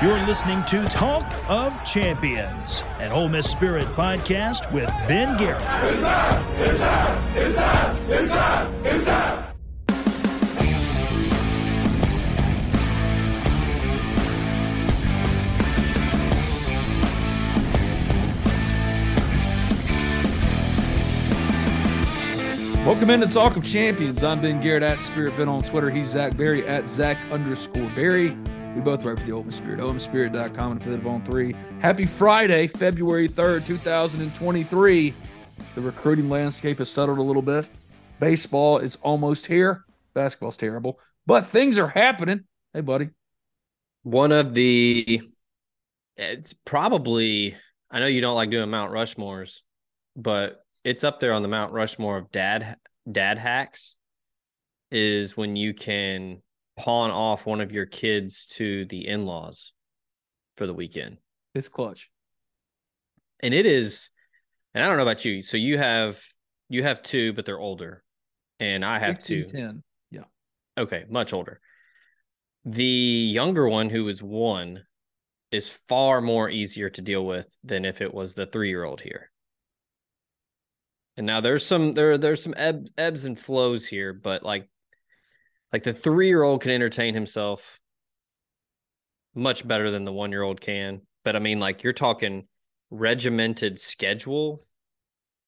You're 0.00 0.24
listening 0.26 0.64
to 0.66 0.84
Talk 0.84 1.26
of 1.48 1.84
Champions, 1.84 2.84
an 3.00 3.10
Ole 3.10 3.28
Miss 3.28 3.50
Spirit 3.50 3.88
podcast 3.96 4.70
with 4.72 4.86
Ben 5.08 5.36
Garrett. 5.36 5.60
It's! 5.60 6.02
It's! 6.56 6.80
It's! 7.34 7.58
It's! 8.08 8.30
It's! 8.84 9.08
Welcome 22.86 23.10
into 23.10 23.26
Talk 23.26 23.56
of 23.56 23.64
Champions. 23.64 24.22
I'm 24.22 24.40
Ben 24.40 24.60
Garrett 24.60 24.84
at 24.84 25.00
Spirit 25.00 25.36
Ben 25.36 25.48
on 25.48 25.60
Twitter. 25.60 25.90
He's 25.90 26.10
Zach 26.10 26.36
Berry 26.36 26.64
at 26.68 26.86
Zach 26.86 27.18
underscore 27.32 27.90
Berry. 27.96 28.36
We 28.78 28.84
both 28.84 29.02
write 29.02 29.18
for 29.18 29.26
the 29.26 29.42
Miss 29.42 29.56
Spirit, 29.56 29.80
OMSpirit.com 29.80 30.70
and 30.70 30.80
affiliate 30.80 31.00
of 31.00 31.06
On 31.08 31.20
3. 31.24 31.52
Happy 31.80 32.06
Friday, 32.06 32.68
February 32.68 33.28
3rd, 33.28 33.66
2023. 33.66 35.14
The 35.74 35.80
recruiting 35.80 36.30
landscape 36.30 36.78
has 36.78 36.88
settled 36.88 37.18
a 37.18 37.22
little 37.22 37.42
bit. 37.42 37.68
Baseball 38.20 38.78
is 38.78 38.94
almost 39.02 39.46
here. 39.46 39.84
Basketball's 40.14 40.56
terrible, 40.56 41.00
but 41.26 41.46
things 41.46 41.76
are 41.76 41.88
happening. 41.88 42.44
Hey, 42.72 42.82
buddy. 42.82 43.08
One 44.04 44.30
of 44.30 44.54
the, 44.54 45.22
it's 46.16 46.52
probably, 46.52 47.56
I 47.90 47.98
know 47.98 48.06
you 48.06 48.20
don't 48.20 48.36
like 48.36 48.50
doing 48.50 48.70
Mount 48.70 48.92
Rushmores, 48.92 49.62
but 50.14 50.64
it's 50.84 51.02
up 51.02 51.18
there 51.18 51.32
on 51.32 51.42
the 51.42 51.48
Mount 51.48 51.72
Rushmore 51.72 52.18
of 52.18 52.30
dad 52.30 52.76
dad 53.10 53.38
hacks 53.38 53.96
is 54.92 55.36
when 55.36 55.56
you 55.56 55.74
can 55.74 56.42
pawn 56.78 57.10
off 57.10 57.44
one 57.44 57.60
of 57.60 57.72
your 57.72 57.84
kids 57.84 58.46
to 58.46 58.86
the 58.86 59.06
in-laws 59.06 59.72
for 60.56 60.66
the 60.66 60.72
weekend. 60.72 61.18
It's 61.54 61.68
clutch. 61.68 62.10
And 63.40 63.52
it 63.52 63.66
is 63.66 64.10
and 64.74 64.84
I 64.84 64.88
don't 64.88 64.96
know 64.96 65.02
about 65.02 65.24
you. 65.24 65.42
So 65.42 65.56
you 65.56 65.76
have 65.76 66.22
you 66.68 66.82
have 66.84 67.02
two 67.02 67.32
but 67.32 67.44
they're 67.44 67.58
older. 67.58 68.02
And 68.60 68.84
I 68.84 68.98
have 68.98 69.16
16, 69.16 69.44
two. 69.44 69.52
10. 69.52 69.82
Yeah. 70.10 70.24
Okay, 70.76 71.04
much 71.08 71.32
older. 71.32 71.60
The 72.64 72.82
younger 72.82 73.68
one 73.68 73.88
who 73.88 74.08
is 74.08 74.22
1 74.22 74.82
is 75.52 75.68
far 75.88 76.20
more 76.20 76.50
easier 76.50 76.90
to 76.90 77.02
deal 77.02 77.24
with 77.24 77.48
than 77.62 77.84
if 77.84 78.00
it 78.00 78.12
was 78.12 78.34
the 78.34 78.46
3-year-old 78.46 79.00
here. 79.00 79.30
And 81.16 81.26
now 81.26 81.40
there's 81.40 81.64
some 81.64 81.92
there 81.92 82.18
there's 82.18 82.42
some 82.42 82.54
ebb, 82.56 82.86
ebbs 82.96 83.24
and 83.24 83.36
flows 83.38 83.86
here, 83.86 84.12
but 84.12 84.42
like 84.42 84.68
like 85.72 85.82
the 85.82 85.92
three 85.92 86.28
year 86.28 86.42
old 86.42 86.62
can 86.62 86.70
entertain 86.70 87.14
himself 87.14 87.78
much 89.34 89.66
better 89.66 89.90
than 89.90 90.04
the 90.04 90.12
one 90.12 90.32
year 90.32 90.42
old 90.42 90.60
can. 90.60 91.02
But 91.24 91.36
I 91.36 91.38
mean, 91.38 91.60
like 91.60 91.82
you're 91.82 91.92
talking 91.92 92.46
regimented 92.90 93.78
schedule. 93.78 94.60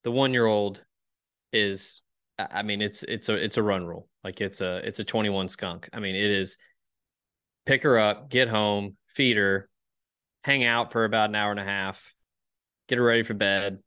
The 0.04 0.10
one 0.10 0.32
year 0.32 0.46
old 0.46 0.82
is 1.52 2.02
I 2.38 2.62
mean, 2.62 2.80
it's 2.80 3.02
it's 3.02 3.28
a 3.28 3.34
it's 3.34 3.56
a 3.56 3.62
run 3.62 3.86
rule. 3.86 4.08
Like 4.24 4.40
it's 4.40 4.60
a 4.60 4.76
it's 4.86 4.98
a 4.98 5.04
21 5.04 5.48
skunk. 5.48 5.88
I 5.92 6.00
mean, 6.00 6.14
it 6.14 6.22
is 6.22 6.56
pick 7.66 7.82
her 7.82 7.98
up, 7.98 8.30
get 8.30 8.48
home, 8.48 8.96
feed 9.08 9.36
her, 9.36 9.68
hang 10.44 10.64
out 10.64 10.92
for 10.92 11.04
about 11.04 11.30
an 11.30 11.36
hour 11.36 11.50
and 11.50 11.60
a 11.60 11.64
half, 11.64 12.14
get 12.88 12.98
her 12.98 13.04
ready 13.04 13.22
for 13.22 13.34
bed, 13.34 13.78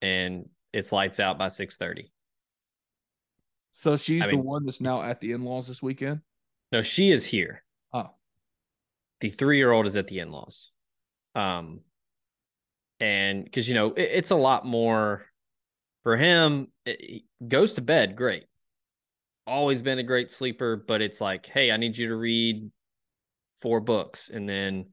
and 0.00 0.48
it's 0.72 0.92
lights 0.92 1.20
out 1.20 1.38
by 1.38 1.48
6:30. 1.48 2.10
So 3.78 3.96
she's 3.96 4.24
I 4.24 4.26
the 4.26 4.32
mean- 4.32 4.44
one 4.44 4.64
that's 4.64 4.80
now 4.80 5.02
at 5.02 5.20
the 5.20 5.30
in 5.30 5.44
laws 5.44 5.68
this 5.68 5.80
weekend. 5.80 6.20
No, 6.72 6.82
she 6.82 7.10
is 7.12 7.24
here. 7.24 7.62
Oh, 7.92 8.10
The 9.20 9.30
3-year-old 9.30 9.86
is 9.86 9.94
at 9.96 10.08
the 10.08 10.18
in-laws. 10.18 10.72
Um 11.36 11.82
and 12.98 13.50
cuz 13.52 13.68
you 13.68 13.74
know, 13.74 13.92
it, 13.92 14.10
it's 14.14 14.32
a 14.32 14.36
lot 14.36 14.66
more 14.66 15.24
for 16.02 16.16
him 16.16 16.72
it, 16.84 17.00
he 17.00 17.24
goes 17.46 17.74
to 17.74 17.80
bed 17.80 18.16
great. 18.16 18.46
Always 19.46 19.80
been 19.80 20.00
a 20.00 20.02
great 20.02 20.32
sleeper, 20.32 20.74
but 20.76 21.00
it's 21.00 21.20
like, 21.20 21.46
"Hey, 21.46 21.70
I 21.70 21.76
need 21.76 21.96
you 21.96 22.08
to 22.08 22.16
read 22.16 22.68
four 23.54 23.80
books 23.80 24.28
and 24.28 24.48
then 24.48 24.86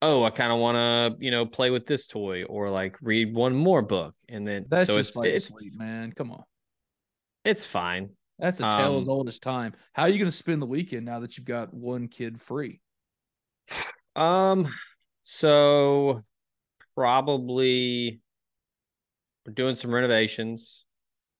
oh, 0.00 0.24
I 0.24 0.30
kind 0.30 0.50
of 0.50 0.58
want 0.58 0.76
to, 0.76 1.24
you 1.24 1.30
know, 1.30 1.44
play 1.44 1.70
with 1.70 1.84
this 1.86 2.06
toy 2.06 2.44
or 2.44 2.70
like 2.70 2.96
read 3.02 3.34
one 3.34 3.54
more 3.54 3.82
book 3.82 4.14
and 4.30 4.46
then 4.46 4.64
that's 4.68 4.86
so 4.86 4.96
just 4.96 5.10
it's 5.10 5.16
like 5.16 5.28
it's 5.28 5.48
sleep, 5.48 5.74
man. 5.76 6.12
Come 6.12 6.32
on. 6.32 6.44
It's 7.44 7.66
fine. 7.66 8.10
That's 8.38 8.60
a 8.60 8.62
tale 8.62 8.98
as 8.98 9.04
Um, 9.08 9.10
old 9.10 9.28
as 9.28 9.38
time. 9.38 9.74
How 9.92 10.02
are 10.04 10.08
you 10.08 10.18
going 10.18 10.30
to 10.30 10.36
spend 10.36 10.60
the 10.60 10.66
weekend 10.66 11.04
now 11.06 11.20
that 11.20 11.36
you've 11.36 11.46
got 11.46 11.72
one 11.72 12.08
kid 12.08 12.40
free? 12.40 12.80
Um, 14.16 14.66
so 15.22 16.22
probably 16.96 18.20
we're 19.46 19.52
doing 19.52 19.74
some 19.74 19.92
renovations, 19.94 20.84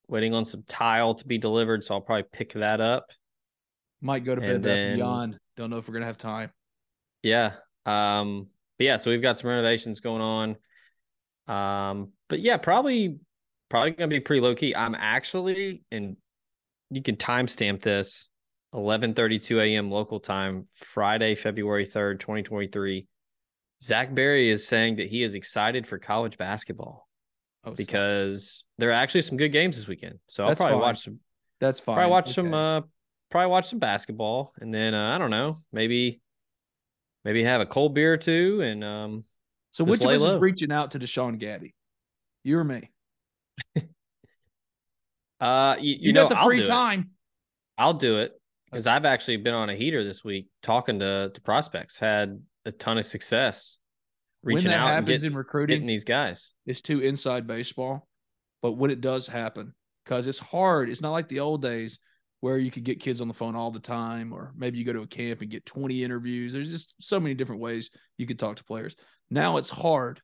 waiting 0.09 0.35
on 0.35 0.45
some 0.45 0.63
tile 0.69 1.15
to 1.15 1.27
be 1.27 1.39
delivered. 1.39 1.83
So 1.83 1.95
I'll 1.95 2.01
probably 2.01 2.25
pick 2.33 2.53
that 2.55 2.81
up. 2.81 3.11
Might 4.01 4.25
go 4.25 4.35
to 4.35 4.41
bed 4.41 4.63
then- 4.63 4.97
Beyond. 4.97 5.39
Don't 5.57 5.71
know 5.71 5.77
if 5.79 5.87
we're 5.87 5.93
going 5.93 6.03
to 6.03 6.07
have 6.07 6.19
time. 6.19 6.51
Yeah. 7.23 7.53
Um, 7.85 8.47
but 8.79 8.85
yeah, 8.87 8.97
so 8.97 9.11
we've 9.11 9.23
got 9.23 9.39
some 9.39 9.51
renovations 9.51 10.01
going 10.01 10.23
on. 10.23 10.57
Um, 11.47 12.13
but 12.29 12.41
yeah, 12.41 12.57
probably 12.57 13.19
probably 13.73 13.93
gonna 13.93 14.09
be 14.09 14.21
pretty 14.21 14.43
low 14.43 14.55
key. 14.55 14.77
I'm 14.77 14.95
actually, 14.95 15.83
and 15.91 16.17
you 16.91 17.01
can 17.01 17.17
timestamp 17.17 17.81
this 17.81 18.29
11:32 18.75 19.61
a.m. 19.61 19.91
local 19.91 20.21
time, 20.21 20.67
Friday, 20.77 21.35
February 21.35 21.87
3rd, 21.87 22.21
2023. 22.21 23.09
Zach 23.83 24.15
Berry 24.15 24.51
is 24.51 24.69
saying 24.69 24.97
that 24.97 25.09
he 25.09 25.23
is 25.23 25.35
excited 25.35 25.87
for 25.87 25.99
college 25.99 26.37
basketball 26.37 27.09
Oh, 27.65 27.73
because 27.73 28.67
there 28.77 28.91
are 28.91 28.93
actually 28.93 29.23
some 29.23 29.39
good 29.39 29.53
games 29.53 29.77
this 29.77 29.89
weekend. 29.89 30.19
So 30.27 30.45
I'll 30.45 30.55
probably 30.55 30.75
fine. 30.75 30.81
watch 30.83 31.05
some 31.05 31.21
that's 31.59 31.81
fine. 31.81 31.95
probably 31.97 32.11
watch 32.11 32.35
some 32.35 32.53
uh 32.53 32.83
probably 33.31 33.51
watch 33.51 33.69
some 33.69 33.79
basketball 33.79 34.53
and 34.61 34.75
then 34.75 34.93
uh, 34.93 35.15
I 35.15 35.19
don't 35.19 35.31
know, 35.31 35.57
maybe 35.73 36.21
maybe 37.25 37.43
have 37.43 37.63
a 37.63 37.67
cold 37.67 37.95
beer 37.95 38.13
or 38.13 38.17
two 38.19 38.61
and 38.63 38.85
um 38.85 39.25
so 39.71 39.85
which 39.85 40.03
of 40.03 40.11
us 40.11 40.21
is 40.21 40.37
reaching 40.37 40.71
out 40.71 40.91
to 40.91 40.99
Deshaun 40.99 41.39
Gaddy? 41.39 41.75
You 42.45 42.59
or 42.59 42.65
me? 42.65 42.91
uh 45.41 45.77
you, 45.81 45.93
you, 45.95 45.99
You, 46.03 46.13
know 46.13 46.25
got 46.25 46.29
the 46.31 46.39
I'll 46.39 46.47
free 46.47 46.63
it. 46.63 46.67
time. 46.67 47.11
I'll 47.79 47.95
do 47.95 48.19
it 48.19 48.33
because 48.71 48.87
I've 48.87 49.05
actually 49.05 49.39
been 49.39 49.55
on 49.55 49.69
a 49.71 49.75
heater 49.75 50.05
this 50.05 50.23
week 50.25 50.49
talking 50.63 50.99
to 51.01 51.31
to 51.33 51.41
prospects. 51.43 51.99
Had 51.99 52.41
a 52.65 52.73
ton 52.73 52.99
of 52.99 53.05
success 53.07 53.79
reaching 54.43 54.71
when 54.71 54.79
that 54.79 54.81
out 54.81 54.87
and 54.89 54.95
happens 55.07 55.23
get- 55.23 55.29
in 55.31 55.37
recruiting, 55.37 55.87
these 55.87 56.05
guys. 56.05 56.53
it's 56.67 56.81
too 56.81 57.01
inside 57.01 57.47
baseball. 57.47 58.07
But 58.61 58.73
when 58.73 58.91
it 58.93 59.01
does 59.01 59.27
happen, 59.27 59.75
because 60.05 60.27
it's 60.29 60.39
hard, 60.39 60.89
it's 60.89 61.01
not 61.01 61.11
like 61.11 61.29
the 61.29 61.41
old 61.41 61.63
days 61.63 61.99
where 62.41 62.59
you 62.59 62.71
could 62.71 62.85
get 62.85 63.01
kids 63.01 63.21
on 63.21 63.27
the 63.29 63.35
phone 63.35 63.57
all 63.57 63.71
the 63.73 63.81
time, 63.81 64.33
or 64.33 64.53
maybe 64.57 64.79
you 64.79 64.85
go 64.85 64.93
to 64.93 65.03
a 65.03 65.07
camp 65.07 65.41
and 65.43 65.51
get 65.51 65.65
20 65.67 66.03
interviews. 66.05 66.53
There's 66.53 66.71
just 66.71 66.95
so 67.01 67.19
many 67.19 67.35
different 67.35 67.61
ways 67.61 67.91
you 68.19 68.27
could 68.27 68.39
talk 68.39 68.57
to 68.57 68.65
players. 68.65 68.95
Now 69.31 69.57
it's 69.57 69.71
hard. 69.71 70.21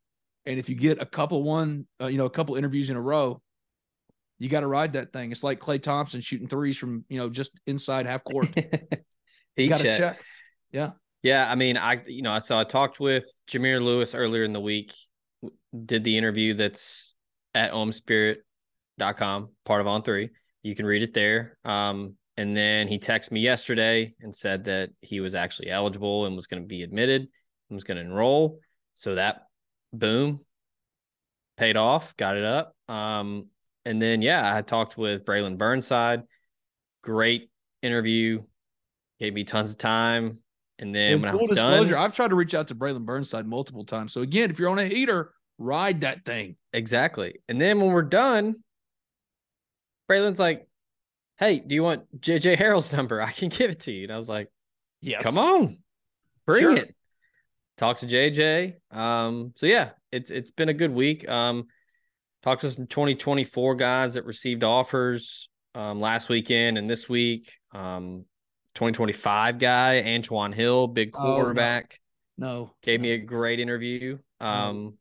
And 0.49 0.59
if 0.59 0.71
you 0.71 0.75
get 0.75 1.01
a 1.01 1.07
couple 1.07 1.43
one, 1.43 1.87
uh, 2.01 2.07
you 2.07 2.17
know, 2.17 2.25
a 2.25 2.31
couple 2.31 2.55
interviews 2.57 2.89
in 2.89 2.97
a 2.97 3.01
row, 3.01 3.43
you 4.39 4.49
got 4.49 4.61
to 4.61 4.67
ride 4.67 4.95
that 4.95 5.13
thing. 5.13 5.31
It's 5.31 5.43
like 5.43 5.61
Klay 5.61 5.81
Thompson 5.81 6.23
shooting 6.23 6.49
threes 6.49 6.79
from, 6.79 7.05
you 7.11 7.19
know, 7.19 7.29
just 7.29 7.53
inside 7.67 8.07
half 8.07 8.25
court. 8.25 8.49
He 9.57 9.67
got 9.67 9.81
to 9.81 9.99
check. 9.99 10.23
Yeah. 10.71 10.91
Yeah, 11.25 11.51
I 11.51 11.57
mean, 11.57 11.77
I 11.77 12.01
you 12.07 12.23
know, 12.23 12.31
I 12.31 12.39
saw, 12.39 12.61
I 12.61 12.65
talked 12.65 13.01
with 13.01 13.25
Jameer 13.51 13.83
Lewis 13.83 14.15
earlier 14.15 14.45
in 14.45 14.53
the 14.53 14.61
week. 14.61 14.95
Did 15.85 16.05
the 16.05 16.17
interview 16.17 16.55
that's 16.55 17.17
at 17.57 17.73
omspirit.com, 17.73 19.49
part 19.65 19.81
of 19.81 19.89
On 19.89 20.05
Three. 20.05 20.31
You 20.63 20.77
can 20.77 20.87
read 20.87 21.03
it 21.03 21.13
there. 21.13 21.59
Um, 21.65 22.15
and 22.37 22.57
then 22.57 22.87
he 22.87 23.01
texted 23.01 23.33
me 23.33 23.41
yesterday 23.41 24.15
and 24.21 24.33
said 24.33 24.63
that 24.65 24.91
he 25.01 25.19
was 25.19 25.35
actually 25.35 25.71
eligible 25.71 26.27
and 26.27 26.37
was 26.37 26.47
going 26.47 26.63
to 26.63 26.69
be 26.69 26.85
admitted 26.85 27.23
and 27.23 27.77
was 27.77 27.83
going 27.83 27.97
to 27.97 28.05
enroll. 28.05 28.61
So 28.95 29.17
that 29.17 29.48
boom 29.93 30.41
paid 31.57 31.77
off, 31.77 32.17
got 32.17 32.37
it 32.37 32.45
up. 32.45 32.75
Um, 32.89 33.49
and 33.85 34.01
then 34.01 34.23
yeah, 34.23 34.49
I 34.49 34.55
had 34.55 34.67
talked 34.67 34.97
with 34.97 35.25
Braylon 35.25 35.59
Burnside. 35.59 36.23
Great 37.03 37.51
interview, 37.83 38.43
gave 39.19 39.35
me 39.35 39.45
tons 39.45 39.73
of 39.73 39.79
time. 39.79 40.43
And 40.79 40.95
then 40.95 41.15
And 41.15 41.23
when 41.23 41.29
I 41.29 41.33
full 41.33 41.41
was 41.41 41.49
disclosure, 41.51 41.95
done, 41.95 42.05
I've 42.05 42.15
tried 42.15 42.29
to 42.29 42.37
reach 42.37 42.55
out 42.55 42.69
to 42.69 42.75
Braylon 42.75 43.05
Burnside 43.05 43.47
multiple 43.47 43.85
times. 43.85 44.13
So 44.13 44.21
again, 44.23 44.51
if 44.51 44.59
you're 44.61 44.69
on 44.71 44.79
a 44.79 44.85
heater, 44.87 45.33
ride 45.59 46.03
that 46.03 46.25
thing. 46.25 46.57
exactly. 46.73 47.41
And 47.49 47.61
then 47.61 47.81
when 47.81 47.91
we're 47.93 48.03
done, 48.03 48.55
Braylon's 50.09 50.39
like, 50.39 50.69
"Hey, 51.39 51.59
do 51.59 51.75
you 51.75 51.83
want 51.83 52.21
JJ 52.21 52.57
Harrell's 52.57 52.93
number? 52.93 53.21
I 53.21 53.31
can 53.33 53.49
give 53.49 53.71
it 53.71 53.81
to 53.81 53.93
you." 53.93 54.05
And 54.05 54.13
I 54.13 54.17
was 54.17 54.29
like, 54.29 54.49
Yes. 55.01 55.23
"Come 55.23 55.39
on, 55.39 55.77
bring 56.47 56.63
Sure. 56.63 56.77
it." 56.77 56.95
Talk 57.79 57.99
to 57.99 58.07
JJ. 58.07 58.75
Um, 58.91 59.53
so 59.55 59.67
yeah, 59.67 59.91
it's 60.11 60.31
it's 60.31 60.51
been 60.51 60.69
a 60.69 60.75
good 60.75 60.93
week. 60.93 61.29
Um, 61.29 61.67
talked 62.43 62.63
to 62.63 62.71
some 62.71 62.89
2024 62.89 63.77
guys 63.77 64.15
that 64.15 64.25
received 64.27 64.65
offers 64.65 65.49
um, 65.77 66.01
last 66.01 66.29
weekend 66.29 66.77
and 66.77 66.91
this 66.91 67.09
week. 67.09 67.53
Um, 67.73 68.25
2025 68.75 69.59
guy, 69.59 70.03
Antoine 70.03 70.53
Hill, 70.53 70.89
big 70.89 71.11
Oh, 71.15 71.23
no. 71.23 71.35
quarterback. 71.37 72.01
No. 72.37 72.75
gave 72.83 73.01
no. 73.01 73.05
me 73.05 73.11
a 73.13 73.19
great 73.19 73.61
interview. 73.61 74.19
Um, 74.41 74.99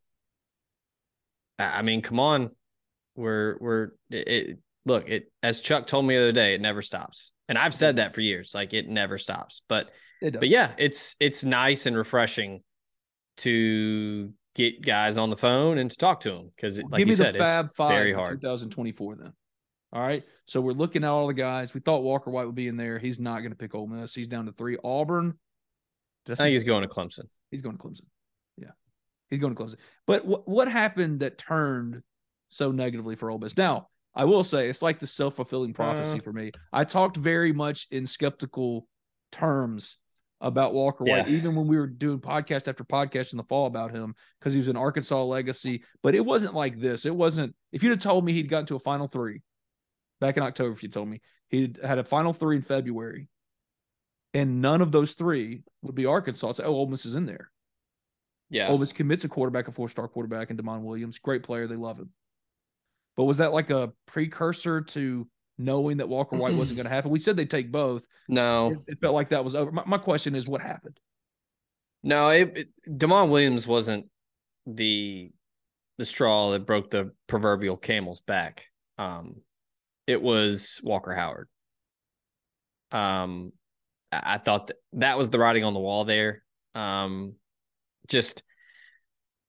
I 1.58 1.80
I 1.80 1.82
mean, 1.82 2.04
come 2.04 2.20
on, 2.20 2.52
we're 3.16 3.58
we're 3.60 3.84
it, 4.12 4.28
it. 4.28 4.58
Look, 4.86 5.10
it 5.10 5.32
as 5.42 5.62
Chuck 5.62 5.88
told 5.88 6.06
me 6.06 6.16
the 6.16 6.22
other 6.22 6.32
day, 6.32 6.54
it 6.54 6.62
never 6.62 6.82
stops, 6.84 7.32
and 7.50 7.58
I've 7.58 7.74
said 7.74 7.96
that 7.98 8.14
for 8.14 8.22
years. 8.22 8.54
Like 8.54 8.74
it 8.74 8.88
never 8.88 9.18
stops. 9.18 9.64
But 9.68 9.90
but 10.22 10.48
yeah, 10.48 10.74
it's 10.78 11.16
it's 11.20 11.44
nice 11.44 11.88
and 11.88 11.98
refreshing 11.98 12.62
to 13.38 14.34
get 14.56 14.82
guys 14.84 15.18
on 15.18 15.30
the 15.30 15.38
phone 15.38 15.78
and 15.78 15.90
to 15.92 15.98
talk 15.98 16.20
to 16.22 16.32
them 16.32 16.52
because, 16.56 16.80
like 16.82 17.00
Give 17.00 17.00
you 17.02 17.06
me 17.08 17.16
said, 17.16 17.36
the 17.36 17.40
Fab 17.40 17.66
it's 17.66 17.74
Five 17.76 17.90
very 17.90 18.14
hard. 18.14 18.42
2024 18.42 19.16
then. 19.16 19.34
All 19.94 20.02
right. 20.02 20.24
So 20.48 20.60
we're 20.60 20.74
looking 20.74 21.04
at 21.04 21.10
all 21.10 21.28
the 21.28 21.34
guys. 21.34 21.74
We 21.74 21.80
thought 21.80 22.04
Walker 22.04 22.30
White 22.30 22.46
would 22.46 22.56
be 22.56 22.68
in 22.68 22.76
there. 22.78 23.00
He's 23.00 23.20
not 23.20 23.40
going 23.40 23.52
to 23.52 23.58
pick 23.58 23.74
Ole 23.74 23.88
Miss. 23.88 24.14
He's 24.14 24.28
down 24.28 24.46
to 24.48 24.52
three. 24.52 24.78
Auburn. 24.84 25.38
I 26.30 26.36
think 26.36 26.52
he's 26.54 26.66
going 26.66 26.82
to 26.84 26.90
Clemson. 26.90 27.24
He's 27.52 27.62
going 27.62 27.78
to 27.78 27.82
Clemson. 27.82 28.02
Yeah. 28.58 28.72
He's 29.30 29.40
going 29.40 29.56
to 29.56 29.62
Clemson. 29.64 29.76
But 30.06 30.26
what 30.26 30.46
what 30.48 30.68
happened 30.70 31.22
that 31.22 31.38
turned 31.38 32.02
so 32.50 32.72
negatively 32.72 33.16
for 33.16 33.32
Ole 33.32 33.40
Miss? 33.40 33.56
Now, 33.56 33.88
I 34.14 34.26
will 34.26 34.44
say 34.44 34.68
it's 34.68 34.82
like 34.82 35.00
the 35.00 35.08
self-fulfilling 35.08 35.74
prophecy 35.74 36.20
Uh. 36.20 36.22
for 36.22 36.34
me. 36.34 36.52
I 36.74 36.84
talked 36.84 37.16
very 37.16 37.54
much 37.54 37.88
in 37.92 38.08
skeptical 38.08 38.88
terms 39.32 39.98
about 40.40 40.74
Walker 40.74 41.04
White, 41.04 41.28
Yeah. 41.28 41.36
even 41.36 41.56
when 41.56 41.68
we 41.68 41.78
were 41.78 41.88
doing 41.88 42.20
podcast 42.20 42.68
after 42.68 42.84
podcast 42.84 43.32
in 43.34 43.38
the 43.38 43.44
fall 43.44 43.66
about 43.66 43.92
him, 43.92 44.16
because 44.40 44.54
he 44.54 44.60
was 44.60 44.68
an 44.68 44.78
Arkansas 44.78 45.24
legacy. 45.24 45.84
But 46.04 46.14
it 46.14 46.24
wasn't 46.24 46.54
like 46.54 46.80
this. 46.80 47.06
It 47.06 47.16
wasn't 47.16 47.56
if 47.72 47.84
you'd 47.84 47.92
have 47.92 48.02
told 48.02 48.24
me 48.24 48.34
he'd 48.34 48.50
gotten 48.50 48.68
to 48.68 48.76
a 48.76 48.80
final 48.80 49.08
three 49.08 49.42
back 50.22 50.38
in 50.38 50.44
October, 50.44 50.72
if 50.74 50.84
you 50.84 50.90
told 50.90 51.08
me 51.08 51.22
he 51.50 51.74
had 51.84 51.98
a 51.98 52.04
final 52.04 52.34
three 52.34 52.58
in 52.58 52.62
February, 52.62 53.30
and 54.34 54.62
none 54.62 54.82
of 54.82 54.92
those 54.92 55.14
three 55.14 55.64
would 55.82 55.96
be 55.96 56.06
Arkansas, 56.06 56.50
I'd 56.50 56.62
oh, 56.62 56.76
Ole 56.76 56.88
Miss 56.88 57.06
is 57.06 57.16
in 57.16 57.26
there. 57.26 57.50
Yeah, 58.50 58.68
Ole 58.70 58.78
Miss 58.78 58.94
commits 58.94 59.26
a 59.26 59.30
quarterback, 59.30 59.68
a 59.68 59.72
four-star 59.72 60.08
quarterback, 60.08 60.50
and 60.50 60.60
Demond 60.60 60.82
Williams, 60.82 61.20
great 61.20 61.44
player, 61.44 61.68
they 61.68 61.76
love 61.76 61.98
him. 61.98 62.12
But 63.16 63.24
was 63.24 63.38
that 63.38 63.54
like 63.54 63.72
a 63.72 63.92
precursor 64.06 64.82
to 64.82 65.28
knowing 65.58 65.98
that 65.98 66.10
Walker 66.10 66.36
White 66.36 66.54
wasn't 66.54 66.78
going 66.78 66.86
to 66.86 66.94
happen? 66.94 67.12
We 67.12 67.20
said 67.20 67.38
they'd 67.38 67.50
take 67.50 67.72
both. 67.72 68.04
no, 68.28 68.72
It, 68.72 68.78
it 68.88 69.02
felt 69.02 69.16
like 69.16 69.30
that 69.30 69.44
was 69.44 69.56
over. 69.56 69.72
My, 69.72 69.84
my 69.86 69.98
question 69.98 70.36
is, 70.36 70.48
what 70.48 70.62
happened? 70.62 71.00
No, 72.04 72.30
it, 72.30 72.58
it 72.58 72.68
Demond 72.88 73.30
Williams 73.30 73.68
wasn't 73.68 74.08
the 74.66 75.32
the 75.98 76.06
straw 76.06 76.52
that 76.52 76.66
broke 76.66 76.92
the 76.92 77.12
proverbial 77.28 77.78
camel's 77.78 78.22
back. 78.22 78.68
Um, 78.98 79.38
it 80.06 80.22
was 80.22 80.80
Walker 80.84 81.14
Howard. 81.14 81.50
Um, 82.92 83.52
I, 84.12 84.38
thought 84.38 84.68
that, 84.68 84.78
that 84.94 85.18
was 85.18 85.30
the 85.30 85.40
writing 85.40 85.64
on 85.64 85.74
the 85.74 85.80
wall 85.80 86.06
there. 86.06 86.44
Um, 86.76 87.36
just 88.08 88.44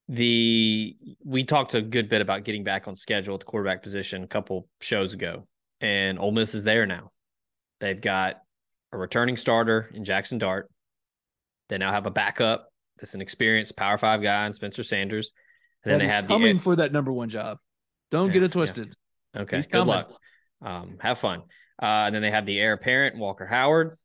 the 0.08 0.96
we 1.22 1.44
talked 1.44 1.74
a 1.74 1.82
good 1.82 2.08
bit 2.08 2.22
about 2.22 2.44
getting 2.44 2.64
back 2.64 2.88
on 2.88 2.96
schedule 2.96 3.34
at 3.34 3.40
the 3.40 3.46
quarterback 3.46 3.82
position 3.82 4.24
a 4.24 4.26
couple 4.26 4.66
shows 4.80 5.12
ago, 5.12 5.46
and 5.80 6.18
Ole 6.18 6.32
Miss 6.32 6.54
is 6.54 6.64
there 6.64 6.86
now. 6.86 7.10
They've 7.80 8.00
got 8.00 8.36
a 8.92 8.98
returning 8.98 9.36
starter 9.36 9.90
in 9.94 10.04
Jackson 10.04 10.38
Dart. 10.38 10.70
They 11.68 11.78
now 11.78 11.92
have 11.92 12.06
a 12.06 12.10
backup 12.10 12.68
that's 12.96 13.14
an 13.14 13.20
experienced 13.20 13.76
Power 13.76 13.98
Five 13.98 14.22
guy 14.22 14.46
in 14.46 14.52
Spencer 14.52 14.82
Sanders. 14.82 15.32
And 15.84 15.92
then 15.92 15.98
That 15.98 16.04
they 16.04 16.08
is 16.08 16.14
have 16.14 16.26
coming 16.26 16.56
the 16.56 16.62
for 16.62 16.76
that 16.76 16.92
number 16.92 17.12
one 17.12 17.28
job. 17.28 17.58
Don't 18.10 18.28
Yeah, 18.28 18.32
get 18.34 18.42
it 18.44 18.46
yeah. 18.46 18.52
twisted. 18.52 18.94
okay. 19.36 19.56
He's 19.56 19.66
Good 19.66 19.72
coming. 19.72 19.88
luck. 19.88 20.12
Um, 20.62 20.96
have 21.00 21.18
fun. 21.18 21.42
Uh, 21.80 22.04
and 22.06 22.14
then 22.14 22.22
they 22.22 22.30
have 22.30 22.46
the 22.46 22.58
heir 22.58 22.72
apparent 22.72 23.16
Walker 23.16 23.46
Howard, 23.46 23.96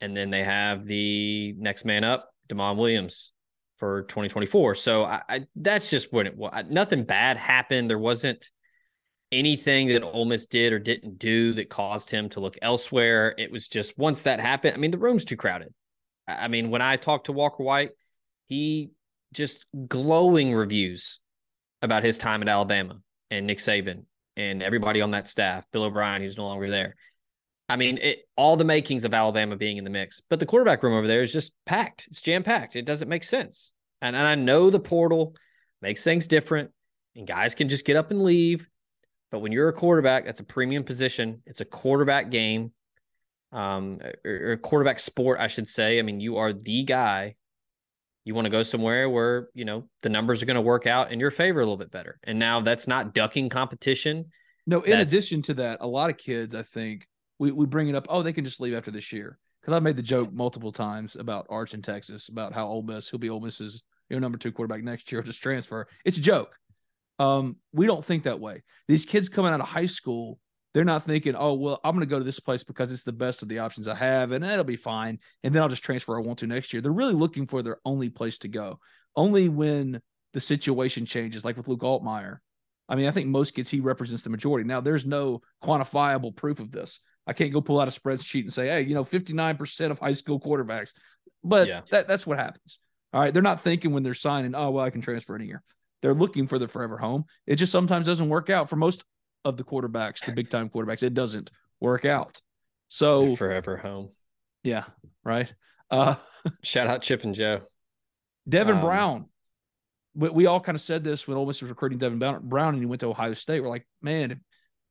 and 0.00 0.16
then 0.16 0.30
they 0.30 0.42
have 0.42 0.84
the 0.84 1.54
next 1.58 1.84
man 1.84 2.02
up 2.02 2.28
Demond 2.48 2.76
Williams 2.78 3.32
for 3.76 4.02
2024. 4.04 4.74
So 4.74 5.04
I, 5.04 5.22
I 5.28 5.46
that's 5.54 5.90
just 5.90 6.12
what 6.12 6.26
it 6.26 6.36
was. 6.36 6.64
Nothing 6.68 7.04
bad 7.04 7.36
happened. 7.36 7.88
There 7.88 7.98
wasn't 7.98 8.50
anything 9.32 9.88
that 9.88 10.02
Ole 10.02 10.24
Miss 10.24 10.46
did 10.46 10.72
or 10.72 10.78
didn't 10.78 11.18
do 11.18 11.52
that 11.54 11.68
caused 11.68 12.10
him 12.10 12.28
to 12.30 12.40
look 12.40 12.56
elsewhere. 12.62 13.34
It 13.38 13.50
was 13.50 13.68
just 13.68 13.98
once 13.98 14.22
that 14.22 14.40
happened. 14.40 14.74
I 14.74 14.78
mean, 14.78 14.90
the 14.90 14.98
room's 14.98 15.24
too 15.24 15.36
crowded. 15.36 15.72
I 16.28 16.48
mean, 16.48 16.70
when 16.70 16.82
I 16.82 16.96
talked 16.96 17.26
to 17.26 17.32
Walker 17.32 17.62
White, 17.62 17.90
he 18.46 18.90
just 19.32 19.66
glowing 19.88 20.54
reviews 20.54 21.20
about 21.82 22.02
his 22.02 22.18
time 22.18 22.42
at 22.42 22.48
Alabama 22.48 23.00
and 23.30 23.46
Nick 23.46 23.58
Saban 23.58 24.04
and 24.36 24.62
everybody 24.62 25.00
on 25.00 25.10
that 25.12 25.28
staff, 25.28 25.64
Bill 25.72 25.84
O'Brien, 25.84 26.22
who's 26.22 26.36
no 26.36 26.46
longer 26.46 26.70
there. 26.70 26.94
I 27.68 27.76
mean, 27.76 27.98
it, 27.98 28.28
all 28.36 28.56
the 28.56 28.64
makings 28.64 29.04
of 29.04 29.12
Alabama 29.12 29.56
being 29.56 29.76
in 29.76 29.84
the 29.84 29.90
mix, 29.90 30.20
but 30.20 30.38
the 30.38 30.46
quarterback 30.46 30.82
room 30.82 30.94
over 30.94 31.06
there 31.06 31.22
is 31.22 31.32
just 31.32 31.52
packed. 31.64 32.06
It's 32.08 32.22
jam 32.22 32.42
packed. 32.42 32.76
It 32.76 32.84
doesn't 32.84 33.08
make 33.08 33.24
sense. 33.24 33.72
And, 34.00 34.14
and 34.14 34.26
I 34.26 34.36
know 34.36 34.70
the 34.70 34.78
portal 34.78 35.34
makes 35.82 36.04
things 36.04 36.28
different 36.28 36.70
and 37.16 37.26
guys 37.26 37.54
can 37.54 37.68
just 37.68 37.84
get 37.84 37.96
up 37.96 38.10
and 38.10 38.22
leave. 38.22 38.68
But 39.30 39.40
when 39.40 39.52
you're 39.52 39.68
a 39.68 39.72
quarterback, 39.72 40.24
that's 40.24 40.40
a 40.40 40.44
premium 40.44 40.84
position. 40.84 41.42
It's 41.46 41.60
a 41.60 41.64
quarterback 41.64 42.30
game, 42.30 42.72
um, 43.52 43.98
or, 44.24 44.56
quarterback 44.56 44.98
sport, 44.98 45.40
I 45.40 45.48
should 45.48 45.68
say. 45.68 45.98
I 45.98 46.02
mean, 46.02 46.20
you 46.20 46.36
are 46.36 46.52
the 46.52 46.84
guy. 46.84 47.34
You 48.24 48.34
want 48.34 48.46
to 48.46 48.50
go 48.50 48.62
somewhere 48.62 49.08
where 49.08 49.48
you 49.54 49.64
know 49.64 49.88
the 50.02 50.08
numbers 50.08 50.42
are 50.42 50.46
going 50.46 50.56
to 50.56 50.60
work 50.60 50.86
out 50.86 51.12
in 51.12 51.20
your 51.20 51.30
favor 51.30 51.60
a 51.60 51.62
little 51.62 51.76
bit 51.76 51.90
better. 51.90 52.18
And 52.24 52.38
now 52.38 52.60
that's 52.60 52.88
not 52.88 53.14
ducking 53.14 53.48
competition. 53.48 54.26
No, 54.66 54.80
in 54.80 54.90
That's- 54.90 55.12
addition 55.12 55.42
to 55.42 55.54
that, 55.54 55.78
a 55.80 55.86
lot 55.86 56.10
of 56.10 56.18
kids, 56.18 56.54
I 56.54 56.62
think, 56.62 57.06
we, 57.38 57.52
we 57.52 57.66
bring 57.66 57.88
it 57.88 57.94
up, 57.94 58.06
oh, 58.08 58.22
they 58.22 58.32
can 58.32 58.44
just 58.44 58.60
leave 58.60 58.74
after 58.74 58.90
this 58.90 59.12
year. 59.12 59.38
Because 59.60 59.74
I've 59.76 59.82
made 59.82 59.96
the 59.96 60.02
joke 60.02 60.32
multiple 60.32 60.72
times 60.72 61.16
about 61.16 61.46
Arch 61.50 61.74
in 61.74 61.82
Texas, 61.82 62.28
about 62.28 62.52
how 62.52 62.66
Ole 62.66 62.82
Miss, 62.82 63.08
he'll 63.08 63.20
be 63.20 63.30
Ole 63.30 63.40
Miss's 63.40 63.82
you 64.08 64.16
know, 64.16 64.20
number 64.20 64.38
two 64.38 64.52
quarterback 64.52 64.82
next 64.82 65.10
year, 65.10 65.22
just 65.22 65.42
transfer. 65.42 65.86
It's 66.04 66.18
a 66.18 66.20
joke. 66.20 66.56
Um, 67.18 67.56
we 67.72 67.86
don't 67.86 68.04
think 68.04 68.24
that 68.24 68.40
way. 68.40 68.62
These 68.88 69.04
kids 69.04 69.28
coming 69.28 69.52
out 69.52 69.60
of 69.60 69.68
high 69.68 69.86
school, 69.86 70.38
they're 70.74 70.84
not 70.84 71.04
thinking, 71.04 71.34
oh, 71.36 71.54
well, 71.54 71.80
I'm 71.82 71.94
going 71.94 72.06
to 72.06 72.10
go 72.10 72.18
to 72.18 72.24
this 72.24 72.40
place 72.40 72.62
because 72.62 72.92
it's 72.92 73.04
the 73.04 73.12
best 73.12 73.42
of 73.42 73.48
the 73.48 73.60
options 73.60 73.88
I 73.88 73.94
have 73.94 74.32
and 74.32 74.44
it'll 74.44 74.64
be 74.64 74.76
fine. 74.76 75.18
And 75.42 75.54
then 75.54 75.62
I'll 75.62 75.68
just 75.68 75.82
transfer 75.82 76.16
I 76.16 76.20
want 76.20 76.40
to 76.40 76.46
next 76.46 76.72
year. 76.72 76.82
They're 76.82 76.92
really 76.92 77.14
looking 77.14 77.46
for 77.46 77.62
their 77.62 77.78
only 77.84 78.10
place 78.10 78.38
to 78.38 78.48
go. 78.48 78.78
Only 79.14 79.48
when 79.48 80.02
the 80.34 80.40
situation 80.40 81.06
changes, 81.06 81.44
like 81.44 81.56
with 81.56 81.68
Luke 81.68 81.80
Altmyer. 81.80 82.38
I 82.88 82.94
mean, 82.94 83.06
I 83.06 83.10
think 83.10 83.28
most 83.28 83.54
kids 83.54 83.70
he 83.70 83.80
represents 83.80 84.22
the 84.22 84.30
majority. 84.30 84.66
Now, 84.66 84.80
there's 84.80 85.06
no 85.06 85.40
quantifiable 85.64 86.36
proof 86.36 86.60
of 86.60 86.70
this, 86.70 87.00
I 87.26 87.32
can't 87.32 87.52
go 87.52 87.60
pull 87.60 87.80
out 87.80 87.88
a 87.88 87.90
spreadsheet 87.90 88.42
and 88.42 88.52
say, 88.52 88.68
hey, 88.68 88.82
you 88.82 88.94
know, 88.94 89.04
59% 89.04 89.90
of 89.90 89.98
high 89.98 90.12
school 90.12 90.38
quarterbacks. 90.38 90.92
But 91.42 91.68
Yeah. 91.68 91.80
that, 91.90 92.06
that's 92.06 92.26
what 92.26 92.38
happens. 92.38 92.78
All 93.12 93.20
right. 93.20 93.32
They're 93.34 93.42
not 93.42 93.60
thinking 93.60 93.92
when 93.92 94.02
they're 94.02 94.14
signing, 94.14 94.54
oh, 94.54 94.70
well, 94.70 94.84
I 94.84 94.90
can 94.90 95.00
transfer 95.00 95.34
in 95.34 95.42
a 95.42 95.44
year. 95.44 95.62
They're 96.06 96.14
looking 96.14 96.46
for 96.46 96.56
the 96.60 96.68
forever 96.68 96.96
home. 96.98 97.24
It 97.48 97.56
just 97.56 97.72
sometimes 97.72 98.06
doesn't 98.06 98.28
work 98.28 98.48
out 98.48 98.68
for 98.70 98.76
most 98.76 99.02
of 99.44 99.56
the 99.56 99.64
quarterbacks, 99.64 100.24
the 100.24 100.30
big 100.30 100.50
time 100.50 100.68
quarterbacks. 100.70 101.02
It 101.02 101.14
doesn't 101.14 101.50
work 101.80 102.04
out. 102.04 102.40
So, 102.86 103.34
Forever 103.34 103.76
home. 103.76 104.10
yeah, 104.62 104.84
right. 105.24 105.52
Uh, 105.90 106.14
Shout 106.62 106.86
out 106.86 107.02
Chip 107.02 107.24
and 107.24 107.34
Joe. 107.34 107.58
Devin 108.48 108.76
Um, 108.76 108.80
Brown. 108.82 109.26
We, 110.14 110.28
we 110.28 110.46
all 110.46 110.60
kind 110.60 110.76
of 110.76 110.80
said 110.80 111.02
this 111.02 111.26
when 111.26 111.36
Ole 111.36 111.44
Miss 111.46 111.60
was 111.60 111.70
recruiting 111.70 111.98
Devin 111.98 112.20
Brown- 112.20 112.74
and 112.74 112.78
he 112.78 112.86
went 112.86 113.00
to 113.00 113.08
Ohio 113.08 113.34
State. 113.34 113.60
We're 113.60 113.68
like, 113.68 113.88
man, 114.00 114.40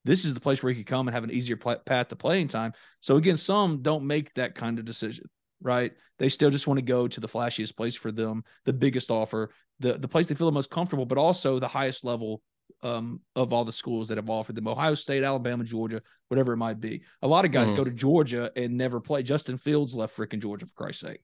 this 0.04 0.26
is 0.26 0.34
the 0.34 0.42
place 0.42 0.62
where 0.62 0.74
he 0.74 0.80
could 0.84 0.90
come 0.90 1.08
and 1.08 1.16
have 1.16 1.24
an 1.24 1.32
easier 1.32 1.56
path 1.56 2.10
to 2.10 2.18
playing 2.18 2.50
time. 2.50 2.74
So 3.00 3.16
again, 3.16 3.38
some 3.38 3.82
don't 3.84 4.06
make 4.06 4.34
that 4.34 4.56
kind 4.56 4.80
of 4.80 4.84
decision, 4.84 5.30
right? 5.62 5.92
They 6.20 6.30
still 6.30 6.50
just 6.50 6.68
want 6.68 6.78
to 6.78 6.86
go 6.86 7.08
to 7.08 7.20
the 7.20 7.28
flashiest 7.28 7.76
place 7.76 7.96
for 7.96 8.12
them, 8.12 8.44
the 8.66 8.74
biggest 8.74 9.12
offer, 9.12 9.52
the 9.80 9.98
the 9.98 10.08
place 10.08 10.28
they 10.28 10.36
feel 10.36 10.48
the 10.48 10.52
most 10.54 10.70
comfortable, 10.70 11.06
but 11.06 11.18
also 11.18 11.60
the 11.60 11.68
highest 11.68 12.04
level 12.04 12.42
um, 12.82 13.22
of 13.36 13.54
all 13.54 13.64
the 13.66 13.72
schools 13.72 14.08
that 14.10 14.18
have 14.18 14.30
offered 14.30 14.56
them 14.56 14.68
Ohio 14.68 14.96
State, 14.96 15.24
Alabama, 15.24 15.64
Georgia, 15.64 16.02
whatever 16.30 16.54
it 16.54 16.58
might 16.58 16.80
be. 16.80 17.04
A 17.22 17.28
lot 17.28 17.46
of 17.46 17.52
guys 17.52 17.70
Mhm. 17.70 17.76
go 17.76 17.84
to 17.84 17.92
Georgia 17.92 18.52
and 18.56 18.76
never 18.78 19.00
play. 19.00 19.24
Justin 19.24 19.58
Fields 19.58 19.94
left 19.96 20.16
freaking 20.16 20.42
Georgia 20.42 20.66
for 20.66 20.74
Christ's 20.74 21.02
sake, 21.02 21.22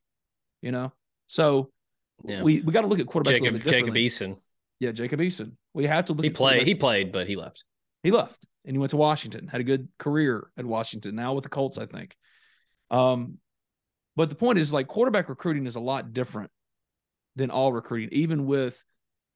you 0.61 0.71
know. 0.71 0.91
So 1.27 1.71
Yeah. 2.25 2.43
we 2.43 2.61
we 2.61 2.71
got 2.73 2.81
to 2.81 2.87
look 2.87 2.99
at 2.99 3.05
quarterbacks. 3.07 3.41
Jacob 3.41 3.61
Jacob. 3.63 3.93
Eason. 3.95 4.39
Yeah, 4.79 4.91
Jacob 4.91 5.19
Eason. 5.19 5.55
We 5.73 5.85
have 5.85 6.05
to 6.05 6.13
look. 6.13 6.23
He 6.23 6.29
at 6.29 6.35
played. 6.35 6.67
He 6.67 6.75
played, 6.75 7.11
but 7.11 7.27
he 7.27 7.35
left. 7.35 7.63
He 8.03 8.11
left 8.11 8.43
and 8.65 8.75
he 8.75 8.79
went 8.79 8.89
to 8.91 8.97
Washington. 8.97 9.47
Had 9.47 9.61
a 9.61 9.63
good 9.65 9.87
career 9.99 10.49
at 10.57 10.65
Washington. 10.65 11.15
Now 11.15 11.33
with 11.33 11.43
the 11.43 11.49
Colts, 11.49 11.77
I 11.77 11.85
think. 11.85 12.15
Um, 12.89 13.39
but 14.15 14.29
the 14.29 14.35
point 14.35 14.59
is, 14.59 14.73
like 14.73 14.87
quarterback 14.87 15.29
recruiting 15.29 15.65
is 15.65 15.75
a 15.75 15.79
lot 15.79 16.13
different 16.13 16.51
than 17.35 17.49
all 17.49 17.71
recruiting, 17.71 18.09
even 18.11 18.45
with 18.45 18.83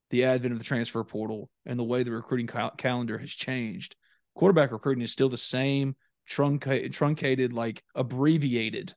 the 0.10 0.26
advent 0.26 0.54
of 0.54 0.60
the 0.60 0.66
transfer 0.66 1.04
portal 1.04 1.50
and 1.66 1.80
the 1.80 1.84
way 1.84 2.04
the 2.04 2.12
recruiting 2.12 2.48
cal- 2.48 2.72
calendar 2.72 3.18
has 3.18 3.32
changed. 3.32 3.96
Quarterback 4.36 4.72
recruiting 4.72 5.04
is 5.04 5.12
still 5.12 5.30
the 5.30 5.38
same 5.38 5.96
truncated, 6.26 6.94
truncated, 6.94 7.54
like 7.54 7.84
abbreviated 7.96 8.94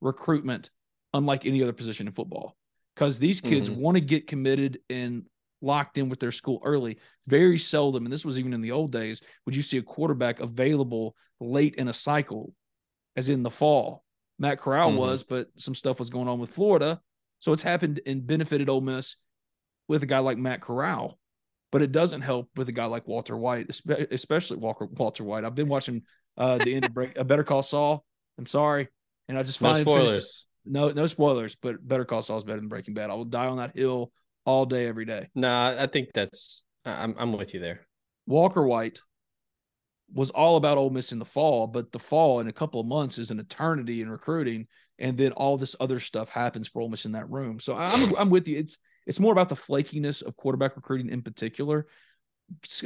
recruitment, 0.00 0.70
unlike 1.12 1.44
any 1.44 1.62
other 1.62 1.72
position 1.72 2.06
in 2.06 2.12
football. 2.12 2.56
Because 2.94 3.18
these 3.18 3.40
kids 3.40 3.68
Mhm. 3.68 3.76
want 3.76 3.96
to 3.96 4.00
get 4.00 4.26
committed 4.26 4.80
and 4.88 5.26
locked 5.60 5.98
in 5.98 6.08
with 6.08 6.20
their 6.20 6.32
school 6.32 6.60
early. 6.64 6.98
Very 7.26 7.58
seldom, 7.58 8.04
and 8.04 8.12
this 8.12 8.24
was 8.24 8.38
even 8.38 8.52
in 8.52 8.60
the 8.60 8.72
old 8.72 8.92
days, 8.92 9.20
would 9.44 9.56
you 9.56 9.62
see 9.62 9.78
a 9.78 9.82
quarterback 9.82 10.40
available 10.40 11.16
late 11.40 11.74
in 11.74 11.88
a 11.88 11.92
cycle, 11.92 12.54
as 13.16 13.28
in 13.28 13.42
the 13.42 13.50
fall. 13.50 14.04
Matt 14.38 14.58
Corral 14.60 14.92
Mhm. 14.92 14.96
was, 14.96 15.22
but 15.22 15.48
some 15.56 15.74
stuff 15.74 15.98
was 15.98 16.10
going 16.10 16.28
on 16.28 16.38
with 16.38 16.50
Florida. 16.50 17.00
So 17.40 17.52
it's 17.52 17.62
happened 17.62 18.00
and 18.06 18.26
benefited 18.26 18.68
Ole 18.68 18.80
Miss 18.80 19.16
with 19.88 20.02
a 20.02 20.06
guy 20.06 20.18
like 20.18 20.38
Matt 20.38 20.60
Corral. 20.60 21.18
But 21.70 21.82
it 21.82 21.92
doesn't 21.92 22.22
help 22.22 22.48
with 22.56 22.68
a 22.68 22.72
guy 22.72 22.86
like 22.86 23.06
Walter 23.06 23.36
White, 23.36 23.68
especially 24.10 24.56
Walker 24.56 24.86
Walter 24.86 25.22
White. 25.24 25.44
I've 25.44 25.54
been 25.54 25.68
watching 25.68 26.02
uh 26.36 26.58
the 26.58 26.74
end 26.74 26.84
of 26.86 26.94
break 26.94 27.16
a 27.18 27.24
Better 27.24 27.44
Call 27.44 27.62
Saul. 27.62 28.04
I'm 28.38 28.46
sorry. 28.46 28.88
And 29.28 29.36
I 29.38 29.42
just 29.42 29.60
No 29.60 29.72
spoilers. 29.74 30.46
no, 30.64 30.90
no 30.90 31.06
spoilers, 31.06 31.56
but 31.56 31.86
Better 31.86 32.04
Call 32.06 32.22
Saul 32.22 32.38
is 32.38 32.44
better 32.44 32.60
than 32.60 32.68
Breaking 32.68 32.94
Bad. 32.94 33.10
I 33.10 33.14
will 33.14 33.24
die 33.26 33.46
on 33.48 33.58
that 33.58 33.76
hill 33.76 34.12
all 34.46 34.64
day, 34.64 34.86
every 34.86 35.04
day. 35.04 35.28
No, 35.34 35.48
I 35.78 35.86
think 35.88 36.12
that's. 36.14 36.64
I'm 36.86 37.14
I'm 37.18 37.32
with 37.32 37.52
you 37.52 37.60
there. 37.60 37.86
Walker 38.26 38.66
White 38.66 39.00
was 40.12 40.30
all 40.30 40.56
about 40.56 40.78
Ole 40.78 40.90
Miss 40.90 41.12
in 41.12 41.18
the 41.18 41.24
fall, 41.24 41.66
but 41.66 41.92
the 41.92 41.98
fall 41.98 42.40
in 42.40 42.48
a 42.48 42.52
couple 42.52 42.80
of 42.80 42.86
months 42.86 43.18
is 43.18 43.30
an 43.30 43.40
eternity 43.40 44.00
in 44.00 44.10
recruiting, 44.10 44.66
and 44.98 45.16
then 45.18 45.32
all 45.32 45.56
this 45.56 45.76
other 45.80 46.00
stuff 46.00 46.28
happens 46.28 46.68
for 46.68 46.80
Ole 46.80 46.88
Miss 46.88 47.04
in 47.04 47.12
that 47.12 47.30
room. 47.30 47.60
So 47.60 47.76
I'm 47.76 48.14
I'm 48.16 48.30
with 48.30 48.48
you. 48.48 48.58
It's 48.58 48.78
it's 49.06 49.20
more 49.20 49.32
about 49.32 49.48
the 49.48 49.56
flakiness 49.56 50.22
of 50.22 50.36
quarterback 50.36 50.76
recruiting 50.76 51.10
in 51.10 51.22
particular. 51.22 51.86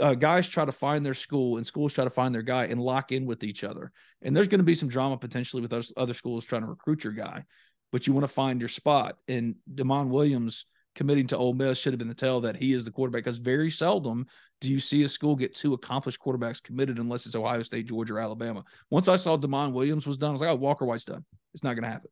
Uh, 0.01 0.15
guys 0.15 0.49
try 0.49 0.65
to 0.65 0.73
find 0.73 1.07
their 1.07 1.15
school, 1.15 1.57
and 1.57 1.67
schools 1.67 1.93
try 1.93 2.05
to 2.05 2.11
find 2.11 2.35
their 2.35 2.43
guy 2.43 2.65
and 2.65 2.81
lock 2.81 3.13
in 3.13 3.27
with 3.27 3.45
each 3.45 3.63
other. 3.63 3.93
And 4.23 4.37
there's 4.37 4.49
going 4.49 4.61
to 4.61 4.65
be 4.65 4.75
some 4.75 4.89
drama 4.89 5.17
potentially 5.17 5.63
with 5.63 5.71
those 5.71 5.93
other 5.97 6.15
schools 6.15 6.45
trying 6.45 6.63
to 6.63 6.69
recruit 6.69 7.05
your 7.05 7.13
guy, 7.13 7.45
but 7.93 8.07
you 8.07 8.13
want 8.13 8.25
to 8.25 8.33
find 8.33 8.61
your 8.61 8.69
spot. 8.69 9.19
And 9.29 9.55
Demond 9.73 10.09
Williams 10.09 10.67
committing 10.95 11.27
to 11.29 11.37
Ole 11.37 11.55
Miss 11.55 11.79
should 11.79 11.93
have 11.93 11.99
been 11.99 12.09
the 12.09 12.15
tell 12.15 12.41
that 12.43 12.57
he 12.57 12.73
is 12.73 12.85
the 12.85 12.91
quarterback 12.91 13.25
because 13.25 13.39
very 13.39 13.71
seldom 13.71 14.27
do 14.63 14.71
you 14.71 14.79
see 14.79 15.03
a 15.03 15.09
school 15.09 15.35
get 15.35 15.55
two 15.55 15.75
accomplished 15.75 16.21
quarterbacks 16.21 16.63
committed 16.63 16.99
unless 16.99 17.27
it's 17.27 17.35
Ohio 17.35 17.63
State, 17.65 17.89
Georgia, 17.89 18.15
or 18.15 18.21
Alabama. 18.21 18.63
Once 18.91 19.09
I 19.09 19.17
saw 19.17 19.37
Demond 19.37 19.73
Williams 19.73 20.07
was 20.07 20.17
done, 20.17 20.31
I 20.31 20.33
was 20.33 20.41
like, 20.41 20.51
oh, 20.51 20.55
Walker 20.55 20.85
White's 20.85 21.05
done. 21.05 21.25
It's 21.53 21.65
not 21.65 21.75
going 21.75 21.83
to 21.83 21.91
happen. 21.91 22.11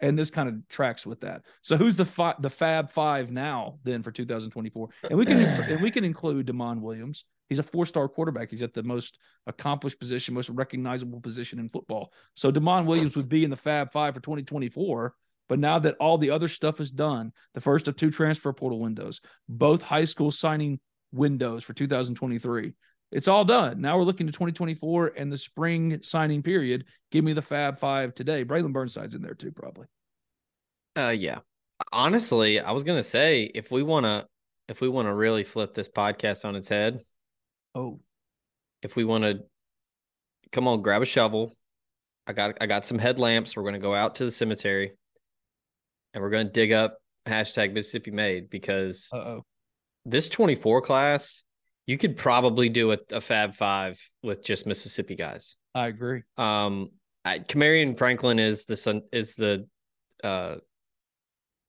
And 0.00 0.18
this 0.18 0.30
kind 0.30 0.48
of 0.48 0.56
tracks 0.68 1.06
with 1.06 1.20
that. 1.20 1.42
So 1.62 1.76
who's 1.76 1.94
the 1.94 2.04
fi- 2.04 2.34
the 2.40 2.50
Fab 2.50 2.90
Five 2.90 3.30
now 3.30 3.78
then 3.84 4.02
for 4.02 4.10
2024? 4.10 4.88
And 5.08 5.18
we 5.18 5.24
can 5.24 5.38
and 5.38 5.80
we 5.80 5.92
can 5.92 6.02
include 6.02 6.48
Demond 6.48 6.80
Williams. 6.80 7.24
He's 7.48 7.60
a 7.60 7.62
four 7.62 7.86
star 7.86 8.08
quarterback. 8.08 8.50
He's 8.50 8.62
at 8.62 8.74
the 8.74 8.82
most 8.82 9.18
accomplished 9.46 10.00
position, 10.00 10.34
most 10.34 10.50
recognizable 10.50 11.20
position 11.20 11.60
in 11.60 11.68
football. 11.68 12.12
So 12.34 12.50
Demond 12.50 12.86
Williams 12.86 13.14
would 13.14 13.28
be 13.28 13.44
in 13.44 13.50
the 13.50 13.56
Fab 13.56 13.92
Five 13.92 14.14
for 14.14 14.20
2024. 14.20 15.14
But 15.48 15.58
now 15.58 15.78
that 15.80 15.96
all 16.00 16.18
the 16.18 16.30
other 16.30 16.48
stuff 16.48 16.80
is 16.80 16.90
done, 16.90 17.32
the 17.54 17.60
first 17.60 17.88
of 17.88 17.96
two 17.96 18.10
transfer 18.10 18.52
portal 18.52 18.80
windows, 18.80 19.20
both 19.48 19.82
high 19.82 20.06
school 20.06 20.30
signing 20.30 20.80
windows 21.12 21.64
for 21.64 21.74
2023. 21.74 22.72
It's 23.12 23.28
all 23.28 23.44
done. 23.44 23.80
Now 23.80 23.96
we're 23.96 24.04
looking 24.04 24.26
to 24.26 24.32
2024 24.32 25.12
and 25.16 25.30
the 25.30 25.38
spring 25.38 26.00
signing 26.02 26.42
period. 26.42 26.84
Give 27.12 27.24
me 27.24 27.32
the 27.32 27.42
Fab 27.42 27.78
Five 27.78 28.14
today. 28.14 28.44
Braylon 28.44 28.72
Burnside's 28.72 29.14
in 29.14 29.22
there 29.22 29.34
too, 29.34 29.52
probably. 29.52 29.86
Uh, 30.96 31.14
yeah. 31.16 31.38
Honestly, 31.92 32.60
I 32.60 32.72
was 32.72 32.82
gonna 32.84 33.02
say 33.02 33.42
if 33.42 33.70
we 33.70 33.82
wanna 33.82 34.26
if 34.68 34.80
we 34.80 34.88
wanna 34.88 35.14
really 35.14 35.44
flip 35.44 35.74
this 35.74 35.88
podcast 35.88 36.44
on 36.44 36.56
its 36.56 36.68
head, 36.68 37.00
Oh, 37.74 38.00
if 38.82 38.96
we 38.96 39.04
wanna 39.04 39.40
come 40.52 40.66
on, 40.66 40.82
grab 40.82 41.02
a 41.02 41.06
shovel. 41.06 41.52
I 42.26 42.32
got 42.32 42.56
I 42.60 42.66
got 42.66 42.86
some 42.86 42.98
headlamps. 42.98 43.56
We're 43.56 43.64
gonna 43.64 43.78
go 43.78 43.94
out 43.94 44.16
to 44.16 44.24
the 44.24 44.30
cemetery, 44.30 44.92
and 46.14 46.22
we're 46.22 46.30
gonna 46.30 46.44
dig 46.44 46.72
up 46.72 46.98
hashtag 47.26 47.72
Mississippi 47.72 48.10
Made 48.10 48.48
because 48.48 49.10
uh 49.12 49.16
oh. 49.18 49.42
this 50.06 50.28
24 50.28 50.80
class, 50.82 51.42
you 51.86 51.98
could 51.98 52.16
probably 52.16 52.68
do 52.68 52.92
a, 52.92 52.98
a 53.12 53.20
Fab 53.20 53.54
Five 53.54 54.00
with 54.22 54.42
just 54.42 54.66
Mississippi 54.66 55.16
guys. 55.16 55.56
I 55.74 55.88
agree. 55.88 56.22
Um, 56.38 56.90
I, 57.24 57.40
Kamarion 57.40 57.98
Franklin 57.98 58.38
is 58.38 58.64
the 58.64 58.76
son 58.76 59.02
is 59.12 59.34
the 59.34 59.66
uh 60.22 60.56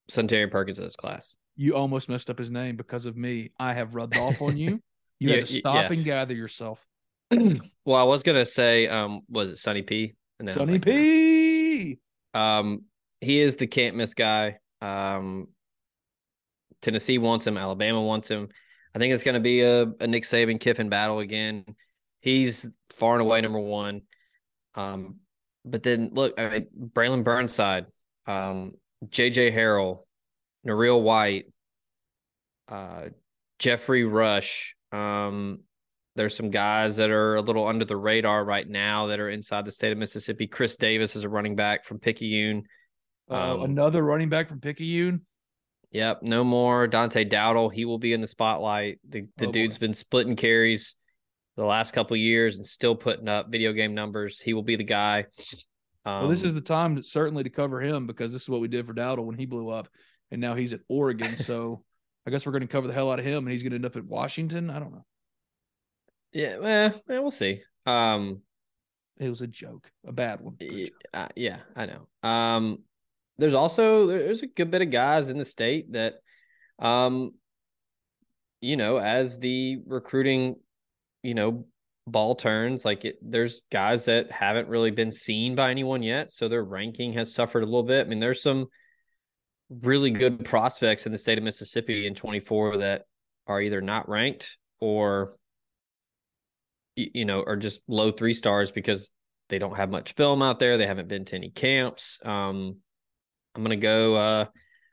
Suntarian 0.09 0.51
Perkins 0.51 0.79
of 0.79 0.85
this 0.85 0.95
class. 0.95 1.35
You 1.55 1.75
almost 1.75 2.09
messed 2.09 2.29
up 2.29 2.37
his 2.37 2.51
name 2.51 2.75
because 2.75 3.05
of 3.05 3.17
me. 3.17 3.51
I 3.59 3.73
have 3.73 3.95
rubbed 3.95 4.17
off 4.17 4.41
on 4.41 4.57
you. 4.57 4.79
You 5.17 5.29
Yeah, 5.29 5.35
had 5.37 5.47
to 5.47 5.53
stop 5.59 5.75
yeah. 5.75 5.93
and 5.93 6.03
gather 6.03 6.33
yourself. 6.33 6.85
Well, 7.85 7.95
I 7.95 8.03
was 8.03 8.21
gonna 8.21 8.45
say, 8.45 8.87
um, 8.87 9.21
was 9.29 9.49
it 9.49 9.57
Sonny 9.57 9.81
P? 9.81 10.13
And 10.39 10.47
then 10.47 10.59
I'm 10.59 10.65
Sonny 10.65 10.73
like. 10.73 10.83
P. 10.83 11.99
Um, 12.33 12.81
he 13.21 13.39
is 13.39 13.55
the 13.55 13.67
can't 13.67 13.95
miss 13.95 14.13
guy. 14.13 14.57
Um, 14.81 15.47
Tennessee 16.81 17.17
wants 17.17 17.47
him. 17.47 17.57
Alabama 17.57 18.01
wants 18.01 18.27
him. 18.27 18.49
I 18.93 18.99
think 18.99 19.13
it's 19.13 19.23
going 19.23 19.35
to 19.35 19.41
be 19.41 19.61
a, 19.61 19.83
a 19.99 20.07
Nick 20.07 20.23
Saban 20.23 20.59
Kiffin 20.59 20.89
battle 20.89 21.19
again. 21.19 21.65
He's 22.21 22.75
far 22.91 23.13
and 23.13 23.21
away 23.21 23.41
number 23.41 23.59
one. 23.59 24.01
Um, 24.75 25.17
but 25.65 25.83
then 25.83 26.11
look, 26.13 26.39
I 26.39 26.49
mean, 26.49 26.67
Braylon 26.93 27.23
Burnside, 27.23 27.85
um, 28.27 28.73
JJ 29.07 29.53
Harrell, 29.53 29.99
Nareel 30.65 31.01
White, 31.01 31.45
uh, 32.69 33.09
Jeffrey 33.59 34.03
Rush. 34.03 34.75
Um, 34.91 35.61
there's 36.15 36.35
some 36.35 36.49
guys 36.49 36.95
that 36.97 37.09
are 37.09 37.35
a 37.35 37.41
little 37.41 37.67
under 37.67 37.85
the 37.85 37.97
radar 37.97 38.45
right 38.45 38.67
now 38.67 39.07
that 39.07 39.19
are 39.19 39.29
inside 39.29 39.65
the 39.65 39.71
state 39.71 39.91
of 39.91 39.97
Mississippi. 39.97 40.47
Chris 40.47 40.77
Davis 40.77 41.15
is 41.15 41.23
a 41.23 41.29
running 41.29 41.55
back 41.55 41.83
from 41.83 41.99
Picayune. 41.99 42.63
Uh, 43.29 43.55
Um, 43.55 43.61
another 43.63 44.03
running 44.03 44.29
back 44.29 44.49
from 44.49 44.59
Picayune. 44.59 45.25
Yep, 45.91 46.23
no 46.23 46.43
more 46.43 46.87
Dante 46.87 47.23
Dowdle. 47.25 47.71
He 47.71 47.85
will 47.85 47.97
be 47.97 48.13
in 48.13 48.21
the 48.21 48.27
spotlight. 48.27 48.99
The 49.07 49.21
the 49.37 49.45
Oh, 49.45 49.47
boy. 49.47 49.51
dude's 49.53 49.77
been 49.77 49.93
splitting 49.93 50.35
carries 50.35 50.95
the 51.55 51.63
last 51.65 51.91
couple 51.93 52.15
of 52.15 52.19
years 52.19 52.57
and 52.57 52.67
still 52.67 52.95
putting 52.95 53.27
up 53.29 53.49
video 53.49 53.71
game 53.71 53.93
numbers. 53.95 54.41
He 54.41 54.53
will 54.53 54.63
be 54.63 54.75
the 54.75 54.83
guy. 54.83 55.25
Um, 56.03 56.21
well, 56.21 56.27
this 56.27 56.43
is 56.43 56.53
the 56.53 56.61
time 56.61 56.97
to, 56.97 57.03
certainly 57.03 57.43
to 57.43 57.49
cover 57.49 57.79
him 57.81 58.05
because 58.07 58.31
this 58.33 58.41
is 58.43 58.49
what 58.49 58.61
we 58.61 58.67
did 58.67 58.85
for 58.85 58.93
Dowdle 58.93 59.25
when 59.25 59.37
he 59.37 59.45
blew 59.45 59.69
up, 59.69 59.87
and 60.31 60.41
now 60.41 60.53
he's 60.53 60.73
at 60.73 60.81
Oregon. 60.89 61.35
so 61.37 61.83
I 62.27 62.31
guess 62.31 62.45
we're 62.45 62.51
going 62.51 62.61
to 62.61 62.67
cover 62.67 62.87
the 62.87 62.93
hell 62.93 63.09
out 63.11 63.19
of 63.19 63.25
him, 63.25 63.45
and 63.45 63.49
he's 63.51 63.63
going 63.63 63.71
to 63.71 63.75
end 63.77 63.85
up 63.85 63.95
at 63.95 64.03
Washington. 64.05 64.69
I 64.69 64.79
don't 64.79 64.91
know. 64.91 65.05
yeah, 66.33 66.57
well, 66.57 66.93
we'll 67.07 67.31
see. 67.31 67.61
Um, 67.85 68.41
It 69.17 69.29
was 69.29 69.41
a 69.41 69.47
joke, 69.47 69.89
a 70.05 70.11
bad 70.11 70.41
one. 70.41 70.55
but 70.59 70.67
a 70.67 70.71
y- 70.73 70.83
joke. 70.85 71.03
uh, 71.13 71.27
yeah, 71.37 71.59
I 71.75 71.85
know. 71.85 72.07
Um, 72.21 72.83
there's 73.37 73.53
also 73.53 74.07
there's 74.07 74.41
a 74.41 74.47
good 74.47 74.71
bit 74.71 74.81
of 74.81 74.91
guys 74.91 75.29
in 75.29 75.37
the 75.37 75.45
state 75.45 75.91
that, 75.93 76.15
um, 76.79 77.31
you 78.61 78.77
know, 78.77 78.97
as 78.97 79.39
the 79.39 79.79
recruiting, 79.85 80.55
you 81.23 81.33
know, 81.33 81.65
ball 82.07 82.35
turns, 82.35 82.85
like 82.85 83.05
it, 83.05 83.17
there's 83.21 83.63
guys 83.71 84.05
that 84.05 84.31
haven't 84.31 84.69
really 84.69 84.91
been 84.91 85.11
seen 85.11 85.55
by 85.55 85.71
anyone 85.71 86.03
yet, 86.03 86.31
so 86.31 86.47
their 86.47 86.63
ranking 86.63 87.13
has 87.13 87.33
suffered 87.33 87.63
a 87.63 87.65
little 87.65 87.83
bit. 87.83 88.05
I 88.05 88.09
mean, 88.09 88.19
there's 88.19 88.41
some 88.41 88.67
really 89.69 90.11
good 90.11 90.45
prospects 90.45 91.05
in 91.05 91.11
the 91.11 91.17
state 91.17 91.37
of 91.37 91.43
Mississippi 91.43 92.07
in 92.07 92.15
24 92.15 92.77
that 92.77 93.03
are 93.47 93.61
either 93.61 93.81
not 93.81 94.07
ranked 94.09 94.57
or 94.79 95.31
you 96.95 97.25
know 97.25 97.43
are 97.45 97.57
just 97.57 97.81
low 97.87 98.11
three 98.11 98.33
stars 98.33 98.71
because 98.71 99.11
they 99.49 99.59
don't 99.59 99.75
have 99.75 99.89
much 99.89 100.13
film 100.13 100.41
out 100.41 100.59
there. 100.59 100.77
They 100.77 100.87
haven't 100.87 101.07
been 101.07 101.25
to 101.25 101.35
any 101.35 101.49
camps. 101.49 102.19
Um, 102.23 102.77
I'm 103.55 103.63
gonna 103.63 103.75
go. 103.75 104.15
Uh, 104.15 104.45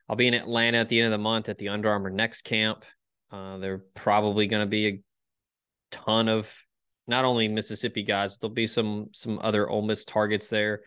I'll 0.08 0.16
be 0.16 0.26
in 0.26 0.34
Atlanta 0.34 0.78
at 0.78 0.88
the 0.88 1.00
end 1.00 1.06
of 1.06 1.12
the 1.12 1.22
month 1.22 1.48
at 1.48 1.58
the 1.58 1.68
Under 1.70 1.90
Armour 1.90 2.10
Next 2.10 2.42
Camp. 2.42 2.84
Uh, 3.30 3.58
they're 3.58 3.84
probably 3.94 4.46
to 4.60 4.66
be 4.66 4.86
a 4.86 5.00
ton 5.90 6.28
of 6.28 6.54
not 7.06 7.24
only 7.24 7.48
Mississippi 7.48 8.02
guys, 8.02 8.32
but 8.32 8.40
there'll 8.40 8.54
be 8.54 8.66
some 8.66 9.08
some 9.12 9.38
other 9.42 9.68
Ole 9.68 9.82
Miss 9.82 10.04
targets 10.04 10.48
there. 10.48 10.82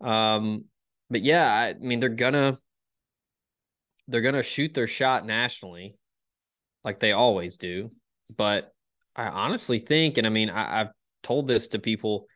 Um, 0.00 0.64
but 1.10 1.22
yeah, 1.22 1.52
I 1.52 1.74
mean 1.78 2.00
they're 2.00 2.08
gonna 2.08 2.58
they're 4.08 4.20
gonna 4.20 4.42
shoot 4.42 4.74
their 4.74 4.86
shot 4.86 5.24
nationally, 5.26 5.96
like 6.84 7.00
they 7.00 7.12
always 7.12 7.56
do. 7.56 7.90
But 8.36 8.72
I 9.16 9.28
honestly 9.28 9.78
think, 9.78 10.18
and 10.18 10.26
I 10.26 10.30
mean 10.30 10.50
I, 10.50 10.80
I've 10.80 10.92
told 11.22 11.46
this 11.46 11.68
to 11.68 11.78
people, 11.78 12.26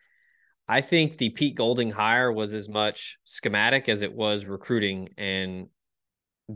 I 0.72 0.80
think 0.80 1.18
the 1.18 1.28
Pete 1.28 1.54
Golding 1.54 1.90
hire 1.90 2.32
was 2.32 2.54
as 2.54 2.66
much 2.66 3.18
schematic 3.24 3.90
as 3.90 4.00
it 4.00 4.10
was 4.10 4.46
recruiting 4.46 5.10
and 5.18 5.66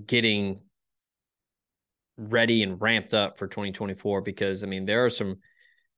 getting 0.07 0.63
ready 2.17 2.63
and 2.63 2.81
ramped 2.81 3.13
up 3.13 3.37
for 3.37 3.47
2024 3.47 4.23
because 4.23 4.65
I 4.65 4.69
mean 4.69 4.87
there 4.87 5.05
are 5.05 5.11
some 5.11 5.37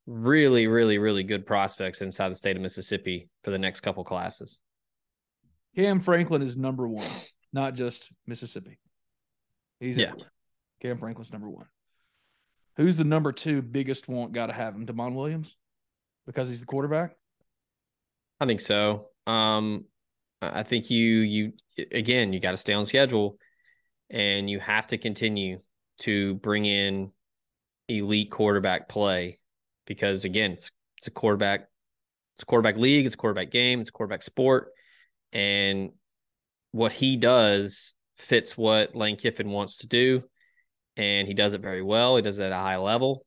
really, 0.04 0.66
really, 0.66 0.98
really 0.98 1.22
good 1.22 1.46
prospects 1.46 2.02
inside 2.02 2.30
the 2.30 2.34
state 2.34 2.56
of 2.56 2.62
Mississippi 2.62 3.28
for 3.44 3.52
the 3.52 3.58
next 3.58 3.82
couple 3.82 4.02
classes. 4.02 4.58
Kam 5.76 6.00
Franklin 6.00 6.42
is 6.42 6.56
number 6.56 6.88
one, 6.88 7.06
not 7.52 7.74
just 7.74 8.10
Mississippi. 8.26 8.80
He's 9.78 9.96
yeah. 9.96 10.08
Everywhere. 10.08 10.32
Kam 10.82 10.98
Franklin's 10.98 11.32
number 11.32 11.48
one. 11.48 11.66
Who's 12.78 12.96
the 12.96 13.04
number 13.04 13.30
two 13.30 13.62
biggest 13.62 14.08
want? 14.08 14.32
Got 14.32 14.46
to 14.46 14.54
have 14.54 14.74
him. 14.74 14.86
Demond 14.86 15.14
Williams, 15.14 15.56
because 16.26 16.48
he's 16.48 16.58
the 16.58 16.66
quarterback. 16.66 17.14
I 18.40 18.46
think 18.46 18.60
so. 18.60 19.06
Um, 19.26 19.84
I 20.40 20.62
think 20.62 20.90
you 20.90 21.06
you 21.20 21.52
again 21.92 22.32
you 22.32 22.40
got 22.40 22.52
to 22.52 22.56
stay 22.56 22.72
on 22.72 22.84
schedule, 22.84 23.38
and 24.10 24.48
you 24.48 24.60
have 24.60 24.86
to 24.88 24.98
continue 24.98 25.58
to 26.00 26.34
bring 26.36 26.64
in 26.64 27.10
elite 27.88 28.30
quarterback 28.30 28.88
play 28.88 29.38
because 29.86 30.24
again, 30.24 30.52
it's 30.52 30.70
it's 30.98 31.08
a 31.08 31.10
quarterback, 31.10 31.68
it's 32.34 32.42
a 32.42 32.46
quarterback 32.46 32.76
league, 32.76 33.06
it's 33.06 33.14
a 33.14 33.18
quarterback 33.18 33.50
game, 33.50 33.80
it's 33.80 33.88
a 33.88 33.92
quarterback 33.92 34.22
sport, 34.22 34.70
and 35.32 35.90
what 36.72 36.92
he 36.92 37.16
does 37.16 37.94
fits 38.16 38.56
what 38.56 38.94
Lane 38.94 39.16
Kiffin 39.16 39.50
wants 39.50 39.78
to 39.78 39.86
do, 39.86 40.22
and 40.96 41.26
he 41.26 41.34
does 41.34 41.54
it 41.54 41.60
very 41.60 41.82
well. 41.82 42.16
He 42.16 42.22
does 42.22 42.38
it 42.38 42.46
at 42.46 42.52
a 42.52 42.56
high 42.56 42.76
level, 42.76 43.24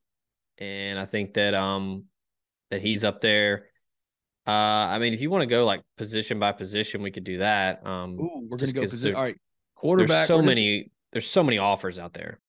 and 0.57 0.97
I 0.99 1.05
think 1.05 1.33
that 1.33 1.53
um 1.53 2.05
that 2.69 2.81
he's 2.81 3.03
up 3.03 3.21
there. 3.21 3.67
Uh, 4.47 4.51
I 4.51 4.99
mean, 4.99 5.13
if 5.13 5.21
you 5.21 5.29
want 5.29 5.43
to 5.43 5.47
go 5.47 5.65
like 5.65 5.81
position 5.97 6.39
by 6.39 6.51
position, 6.51 7.01
we 7.01 7.11
could 7.11 7.23
do 7.23 7.37
that. 7.39 7.85
Um, 7.85 8.19
Ooh, 8.19 8.47
we're 8.49 8.57
gonna 8.57 8.71
go 8.71 8.81
position. 8.81 9.15
All 9.15 9.23
right, 9.23 9.37
quarterback. 9.75 10.09
There's 10.09 10.27
so 10.27 10.41
many. 10.41 10.91
There's 11.11 11.27
so 11.27 11.43
many 11.43 11.57
offers 11.57 11.99
out 11.99 12.13
there. 12.13 12.39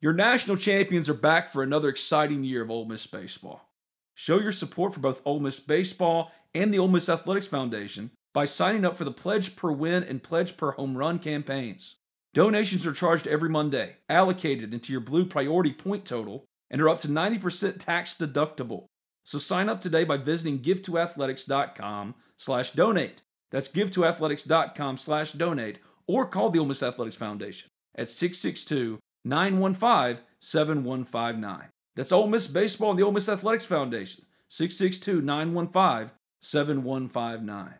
Your 0.00 0.12
national 0.12 0.56
champions 0.56 1.08
are 1.08 1.14
back 1.14 1.50
for 1.50 1.62
another 1.62 1.88
exciting 1.88 2.44
year 2.44 2.62
of 2.62 2.70
Ole 2.70 2.84
Miss 2.84 3.06
baseball. 3.06 3.70
Show 4.14 4.40
your 4.40 4.52
support 4.52 4.94
for 4.94 5.00
both 5.00 5.22
Ole 5.24 5.40
Miss 5.40 5.60
baseball 5.60 6.32
and 6.54 6.72
the 6.72 6.78
Ole 6.78 6.88
Miss 6.88 7.08
Athletics 7.08 7.46
Foundation 7.46 8.10
by 8.32 8.44
signing 8.44 8.84
up 8.84 8.96
for 8.96 9.04
the 9.04 9.12
Pledge 9.12 9.56
Per 9.56 9.70
Win 9.70 10.02
and 10.02 10.22
Pledge 10.22 10.56
Per 10.56 10.72
Home 10.72 10.96
Run 10.96 11.18
campaigns. 11.18 11.96
Donations 12.34 12.86
are 12.86 12.92
charged 12.92 13.26
every 13.26 13.48
Monday, 13.48 13.96
allocated 14.08 14.74
into 14.74 14.92
your 14.92 15.00
Blue 15.00 15.24
Priority 15.24 15.72
point 15.72 16.04
total, 16.04 16.44
and 16.70 16.80
are 16.82 16.88
up 16.88 16.98
to 16.98 17.08
90% 17.08 17.78
tax 17.78 18.14
deductible. 18.14 18.86
So 19.26 19.40
sign 19.40 19.68
up 19.68 19.80
today 19.80 20.04
by 20.04 20.18
visiting 20.18 20.60
givetoathletics.com 20.60 22.14
slash 22.36 22.70
donate. 22.70 23.22
That's 23.50 23.66
givetoathletics.com 23.66 24.96
slash 24.98 25.32
donate 25.32 25.80
or 26.06 26.26
call 26.26 26.50
the 26.50 26.60
Ole 26.60 26.66
Miss 26.66 26.80
Athletics 26.80 27.16
Foundation 27.16 27.68
at 27.96 28.08
662 28.08 29.00
915 29.24 30.24
7159. 30.38 31.64
That's 31.96 32.12
Ole 32.12 32.28
Miss 32.28 32.46
Baseball 32.46 32.90
and 32.90 32.98
the 33.00 33.02
Ole 33.02 33.10
Miss 33.10 33.28
Athletics 33.28 33.64
Foundation, 33.64 34.24
662 34.48 35.20
915 35.20 36.16
7159. 36.40 37.74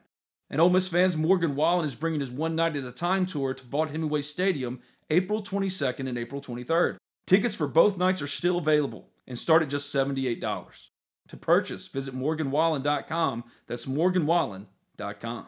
And 0.51 0.61
Ole 0.61 0.71
Miss 0.71 0.89
fans, 0.89 1.17
Morgan 1.17 1.55
Wallen 1.55 1.85
is 1.85 1.95
bringing 1.95 2.21
his 2.21 2.33
One 2.33 2.57
Night 2.57 2.75
at 2.75 2.83
a 2.83 2.91
Time 2.91 3.25
tour 3.25 3.55
to 3.55 3.65
Vaught-Hemingway 3.65 4.23
Stadium 4.23 4.81
April 5.11 5.45
22nd 5.45 6.09
and 6.09 6.19
April 6.19 6.41
23rd. 6.41 6.97
Tickets 7.25 7.55
for 7.55 7.69
both 7.69 7.97
nights 7.97 8.21
are 8.21 8.27
still 8.27 8.59
available 8.59 9.11
and 9.29 9.39
start 9.39 9.63
at 9.63 9.69
just 9.69 9.95
$78. 9.95 10.89
To 11.29 11.37
purchase, 11.37 11.89
visit 11.89 12.15
morganwallen.com. 12.15 13.45
That's 13.67 13.87
morganwallen.com. 13.87 15.47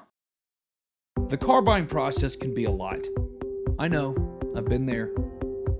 The 1.28 1.36
car 1.36 1.62
buying 1.62 1.86
process 1.86 2.36
can 2.36 2.54
be 2.54 2.64
a 2.64 2.70
lot. 2.70 3.06
I 3.78 3.88
know, 3.88 4.14
I've 4.56 4.64
been 4.64 4.86
there. 4.86 5.10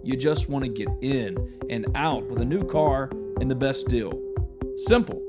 You 0.04 0.16
just 0.16 0.48
want 0.48 0.64
to 0.64 0.70
get 0.70 0.88
in 1.00 1.36
and 1.70 1.86
out 1.94 2.24
with 2.28 2.40
a 2.40 2.44
new 2.44 2.64
car 2.64 3.10
and 3.40 3.50
the 3.50 3.54
best 3.54 3.88
deal. 3.88 4.12
Simple. 4.86 5.22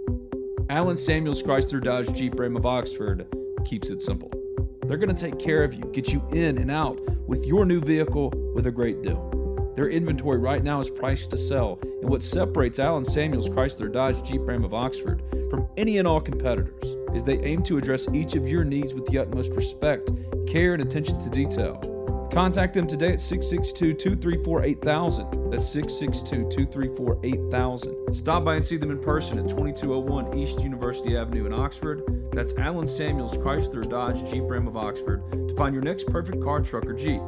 Allen 0.70 0.98
Samuels 0.98 1.42
Chrysler 1.42 1.84
Dodge 1.84 2.14
Jeep 2.14 2.40
Ram 2.40 2.56
of 2.56 2.66
Oxford 2.66 3.26
keeps 3.66 3.90
it 3.90 4.04
simple. 4.04 4.32
They're 4.86 4.98
going 4.98 5.14
to 5.14 5.20
take 5.20 5.40
care 5.40 5.64
of 5.64 5.74
you, 5.74 5.84
get 5.94 6.14
you 6.14 6.22
in 6.32 6.58
and 6.58 6.70
out 6.70 7.00
with 7.28 7.46
your 7.46 7.66
new 7.66 7.82
vehicle 7.82 8.32
with 8.54 8.68
a 8.68 8.72
great 8.72 9.02
deal. 9.02 9.39
Their 9.80 9.88
inventory 9.88 10.40
right 10.40 10.62
now 10.62 10.82
is 10.82 10.90
priced 10.90 11.30
to 11.30 11.38
sell, 11.38 11.80
and 12.02 12.10
what 12.10 12.22
separates 12.22 12.80
Allen 12.80 13.06
Samuels 13.06 13.48
Chrysler 13.48 13.90
Dodge 13.90 14.22
Jeep 14.28 14.42
Ram 14.44 14.66
of 14.66 14.74
Oxford 14.74 15.24
from 15.50 15.70
any 15.78 16.00
and 16.00 16.06
all 16.06 16.20
competitors 16.20 16.84
is 17.16 17.24
they 17.24 17.40
aim 17.46 17.64
to 17.64 17.78
address 17.78 18.06
each 18.14 18.36
of 18.36 18.46
your 18.46 18.66
needs 18.66 18.94
with 18.94 19.06
the 19.06 19.18
utmost 19.18 19.54
respect, 19.54 20.12
care, 20.46 20.74
and 20.74 20.84
attention 20.84 21.18
to 21.24 21.30
detail. 21.30 21.80
Contact 22.30 22.74
them 22.74 22.88
today 22.88 23.14
at 23.14 23.22
662 23.22 23.94
234 23.94 24.64
8000. 24.64 25.50
That's 25.50 25.70
662 25.70 26.50
234 26.50 27.20
8000. 27.24 28.14
Stop 28.14 28.44
by 28.44 28.56
and 28.56 28.66
see 28.66 28.76
them 28.76 28.92
in 28.92 29.00
person 29.00 29.40
at 29.40 29.48
2201 29.48 30.38
East 30.38 30.60
University 30.60 31.16
Avenue 31.16 31.46
in 31.46 31.54
Oxford. 31.54 32.04
That's 32.34 32.54
Allen 32.58 32.90
Samuels 32.90 33.38
Chrysler 33.38 33.90
Dodge 33.90 34.30
Jeep 34.30 34.44
Ram 34.44 34.68
of 34.68 34.76
Oxford 34.76 35.24
to 35.32 35.56
find 35.56 35.74
your 35.74 35.84
next 35.84 36.08
perfect 36.08 36.44
car, 36.44 36.60
truck, 36.60 36.86
or 36.86 36.92
Jeep. 36.92 37.22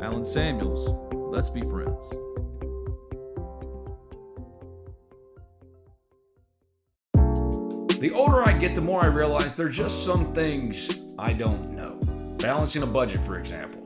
Allen 0.00 0.24
Samuels, 0.24 0.88
let's 1.30 1.50
be 1.50 1.60
friends. 1.62 2.08
The 8.00 8.12
older 8.14 8.46
I 8.46 8.52
get, 8.52 8.76
the 8.76 8.80
more 8.80 9.02
I 9.02 9.06
realize 9.06 9.56
there 9.56 9.66
are 9.66 9.70
just 9.70 10.04
some 10.04 10.32
things 10.32 11.00
I 11.18 11.32
don't 11.32 11.70
know. 11.72 11.98
Balancing 12.38 12.84
a 12.84 12.86
budget, 12.86 13.20
for 13.20 13.38
example. 13.38 13.84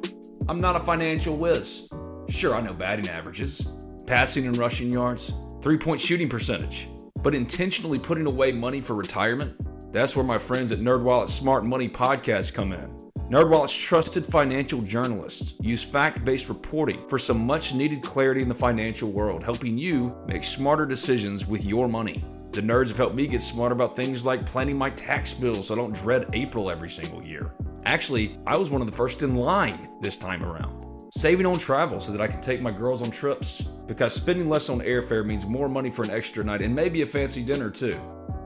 I'm 0.49 0.61
not 0.61 0.77
a 0.77 0.81
financial 0.81 1.37
whiz. 1.37 1.89
Sure, 2.29 2.55
I 2.55 2.61
know 2.61 2.75
batting 2.75 3.09
averages, 3.09 3.67
passing 4.07 4.47
and 4.47 4.57
rushing 4.57 4.91
yards, 4.91 5.33
three 5.63 5.79
point 5.79 6.01
shooting 6.01 6.29
percentage, 6.29 6.89
but 7.23 7.35
intentionally 7.35 7.99
putting 7.99 8.27
away 8.27 8.53
money 8.53 8.81
for 8.81 8.95
retirement? 8.95 9.55
That's 9.93 10.15
where 10.15 10.25
my 10.25 10.39
friends 10.39 10.73
at 10.73 10.81
NerdWallet's 10.81 11.33
Smart 11.33 11.65
Money 11.65 11.89
Podcast 11.89 12.53
come 12.53 12.73
in. 12.73 13.12
NerdWallet's 13.29 13.75
trusted 13.75 14.27
financial 14.27 14.83
journalists 14.83 15.55
use 15.61 15.83
fact-based 15.83 16.49
reporting 16.49 17.09
for 17.09 17.19
some 17.19 17.47
much-needed 17.47 18.03
clarity 18.03 18.43
in 18.43 18.49
the 18.49 18.55
financial 18.55 19.11
world, 19.11 19.43
helping 19.43 19.79
you 19.79 20.15
make 20.27 20.45
smarter 20.45 20.85
decisions 20.85 21.47
with 21.47 21.65
your 21.65 21.89
money. 21.89 22.23
The 22.51 22.61
nerds 22.61 22.89
have 22.89 22.99
helped 22.99 23.15
me 23.15 23.27
get 23.27 23.41
smart 23.41 23.73
about 23.73 23.97
things 23.97 24.27
like 24.27 24.45
planning 24.45 24.77
my 24.77 24.91
tax 24.91 25.33
bill 25.33 25.63
so 25.63 25.73
I 25.73 25.79
don't 25.79 25.95
dread 25.95 26.27
April 26.35 26.71
every 26.71 26.91
single 26.91 27.27
year. 27.27 27.55
Actually, 27.87 28.37
I 28.47 28.59
was 28.59 28.69
one 28.69 28.83
of 28.83 28.91
the 28.91 28.97
first 28.97 29.23
in 29.23 29.35
line 29.37 29.89
this 30.03 30.19
time 30.19 30.45
around. 30.45 30.85
Saving 31.15 31.47
on 31.47 31.59
travel 31.59 32.01
so 32.01 32.13
that 32.13 32.21
I 32.21 32.27
can 32.27 32.41
take 32.43 32.61
my 32.61 32.71
girls 32.71 33.01
on 33.01 33.11
trips, 33.11 33.63
because 33.87 34.15
spending 34.15 34.49
less 34.49 34.69
on 34.69 34.81
airfare 34.81 35.25
means 35.25 35.47
more 35.47 35.69
money 35.69 35.91
for 35.91 36.05
an 36.05 36.11
extra 36.11 36.45
night 36.45 36.61
and 36.61 36.75
maybe 36.75 37.03
a 37.03 37.07
fancy 37.07 37.43
dinner 37.43 37.71
too. 37.71 37.99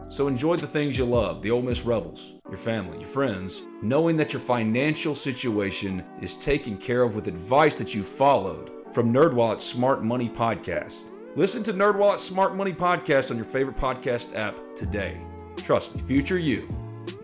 So 0.09 0.29
enjoy 0.29 0.57
the 0.57 0.67
things 0.67 0.97
you 0.97 1.05
love, 1.05 1.43
the 1.43 1.51
Ole 1.51 1.63
Miss 1.63 1.85
Rebels, 1.85 2.35
your 2.49 2.57
family, 2.57 2.99
your 2.99 3.09
friends, 3.09 3.63
knowing 3.83 4.17
that 4.17 4.33
your 4.33 4.41
financial 4.41 5.15
situation 5.17 6.05
is 6.23 6.37
taken 6.37 6.79
care 6.79 7.03
of 7.03 7.17
with 7.17 7.27
advice 7.27 7.77
that 7.79 7.95
you 7.95 8.03
followed 8.05 8.71
from 8.95 9.13
NerdWallet's 9.13 9.65
Smart 9.65 10.05
Money 10.05 10.29
Podcast. 10.29 11.11
Listen 11.35 11.63
to 11.65 11.73
NerdWallet's 11.73 12.23
Smart 12.23 12.55
Money 12.55 12.73
Podcast 12.73 13.31
on 13.31 13.37
your 13.37 13.45
favorite 13.45 13.77
podcast 13.77 14.35
app 14.37 14.59
today. 14.77 15.21
Trust 15.57 15.97
me, 15.97 16.03
future 16.03 16.39
you 16.39 16.69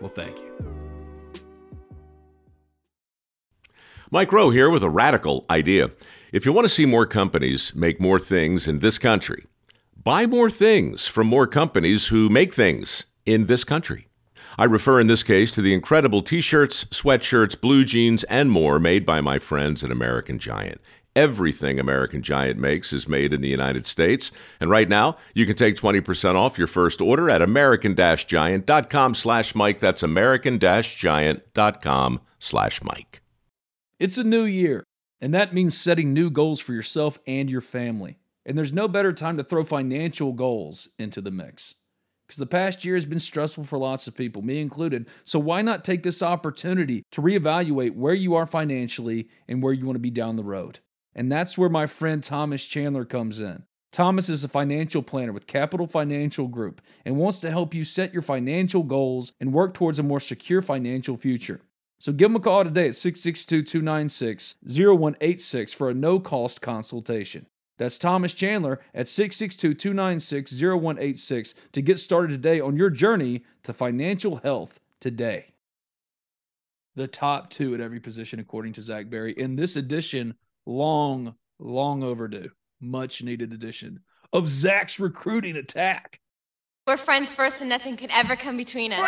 will 0.01 0.09
thank 0.09 0.37
you. 0.39 0.51
Mike 4.11 4.31
Rowe 4.31 4.51
here 4.51 4.69
with 4.69 4.83
a 4.83 4.89
radical 4.89 5.45
idea. 5.49 5.89
If 6.33 6.45
you 6.45 6.51
want 6.51 6.65
to 6.65 6.69
see 6.69 6.85
more 6.85 7.05
companies 7.05 7.73
make 7.73 8.01
more 8.01 8.19
things 8.19 8.67
in 8.67 8.79
this 8.79 8.99
country, 8.99 9.45
Buy 10.03 10.25
more 10.25 10.49
things 10.49 11.07
from 11.07 11.27
more 11.27 11.47
companies 11.47 12.07
who 12.07 12.27
make 12.27 12.53
things 12.53 13.05
in 13.25 13.45
this 13.45 13.63
country. 13.63 14.09
I 14.57 14.65
refer 14.65 14.99
in 14.99 15.07
this 15.07 15.23
case 15.23 15.53
to 15.53 15.61
the 15.61 15.73
incredible 15.73 16.21
t 16.21 16.41
shirts, 16.41 16.83
sweatshirts, 16.85 17.59
blue 17.59 17.83
jeans, 17.85 18.25
and 18.25 18.51
more 18.51 18.79
made 18.79 19.05
by 19.05 19.21
my 19.21 19.39
friends 19.39 19.81
at 19.81 19.91
American 19.91 20.39
Giant. 20.39 20.81
Everything 21.15 21.79
American 21.79 22.21
Giant 22.21 22.59
makes 22.59 22.91
is 22.91 23.07
made 23.07 23.31
in 23.31 23.39
the 23.39 23.47
United 23.47 23.87
States. 23.87 24.33
And 24.59 24.69
right 24.69 24.89
now, 24.89 25.15
you 25.33 25.45
can 25.45 25.55
take 25.55 25.77
20% 25.77 26.35
off 26.35 26.57
your 26.57 26.67
first 26.67 26.99
order 26.99 27.29
at 27.29 27.41
american-giant.com 27.41 29.13
slash 29.13 29.55
Mike. 29.55 29.79
That's 29.79 30.03
american-giant.com 30.03 32.21
slash 32.39 32.83
Mike. 32.83 33.21
It's 33.99 34.17
a 34.17 34.23
new 34.25 34.43
year, 34.43 34.83
and 35.21 35.33
that 35.33 35.53
means 35.53 35.77
setting 35.77 36.11
new 36.11 36.29
goals 36.29 36.59
for 36.59 36.73
yourself 36.73 37.19
and 37.25 37.49
your 37.49 37.61
family. 37.61 38.17
And 38.45 38.57
there's 38.57 38.73
no 38.73 38.87
better 38.87 39.13
time 39.13 39.37
to 39.37 39.43
throw 39.43 39.63
financial 39.63 40.33
goals 40.33 40.89
into 40.99 41.21
the 41.21 41.31
mix. 41.31 41.75
Because 42.27 42.37
the 42.37 42.45
past 42.45 42.83
year 42.83 42.95
has 42.95 43.05
been 43.05 43.19
stressful 43.19 43.65
for 43.65 43.77
lots 43.77 44.07
of 44.07 44.15
people, 44.15 44.41
me 44.41 44.59
included. 44.59 45.07
So 45.25 45.39
why 45.39 45.61
not 45.61 45.83
take 45.83 46.03
this 46.03 46.21
opportunity 46.21 47.03
to 47.11 47.21
reevaluate 47.21 47.95
where 47.95 48.13
you 48.13 48.35
are 48.35 48.47
financially 48.47 49.27
and 49.47 49.61
where 49.61 49.73
you 49.73 49.85
want 49.85 49.97
to 49.97 50.01
be 50.01 50.09
down 50.09 50.35
the 50.35 50.43
road? 50.43 50.79
And 51.15 51.31
that's 51.31 51.57
where 51.57 51.69
my 51.69 51.85
friend 51.85 52.23
Thomas 52.23 52.65
Chandler 52.65 53.05
comes 53.05 53.39
in. 53.39 53.63
Thomas 53.91 54.27
is 54.27 54.43
a 54.43 54.47
financial 54.47 55.03
planner 55.03 55.31
with 55.31 55.45
Capital 55.45 55.85
Financial 55.85 56.47
Group 56.47 56.81
and 57.05 57.17
wants 57.17 57.39
to 57.41 57.51
help 57.51 57.75
you 57.75 57.83
set 57.83 58.11
your 58.11 58.23
financial 58.23 58.81
goals 58.81 59.33
and 59.39 59.53
work 59.53 59.75
towards 59.75 59.99
a 59.99 60.03
more 60.03 60.19
secure 60.19 60.63
financial 60.63 61.15
future. 61.15 61.61
So 61.99 62.11
give 62.11 62.31
him 62.31 62.35
a 62.35 62.39
call 62.39 62.63
today 62.63 62.87
at 62.87 62.95
662 62.95 63.61
296 63.61 64.55
0186 64.65 65.73
for 65.73 65.89
a 65.89 65.93
no 65.93 66.19
cost 66.19 66.59
consultation. 66.59 67.45
That's 67.77 67.97
Thomas 67.97 68.33
Chandler 68.33 68.79
at 68.93 69.07
662 69.07 69.73
296 69.73 70.61
0186 70.61 71.55
to 71.71 71.81
get 71.81 71.99
started 71.99 72.29
today 72.29 72.59
on 72.59 72.77
your 72.77 72.89
journey 72.89 73.43
to 73.63 73.73
financial 73.73 74.37
health 74.37 74.79
today. 74.99 75.53
The 76.95 77.07
top 77.07 77.49
two 77.49 77.73
at 77.73 77.81
every 77.81 77.99
position, 77.99 78.39
according 78.39 78.73
to 78.73 78.81
Zach 78.81 79.09
Berry. 79.09 79.33
In 79.33 79.55
this 79.55 79.75
edition, 79.75 80.35
long, 80.65 81.35
long 81.57 82.03
overdue, 82.03 82.51
much 82.79 83.23
needed 83.23 83.51
edition 83.51 84.01
of 84.31 84.47
Zach's 84.47 84.99
recruiting 84.99 85.55
attack. 85.55 86.19
We're 86.85 86.97
friends 86.97 87.33
first, 87.33 87.61
and 87.61 87.69
nothing 87.69 87.97
can 87.97 88.11
ever 88.11 88.35
come 88.35 88.57
between 88.57 88.93
us. 88.93 89.07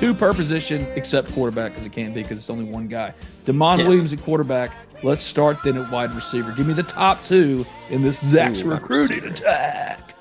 Two 0.00 0.14
per 0.14 0.32
position, 0.32 0.86
except 0.94 1.30
quarterback, 1.34 1.72
because 1.72 1.84
it 1.84 1.92
can't 1.92 2.14
be 2.14 2.22
because 2.22 2.38
it's 2.38 2.48
only 2.48 2.64
one 2.64 2.88
guy. 2.88 3.12
Demond 3.44 3.80
Yeah. 3.80 3.88
Williams 3.88 4.14
at 4.14 4.22
quarterback. 4.22 4.72
Let's 5.02 5.22
start 5.22 5.58
then 5.62 5.76
at 5.76 5.90
wide 5.90 6.10
receiver. 6.14 6.52
Give 6.52 6.66
me 6.66 6.72
the 6.72 6.82
top 6.82 7.22
two 7.24 7.66
in 7.90 8.00
this 8.02 8.18
Zach's 8.20 8.62
Ooh, 8.62 8.70
recruiting 8.70 9.24
attack. 9.24 10.14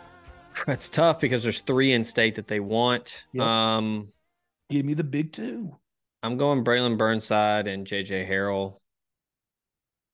That's 0.67 0.89
tough 0.89 1.21
because 1.21 1.43
there's 1.43 1.61
three 1.61 1.93
in 1.93 2.03
state 2.03 2.35
that 2.35 2.47
they 2.47 2.59
want. 2.59 3.25
Yep. 3.31 3.43
Um, 3.45 4.09
Give 4.69 4.85
me 4.85 4.93
the 4.95 5.03
big 5.05 5.31
two. 5.31 5.73
I'm 6.23 6.35
going 6.35 6.65
Braylon 6.65 6.97
Burnside 6.97 7.67
and 7.67 7.87
JJ 7.87 8.29
Harrell. 8.29 8.75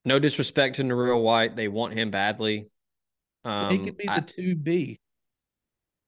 No 0.05 0.19
disrespect 0.19 0.75
to 0.75 0.83
Nareel 0.83 1.23
White. 1.23 1.55
They 1.55 1.67
want 1.67 1.93
him 1.95 2.11
badly. 2.11 2.67
Um, 3.43 3.71
he 3.71 3.79
could 3.79 3.97
be 3.97 4.05
the 4.05 4.21
two 4.21 4.55
B, 4.55 4.99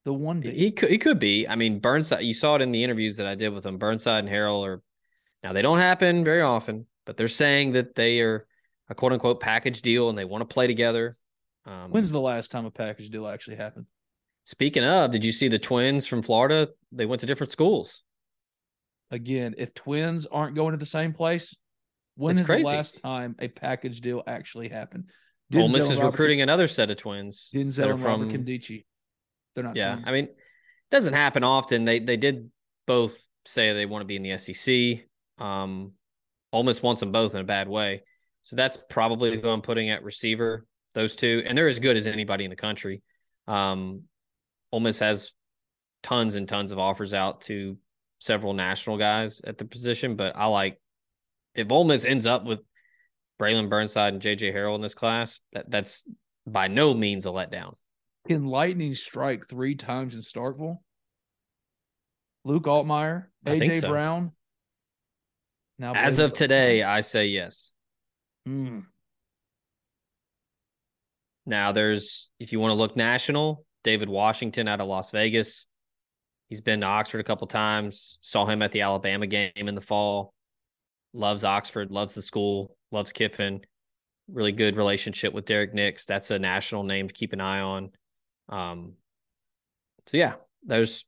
the 0.08 0.14
one 0.14 0.40
B. 0.40 0.50
He 0.50 0.70
could 0.70 0.88
he 0.90 0.96
could 0.96 1.18
be. 1.18 1.46
I 1.46 1.54
mean, 1.54 1.80
Burnside. 1.80 2.22
You 2.22 2.32
saw 2.32 2.54
it 2.56 2.62
in 2.62 2.72
the 2.72 2.82
interviews 2.82 3.18
that 3.18 3.26
I 3.26 3.34
did 3.34 3.50
with 3.50 3.66
him. 3.66 3.76
Burnside 3.76 4.24
and 4.24 4.32
Harrell 4.32 4.66
are 4.66 4.82
now 5.44 5.52
they 5.52 5.60
don't 5.60 5.76
happen 5.78 6.24
very 6.24 6.40
often, 6.40 6.86
but 7.04 7.18
they're 7.18 7.28
saying 7.28 7.72
that 7.72 7.94
they 7.94 8.22
are 8.22 8.46
a 8.88 8.94
quote 8.94 9.12
unquote 9.12 9.40
package 9.40 9.82
deal 9.82 10.08
and 10.08 10.16
they 10.16 10.24
want 10.24 10.40
to 10.40 10.46
play 10.52 10.66
together. 10.66 11.14
Um, 11.66 11.90
When's 11.90 12.10
the 12.10 12.20
last 12.20 12.50
time 12.50 12.64
a 12.64 12.70
package 12.70 13.10
deal 13.10 13.28
actually 13.28 13.56
happened? 13.56 13.84
speaking 14.44 14.82
of, 14.82 15.10
did 15.10 15.22
you 15.26 15.30
see 15.32 15.48
the 15.48 15.58
twins 15.58 16.06
from 16.06 16.22
Florida? 16.22 16.70
They 16.90 17.04
went 17.04 17.20
to 17.20 17.26
different 17.26 17.50
schools. 17.52 18.02
Again, 19.10 19.54
if 19.58 19.74
twins 19.74 20.24
aren't 20.24 20.54
going 20.54 20.72
to 20.72 20.78
the 20.78 20.86
same 20.86 21.12
place, 21.12 21.54
when 22.16 22.30
It's 22.32 22.40
is 22.40 22.46
crazy. 22.46 22.62
the 22.62 22.68
last 22.68 23.02
time 23.02 23.36
a 23.40 23.48
package 23.48 24.00
deal 24.00 24.22
actually 24.26 24.70
happened? 24.70 25.10
Ole 25.54 25.68
Miss 25.68 25.90
is 25.90 25.96
Robert- 25.98 26.12
recruiting 26.12 26.40
another 26.40 26.66
set 26.66 26.90
of 26.90 26.96
twins 26.96 27.50
that 27.52 27.58
Denzel 27.58 27.86
are 27.88 27.90
and 27.92 28.00
Robert 28.02 28.24
from. 28.24 28.30
They're 29.58 29.64
not. 29.64 29.74
Yeah. 29.74 29.98
I 30.04 30.12
mean, 30.12 30.26
it 30.26 30.36
doesn't 30.92 31.14
happen 31.14 31.42
often. 31.42 31.84
They 31.84 31.98
they 31.98 32.16
did 32.16 32.48
both 32.86 33.26
say 33.44 33.72
they 33.72 33.86
want 33.86 34.02
to 34.02 34.06
be 34.06 34.14
in 34.14 34.22
the 34.22 34.38
SEC. 34.38 35.04
Um, 35.44 35.94
Miss 36.52 36.80
wants 36.80 37.00
them 37.00 37.10
both 37.10 37.34
in 37.34 37.40
a 37.40 37.44
bad 37.44 37.66
way, 37.66 38.04
so 38.42 38.54
that's 38.54 38.78
probably 38.88 39.40
who 39.40 39.48
I'm 39.48 39.60
putting 39.60 39.90
at 39.90 40.04
receiver. 40.04 40.64
Those 40.94 41.16
two, 41.16 41.42
and 41.44 41.58
they're 41.58 41.66
as 41.66 41.80
good 41.80 41.96
as 41.96 42.06
anybody 42.06 42.44
in 42.44 42.50
the 42.50 42.56
country. 42.56 43.02
Um, 43.48 44.04
Ole 44.70 44.78
Miss 44.78 45.00
has 45.00 45.32
tons 46.04 46.36
and 46.36 46.48
tons 46.48 46.70
of 46.70 46.78
offers 46.78 47.12
out 47.12 47.40
to 47.42 47.78
several 48.20 48.52
national 48.52 48.96
guys 48.96 49.40
at 49.40 49.58
the 49.58 49.64
position, 49.64 50.14
but 50.14 50.36
I 50.36 50.44
like 50.44 50.80
if 51.56 51.72
Ole 51.72 51.82
Miss 51.82 52.04
ends 52.04 52.26
up 52.26 52.44
with 52.44 52.60
Braylon 53.40 53.68
Burnside 53.68 54.12
and 54.12 54.22
JJ 54.22 54.54
Harrell 54.54 54.76
in 54.76 54.82
this 54.82 54.94
class, 54.94 55.40
that 55.52 55.68
that's 55.68 56.04
by 56.46 56.68
no 56.68 56.94
means 56.94 57.26
a 57.26 57.30
letdown. 57.30 57.74
Can 58.28 58.46
Lightning 58.46 58.94
strike 58.94 59.48
three 59.48 59.74
times 59.74 60.14
in 60.14 60.20
Starkville? 60.20 60.78
Luke 62.44 62.66
think 63.58 63.72
AJ 63.72 63.80
so. 63.80 63.88
Brown. 63.88 64.32
Now 65.78 65.94
As 65.94 66.18
of 66.18 66.34
today, 66.34 66.82
I 66.82 67.00
say 67.00 67.26
yes. 67.26 67.72
Hmm. 68.44 68.80
Now 71.46 71.72
there's 71.72 72.30
if 72.38 72.52
you 72.52 72.60
want 72.60 72.72
to 72.72 72.74
look 72.74 72.96
national, 72.96 73.64
David 73.82 74.10
Washington 74.10 74.68
out 74.68 74.82
of 74.82 74.88
Las 74.88 75.10
Vegas. 75.10 75.66
He's 76.48 76.60
been 76.60 76.82
to 76.82 76.86
Oxford 76.86 77.20
a 77.20 77.24
couple 77.24 77.46
times. 77.46 78.18
Saw 78.20 78.44
him 78.44 78.60
at 78.60 78.72
the 78.72 78.82
Alabama 78.82 79.26
game 79.26 79.52
in 79.56 79.74
the 79.74 79.80
fall. 79.80 80.34
Loves 81.14 81.44
Oxford, 81.44 81.90
loves 81.90 82.14
the 82.14 82.22
school, 82.22 82.76
loves 82.90 83.12
Kiffin. 83.12 83.62
Really 84.30 84.52
good 84.52 84.76
relationship 84.76 85.32
with 85.32 85.46
Derrick 85.46 85.72
Nix. 85.72 86.04
That's 86.04 86.30
a 86.30 86.38
national 86.38 86.82
name 86.82 87.08
to 87.08 87.14
keep 87.14 87.32
an 87.32 87.40
eye 87.40 87.60
on. 87.60 87.90
Um, 88.48 88.94
so 90.06 90.16
yeah, 90.16 90.34
there's 90.64 91.04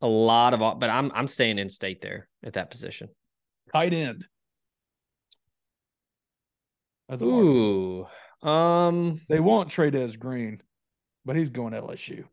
a 0.00 0.06
lot 0.08 0.54
of, 0.54 0.78
but 0.78 0.90
I'm 0.90 1.10
I'm 1.14 1.28
staying 1.28 1.58
in 1.58 1.70
state 1.70 2.00
there 2.00 2.28
at 2.44 2.54
that 2.54 2.70
position. 2.70 3.08
Tight 3.72 3.92
end. 3.92 4.26
As. 7.08 7.22
Ooh, 7.22 8.06
um, 8.42 9.20
They 9.28 9.40
want 9.40 9.68
Trey'Dez 9.68 10.18
Green, 10.18 10.62
but 11.24 11.36
he's 11.36 11.50
going 11.50 11.74
LSU. 11.74 12.24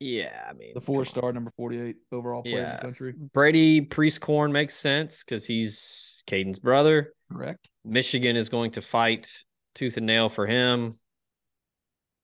yeah, 0.00 0.46
I 0.48 0.52
mean 0.52 0.72
The 0.74 0.80
four 0.80 1.04
star 1.04 1.32
number 1.32 1.52
48 1.56 1.96
overall 2.10 2.42
player 2.42 2.64
in 2.64 2.76
the 2.76 2.82
country. 2.82 3.14
Brady 3.32 3.80
Prieskorn 3.80 4.50
makes 4.50 4.74
sense 4.74 5.22
because 5.22 5.46
he's 5.46 6.22
Caden's 6.26 6.58
brother. 6.58 7.12
Correct. 7.32 7.68
Michigan 7.84 8.36
is 8.36 8.48
going 8.48 8.72
to 8.72 8.82
fight 8.82 9.32
tooth 9.74 9.96
and 9.96 10.06
nail 10.06 10.28
for 10.28 10.46
him. 10.46 10.98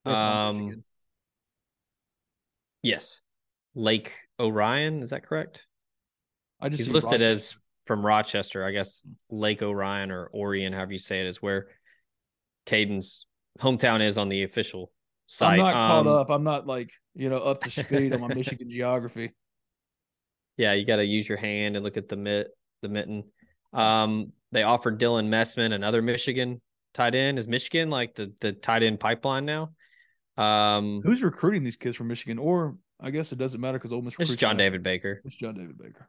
Um, 0.04 0.84
Yes. 2.82 3.20
Lake 3.74 4.12
Orion, 4.40 5.02
is 5.02 5.10
that 5.10 5.24
correct? 5.24 5.66
I 6.60 6.68
just 6.68 6.78
He's 6.80 6.92
listed 6.92 7.20
Rochester. 7.20 7.30
as 7.30 7.56
from 7.86 8.04
Rochester. 8.06 8.64
I 8.64 8.72
guess 8.72 9.06
Lake 9.30 9.62
Orion 9.62 10.10
or 10.10 10.30
Orion, 10.34 10.72
however 10.72 10.92
you 10.92 10.98
say 10.98 11.20
it, 11.20 11.26
is 11.26 11.42
where 11.42 11.68
Caden's 12.66 13.26
hometown 13.60 14.00
is 14.00 14.18
on 14.18 14.28
the 14.28 14.42
official 14.44 14.92
site. 15.26 15.58
I'm 15.58 15.64
not 15.64 15.72
caught 15.74 16.06
Um, 16.06 16.08
up. 16.08 16.30
I'm 16.30 16.44
not 16.44 16.66
like, 16.66 16.90
you 17.14 17.28
know, 17.28 17.38
up 17.38 17.60
to 17.62 17.70
speed 17.70 18.12
on 18.12 18.20
my 18.20 18.28
Michigan 18.34 18.68
geography. 18.70 19.32
Yeah, 20.56 20.72
you 20.74 20.84
got 20.84 20.96
to 20.96 21.04
use 21.04 21.28
your 21.28 21.38
hand 21.38 21.76
and 21.76 21.84
look 21.84 21.96
at 21.96 22.08
the 22.08 22.16
mitt, 22.16 22.48
the 22.82 22.88
mitten. 22.88 23.24
Um, 23.72 24.32
they 24.50 24.62
offered 24.62 24.98
Dylan 24.98 25.28
Messman, 25.28 25.72
another 25.72 26.02
Michigan 26.02 26.60
tight 26.94 27.14
end. 27.14 27.38
Is 27.38 27.46
Michigan 27.48 27.90
like 27.90 28.14
the 28.14 28.32
the 28.40 28.52
tight 28.52 28.82
end 28.82 28.98
pipeline 28.98 29.44
now? 29.44 29.70
Um, 30.38 31.00
Who's 31.02 31.22
recruiting 31.22 31.62
these 31.62 31.76
kids 31.76 31.96
from 31.96 32.08
Michigan? 32.08 32.38
Or 32.38 32.76
I 33.00 33.10
guess 33.10 33.32
it 33.32 33.38
doesn't 33.38 33.60
matter 33.60 33.78
because 33.78 33.92
Ole 33.92 34.02
Miss 34.02 34.14
it's 34.18 34.36
John 34.36 34.56
national. 34.56 34.66
David 34.66 34.82
Baker. 34.82 35.22
It's 35.24 35.36
John 35.36 35.54
David 35.54 35.76
Baker. 35.78 36.08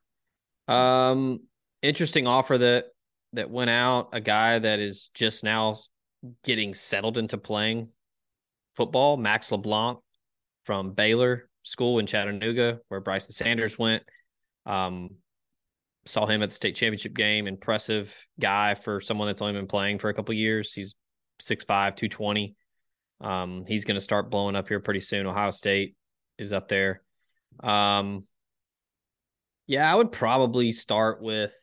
Um, 0.74 1.42
interesting 1.82 2.28
offer 2.28 2.58
that 2.58 2.86
that 3.34 3.50
went 3.50 3.70
out. 3.70 4.10
A 4.14 4.22
guy 4.22 4.60
that 4.60 4.80
is 4.80 5.10
just 5.14 5.44
now 5.44 5.78
getting 6.44 6.74
settled 6.74 7.18
into 7.18 7.38
playing 7.38 7.92
football. 8.76 9.18
Max 9.18 9.52
LeBlanc 9.52 10.00
from 10.64 10.94
Baylor 10.94 11.50
School 11.64 12.00
in 12.00 12.06
Chattanooga, 12.06 12.80
where 12.90 13.00
Bryson 13.00 13.32
Sanders 13.32 13.80
went. 13.80 14.04
Um, 14.66 15.10
saw 16.06 16.26
him 16.26 16.42
at 16.42 16.50
the 16.50 16.56
state 16.56 16.76
championship 16.76 17.14
game. 17.14 17.48
Impressive 17.48 18.16
guy 18.40 18.74
for 18.76 19.02
someone 19.02 19.28
that's 19.28 19.42
only 19.42 19.54
been 19.54 19.68
playing 19.68 20.00
for 20.00 20.10
a 20.10 20.14
couple 20.14 20.34
years. 20.34 20.74
He's 20.74 20.96
6'5", 21.42 21.66
220. 21.96 22.56
Um, 23.22 23.66
he's 23.68 23.86
going 23.86 23.96
to 23.96 24.02
start 24.02 24.30
blowing 24.30 24.56
up 24.56 24.68
here 24.68 24.80
pretty 24.80 25.02
soon. 25.02 25.28
Ohio 25.28 25.52
State 25.52 25.96
is 26.38 26.54
up 26.54 26.68
there. 26.68 27.02
Um, 27.62 28.22
yeah, 29.68 29.92
I 29.92 29.96
would 29.96 30.12
probably 30.12 30.72
start 30.72 31.22
with. 31.22 31.56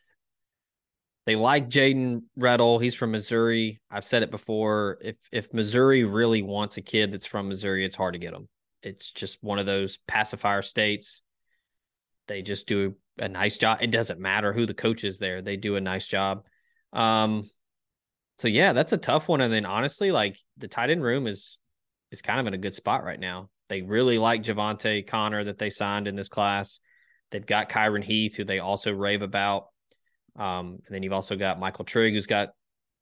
They 1.24 1.34
like 1.34 1.68
Jaden 1.68 2.22
Rettle. 2.38 2.80
He's 2.80 2.94
from 2.94 3.10
Missouri. 3.10 3.80
I've 3.90 4.04
said 4.04 4.22
it 4.22 4.30
before. 4.30 4.98
If 5.00 5.16
if 5.32 5.52
Missouri 5.52 6.04
really 6.04 6.42
wants 6.42 6.76
a 6.76 6.82
kid 6.82 7.10
that's 7.10 7.26
from 7.26 7.48
Missouri, 7.48 7.84
it's 7.84 7.96
hard 7.96 8.14
to 8.14 8.20
get 8.20 8.32
him. 8.32 8.48
It's 8.82 9.10
just 9.10 9.42
one 9.42 9.58
of 9.58 9.66
those 9.66 9.98
pacifier 10.06 10.62
states. 10.62 11.22
They 12.28 12.42
just 12.42 12.68
do 12.68 12.94
a 13.18 13.28
nice 13.28 13.58
job. 13.58 13.78
It 13.80 13.90
doesn't 13.90 14.20
matter 14.20 14.52
who 14.52 14.66
the 14.66 14.74
coach 14.74 15.02
is 15.02 15.18
there. 15.18 15.42
They 15.42 15.56
do 15.56 15.74
a 15.74 15.80
nice 15.80 16.06
job. 16.06 16.44
Um, 16.92 17.42
so 18.38 18.48
yeah, 18.48 18.72
that's 18.72 18.92
a 18.92 18.98
tough 18.98 19.28
one. 19.28 19.40
And 19.40 19.52
then 19.52 19.66
honestly, 19.66 20.10
like 20.10 20.36
the 20.56 20.68
tight 20.68 20.90
end 20.90 21.02
room 21.02 21.26
is 21.26 21.58
is 22.10 22.22
kind 22.22 22.38
of 22.38 22.46
in 22.46 22.54
a 22.54 22.58
good 22.58 22.74
spot 22.74 23.04
right 23.04 23.18
now. 23.18 23.48
They 23.68 23.82
really 23.82 24.18
like 24.18 24.42
Javante 24.42 25.06
Connor 25.06 25.44
that 25.44 25.58
they 25.58 25.70
signed 25.70 26.06
in 26.06 26.14
this 26.14 26.28
class. 26.28 26.80
They've 27.30 27.44
got 27.44 27.68
Kyron 27.68 28.04
Heath, 28.04 28.36
who 28.36 28.44
they 28.44 28.60
also 28.60 28.92
rave 28.92 29.22
about. 29.22 29.66
Um, 30.36 30.78
and 30.86 30.94
then 30.94 31.02
you've 31.02 31.12
also 31.12 31.34
got 31.34 31.58
Michael 31.58 31.84
Trigg, 31.84 32.12
who's 32.12 32.26
got 32.26 32.50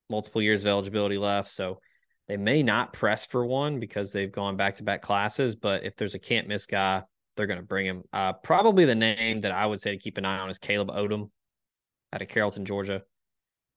multiple 0.09 0.41
years 0.41 0.65
of 0.65 0.69
eligibility 0.69 1.19
left. 1.19 1.51
So 1.51 1.81
they 2.29 2.39
may 2.39 2.63
not 2.63 2.93
press 2.93 3.27
for 3.27 3.45
one 3.45 3.81
because 3.81 4.13
they've 4.13 4.33
gone 4.33 4.57
back 4.57 4.77
to 4.77 4.85
back 4.85 5.03
classes. 5.03 5.57
But 5.57 5.85
if 5.85 5.97
there's 5.97 6.15
a 6.15 6.19
can't 6.19 6.49
miss 6.49 6.65
guy, 6.65 7.03
they're 7.37 7.47
going 7.47 7.61
to 7.61 7.67
bring 7.67 7.87
him. 7.87 8.03
Uh, 8.13 8.33
probably 8.33 8.85
the 8.87 8.95
name 8.95 9.41
that 9.41 9.53
I 9.53 9.67
would 9.67 9.81
say 9.81 9.91
to 9.91 9.99
keep 9.99 10.17
an 10.17 10.25
eye 10.25 10.39
on 10.39 10.49
is 10.49 10.59
Caleb 10.59 10.91
Odom 10.91 11.31
out 12.13 12.23
of 12.23 12.29
Carrollton, 12.29 12.65
Georgia. 12.65 13.03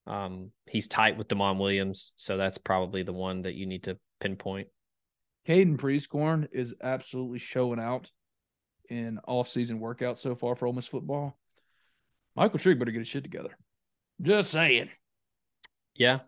Um, 0.08 0.52
he's 0.68 0.88
tight 0.88 1.18
with 1.18 1.28
Demond 1.28 1.60
Williams, 1.60 2.14
so 2.16 2.38
that's 2.38 2.58
probably 2.58 3.04
the 3.04 3.14
one 3.14 3.42
that 3.42 3.56
you 3.56 3.66
need 3.66 3.84
to 3.84 3.98
pinpoint. 4.20 4.70
Caden 5.48 5.78
Prieskorn 5.78 6.48
is 6.52 6.74
absolutely 6.82 7.40
showing 7.40 7.80
out 7.80 8.10
in 8.90 9.20
off-season 9.28 9.80
workouts 9.80 10.20
so 10.20 10.34
far 10.34 10.56
for 10.56 10.66
Ole 10.66 10.74
Miss 10.74 10.88
football. 10.88 11.38
Michael 12.36 12.60
Trigg 12.60 12.80
better 12.80 12.92
get 12.92 13.00
his 13.00 13.08
shit 13.08 13.24
together. 13.24 13.58
Just 14.22 14.52
saying. 14.52 14.90
Yeah, 15.96 16.20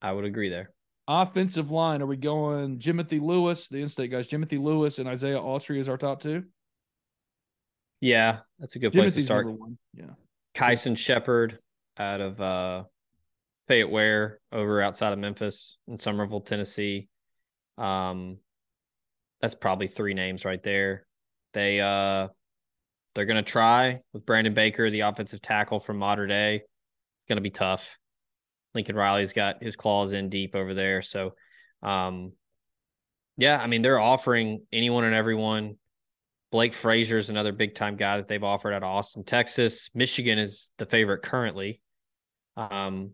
I 0.00 0.12
would 0.12 0.24
agree 0.24 0.50
there. 0.50 0.72
Offensive 1.08 1.70
line, 1.70 2.02
are 2.02 2.06
we 2.06 2.16
going 2.16 2.78
Jimothy 2.78 3.20
Lewis, 3.20 3.68
the 3.68 3.78
in-state 3.78 4.10
guys, 4.10 4.28
Jimothy 4.28 4.62
Lewis 4.62 4.98
and 4.98 5.08
Isaiah 5.08 5.40
Autry 5.40 5.78
is 5.78 5.88
our 5.88 5.96
top 5.96 6.20
two? 6.20 6.44
Yeah, 8.00 8.40
that's 8.58 8.76
a 8.76 8.78
good 8.78 8.92
place 8.92 9.12
Jimothy's 9.12 9.14
to 9.14 9.20
start. 9.22 9.46
one. 9.46 9.78
Yeah. 9.94 10.10
Kyson 10.54 10.96
Shepard 10.96 11.58
out 11.96 12.20
of 12.20 12.40
uh, 12.40 12.84
Fayette 13.68 13.90
Ware 13.90 14.40
over 14.50 14.82
outside 14.82 15.12
of 15.12 15.18
Memphis 15.18 15.78
in 15.86 15.98
Somerville, 15.98 16.40
Tennessee. 16.40 17.08
Um, 17.78 18.38
that's 19.40 19.54
probably 19.54 19.88
three 19.88 20.14
names 20.14 20.44
right 20.44 20.62
there. 20.62 21.06
They 21.52 21.80
uh, 21.80 22.28
they're 23.14 23.26
gonna 23.26 23.42
try 23.42 24.00
with 24.12 24.26
Brandon 24.26 24.54
Baker, 24.54 24.90
the 24.90 25.00
offensive 25.00 25.40
tackle 25.40 25.80
from 25.80 25.98
Mater 25.98 26.26
Dei. 26.26 26.56
It's 26.56 27.24
gonna 27.28 27.40
be 27.40 27.50
tough. 27.50 27.98
Lincoln 28.74 28.96
Riley's 28.96 29.32
got 29.32 29.62
his 29.62 29.76
claws 29.76 30.12
in 30.12 30.28
deep 30.28 30.54
over 30.54 30.74
there, 30.74 31.02
so 31.02 31.34
um, 31.82 32.32
yeah, 33.36 33.60
I 33.60 33.66
mean 33.66 33.82
they're 33.82 34.00
offering 34.00 34.62
anyone 34.72 35.04
and 35.04 35.14
everyone. 35.14 35.76
Blake 36.50 36.74
Frazier 36.74 37.16
is 37.16 37.30
another 37.30 37.52
big 37.52 37.74
time 37.74 37.96
guy 37.96 38.18
that 38.18 38.26
they've 38.26 38.44
offered 38.44 38.74
out 38.74 38.82
of 38.82 38.88
Austin, 38.88 39.24
Texas. 39.24 39.88
Michigan 39.94 40.38
is 40.38 40.70
the 40.76 40.84
favorite 40.84 41.22
currently. 41.22 41.80
Um, 42.58 43.12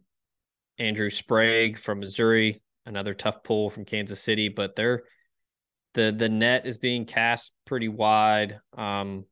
Andrew 0.79 1.11
Sprague 1.11 1.79
from 1.79 2.01
Missouri, 2.01 2.63
another 2.87 3.15
tough 3.15 3.43
pull 3.43 3.71
from 3.71 3.85
Kansas 3.85 4.23
City, 4.23 4.49
but 4.49 4.77
they're 4.77 5.03
the 5.95 6.15
the 6.17 6.29
net 6.29 6.67
is 6.67 6.79
being 6.79 7.05
cast 7.05 7.53
pretty 7.65 7.89
wide. 7.89 8.61
Um, 8.77 9.25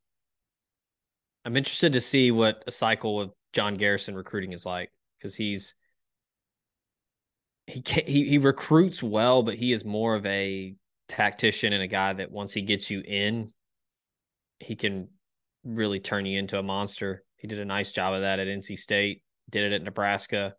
I'm 1.45 1.57
interested 1.57 1.93
to 1.93 2.01
see 2.01 2.31
what 2.31 2.65
a 2.67 2.73
cycle 2.73 3.17
with 3.17 3.31
John 3.53 3.75
Garrison 3.75 4.15
recruiting 4.15 4.53
is 4.53 4.67
like 4.67 4.91
because 5.19 5.37
he's 5.37 5.75
he 7.67 7.83
can 7.83 8.05
he 8.07 8.29
he 8.29 8.39
recruits 8.39 9.03
well, 9.03 9.43
but 9.43 9.55
he 9.55 9.73
is 9.73 9.85
more 9.85 10.15
of 10.15 10.27
a 10.27 10.75
tactician 11.09 11.73
and 11.73 11.83
a 11.83 11.89
guy 11.89 12.13
that 12.13 12.31
once 12.31 12.53
he 12.53 12.63
gets 12.63 12.91
you 12.91 13.01
in, 13.01 13.53
he 14.59 14.75
can 14.75 15.09
really 15.65 16.01
turn 16.01 16.27
you 16.27 16.39
into 16.39 16.59
a 16.59 16.63
monster. 16.63 17.25
He 17.37 17.47
did 17.47 17.61
a 17.61 17.65
nice 17.65 17.93
job 17.93 18.15
of 18.15 18.23
that 18.23 18.39
at 18.41 18.49
NC 18.49 18.77
State, 18.79 19.23
did 19.51 19.65
it 19.65 19.75
at 19.75 19.83
Nebraska. 19.83 20.55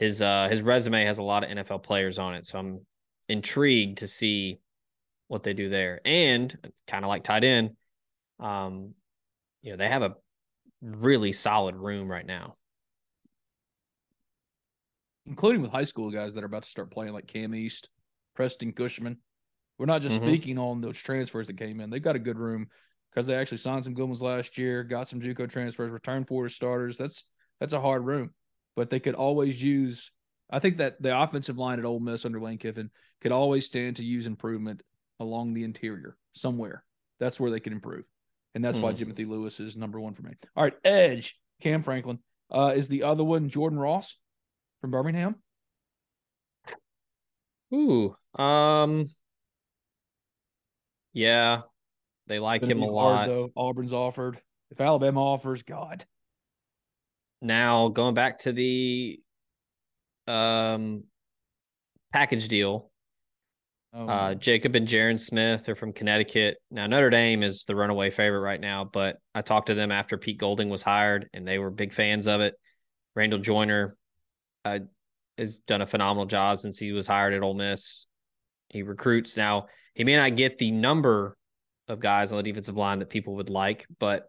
His 0.00 0.22
uh 0.22 0.48
his 0.48 0.62
resume 0.62 1.04
has 1.04 1.18
a 1.18 1.22
lot 1.22 1.44
of 1.44 1.50
NFL 1.50 1.82
players 1.82 2.18
on 2.18 2.34
it, 2.34 2.46
so 2.46 2.58
I'm 2.58 2.80
intrigued 3.28 3.98
to 3.98 4.06
see 4.06 4.58
what 5.28 5.42
they 5.42 5.52
do 5.52 5.68
there. 5.68 6.00
And 6.06 6.56
kind 6.86 7.04
of 7.04 7.10
like 7.10 7.22
tight 7.22 7.44
end, 7.44 7.76
um, 8.40 8.94
you 9.62 9.70
know, 9.70 9.76
they 9.76 9.88
have 9.88 10.02
a 10.02 10.16
really 10.80 11.32
solid 11.32 11.76
room 11.76 12.10
right 12.10 12.26
now. 12.26 12.56
including 15.26 15.62
with 15.62 15.70
high 15.70 15.84
school 15.84 16.10
guys 16.10 16.34
that 16.34 16.42
are 16.42 16.46
about 16.46 16.64
to 16.64 16.70
start 16.70 16.90
playing, 16.90 17.12
like 17.12 17.26
Cam 17.26 17.54
East, 17.54 17.88
Preston 18.34 18.72
Cushman. 18.72 19.16
We're 19.78 19.86
not 19.86 20.02
just 20.02 20.16
Mhm. 20.16 20.24
speaking 20.24 20.58
on 20.58 20.80
those 20.80 20.98
transfers 20.98 21.46
that 21.46 21.56
came 21.56 21.78
in. 21.78 21.88
They've 21.88 22.02
got 22.02 22.16
a 22.16 22.18
good 22.20 22.38
room 22.38 22.68
because 23.10 23.26
they 23.26 23.36
actually 23.36 23.58
signed 23.58 23.84
some 23.84 23.94
good 23.94 24.06
ones 24.06 24.22
last 24.22 24.58
year, 24.58 24.82
got 24.82 25.06
some 25.06 25.20
JUCO 25.20 25.48
transfers, 25.48 25.92
returned 25.92 26.26
four 26.26 26.48
starters. 26.48 26.96
That's 26.96 27.22
that's 27.60 27.74
a 27.74 27.80
hard 27.80 28.04
room, 28.06 28.34
but 28.80 28.88
they 28.88 28.98
could 28.98 29.14
always 29.14 29.62
use. 29.62 30.10
I 30.48 30.58
think 30.58 30.78
that 30.78 31.02
the 31.02 31.20
offensive 31.20 31.58
line 31.58 31.78
at 31.78 31.84
Ole 31.84 32.00
Miss 32.00 32.24
under 32.24 32.40
Lane 32.40 32.56
Kiffin 32.56 32.90
could 33.20 33.30
always 33.30 33.66
stand 33.66 33.96
to 33.96 34.02
use 34.02 34.26
improvement 34.26 34.82
along 35.18 35.52
the 35.52 35.64
interior 35.64 36.16
somewhere. 36.32 36.82
That's 37.18 37.38
where 37.38 37.50
they 37.50 37.60
can 37.60 37.74
improve, 37.74 38.04
and 38.54 38.64
that's 38.64 38.78
why 38.78 38.92
Hmm. 38.92 38.96
Timothy 38.96 39.26
Lewis 39.26 39.60
is 39.60 39.76
number 39.76 40.00
one 40.00 40.14
for 40.14 40.22
me. 40.22 40.32
All 40.56 40.64
right, 40.64 40.72
Edge 40.82 41.38
Kam 41.60 41.82
Franklin 41.82 42.20
uh, 42.50 42.72
is 42.74 42.88
the 42.88 43.02
other 43.02 43.22
one. 43.22 43.50
Jordan 43.50 43.78
Ross 43.78 44.16
from 44.80 44.92
Birmingham. 44.92 45.34
Ooh, 47.74 48.16
um, 48.38 49.04
yeah, 51.12 51.60
they 52.28 52.38
like 52.38 52.64
him 52.64 52.80
a 52.80 52.86
lot. 52.86 53.16
hard, 53.16 53.28
though. 53.28 53.50
Auburn's 53.56 53.92
offered. 53.92 54.40
If 54.70 54.80
Alabama 54.80 55.22
offers, 55.22 55.64
God, 55.64 56.06
Now 57.42 57.88
going 57.88 58.14
back 58.14 58.38
to 58.38 58.52
the 58.52 59.20
um 60.26 61.04
package 62.12 62.48
deal, 62.48 62.90
oh, 63.94 64.06
uh, 64.06 64.34
Jacob 64.34 64.74
and 64.76 64.86
Jaron 64.86 65.18
Smith 65.18 65.68
are 65.68 65.74
from 65.74 65.92
Connecticut. 65.92 66.58
Now 66.70 66.86
Notre 66.86 67.10
Dame 67.10 67.42
is 67.42 67.64
the 67.64 67.76
runaway 67.76 68.10
favorite 68.10 68.40
right 68.40 68.60
now, 68.60 68.84
but 68.84 69.18
I 69.34 69.42
talked 69.42 69.68
to 69.68 69.74
them 69.74 69.92
after 69.92 70.18
Pete 70.18 70.38
Golding 70.38 70.68
was 70.68 70.82
hired, 70.82 71.28
and 71.32 71.46
they 71.46 71.58
were 71.58 71.70
big 71.70 71.92
fans 71.92 72.28
of 72.28 72.40
it. 72.40 72.54
Randall 73.16 73.38
Joyner 73.38 73.96
uh, 74.64 74.80
has 75.38 75.58
done 75.58 75.80
a 75.80 75.86
phenomenal 75.86 76.26
job 76.26 76.60
since 76.60 76.78
he 76.78 76.92
was 76.92 77.06
hired 77.06 77.32
at 77.32 77.42
Ole 77.42 77.54
Miss. 77.54 78.06
He 78.68 78.82
recruits 78.82 79.36
now. 79.36 79.66
He 79.94 80.04
may 80.04 80.16
not 80.16 80.36
get 80.36 80.58
the 80.58 80.70
number 80.70 81.36
of 81.88 81.98
guys 81.98 82.30
on 82.30 82.36
the 82.36 82.44
defensive 82.44 82.76
line 82.76 83.00
that 83.00 83.10
people 83.10 83.34
would 83.36 83.50
like, 83.50 83.86
but 83.98 84.26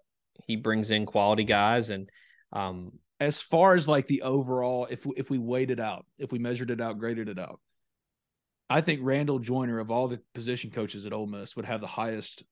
he 0.48 0.56
brings 0.56 0.90
in 0.90 1.06
quality 1.06 1.44
guys, 1.44 1.90
and 1.92 2.10
um, 2.54 2.94
as 3.20 3.40
far 3.42 3.76
as 3.76 3.88
like 3.88 4.08
the 4.08 4.24
overall, 4.24 4.88
if 4.90 5.06
if 5.16 5.30
we 5.30 5.38
weighed 5.38 5.72
it 5.72 5.80
out, 5.80 6.06
if 6.18 6.32
we 6.32 6.40
measured 6.40 6.72
it 6.72 6.82
out, 6.82 6.98
graded 7.00 7.30
it 7.30 7.38
out, 7.40 7.60
I 8.70 8.82
think 8.82 9.02
Randall 9.04 9.40
Joyner 9.40 9.80
of 9.80 9.92
all 9.92 10.08
the 10.08 10.20
position 10.34 10.72
coaches 10.72 11.06
at 11.06 11.14
Ole 11.14 11.28
Miss 11.28 11.56
would 11.56 11.66
have 11.66 11.82
the 11.82 11.88
highest 11.88 12.44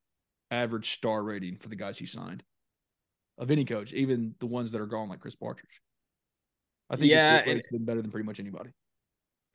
average 0.52 0.92
star 0.94 1.24
rating 1.24 1.58
for 1.58 1.70
the 1.70 1.76
guys 1.76 1.98
he 1.98 2.06
signed 2.06 2.44
of 3.38 3.52
any 3.52 3.66
coach, 3.66 3.94
even 3.94 4.36
the 4.40 4.46
ones 4.46 4.72
that 4.72 4.82
are 4.82 4.86
gone 4.88 5.10
like 5.10 5.20
Chris 5.22 5.36
Partridge. 5.36 5.82
I 6.90 6.96
think 6.96 7.10
Yeah, 7.12 7.32
his 7.32 7.40
hit 7.40 7.48
and- 7.48 7.56
rate's 7.56 7.68
been 7.70 7.86
better 7.86 8.02
than 8.02 8.12
pretty 8.12 8.26
much 8.26 8.40
anybody. 8.40 8.72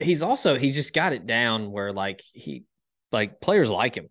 he's 0.01 0.23
also 0.23 0.57
he's 0.59 0.75
just 0.75 0.93
got 0.95 1.13
it 1.13 1.27
down 1.27 1.71
where 1.71 1.93
like 1.93 2.21
he 2.33 2.65
like 3.13 3.41
players 3.41 3.71
like 3.71 3.95
him 3.97 4.09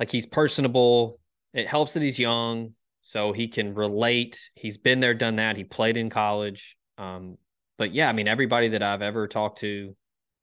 like 0.00 0.10
he's 0.10 0.24
personable 0.26 1.20
it 1.52 1.66
helps 1.66 1.92
that 1.94 2.02
he's 2.02 2.18
young 2.18 2.74
so 3.06 3.32
he 3.32 3.48
can 3.48 3.74
relate 3.74 4.50
he's 4.54 4.78
been 4.78 4.98
there 4.98 5.12
done 5.12 5.36
that 5.36 5.58
he 5.58 5.64
played 5.64 5.98
in 5.98 6.08
college 6.08 6.74
um 6.96 7.36
but 7.76 7.92
yeah 7.92 8.08
i 8.08 8.12
mean 8.12 8.26
everybody 8.26 8.68
that 8.68 8.82
i've 8.82 9.02
ever 9.02 9.28
talked 9.28 9.58
to 9.58 9.94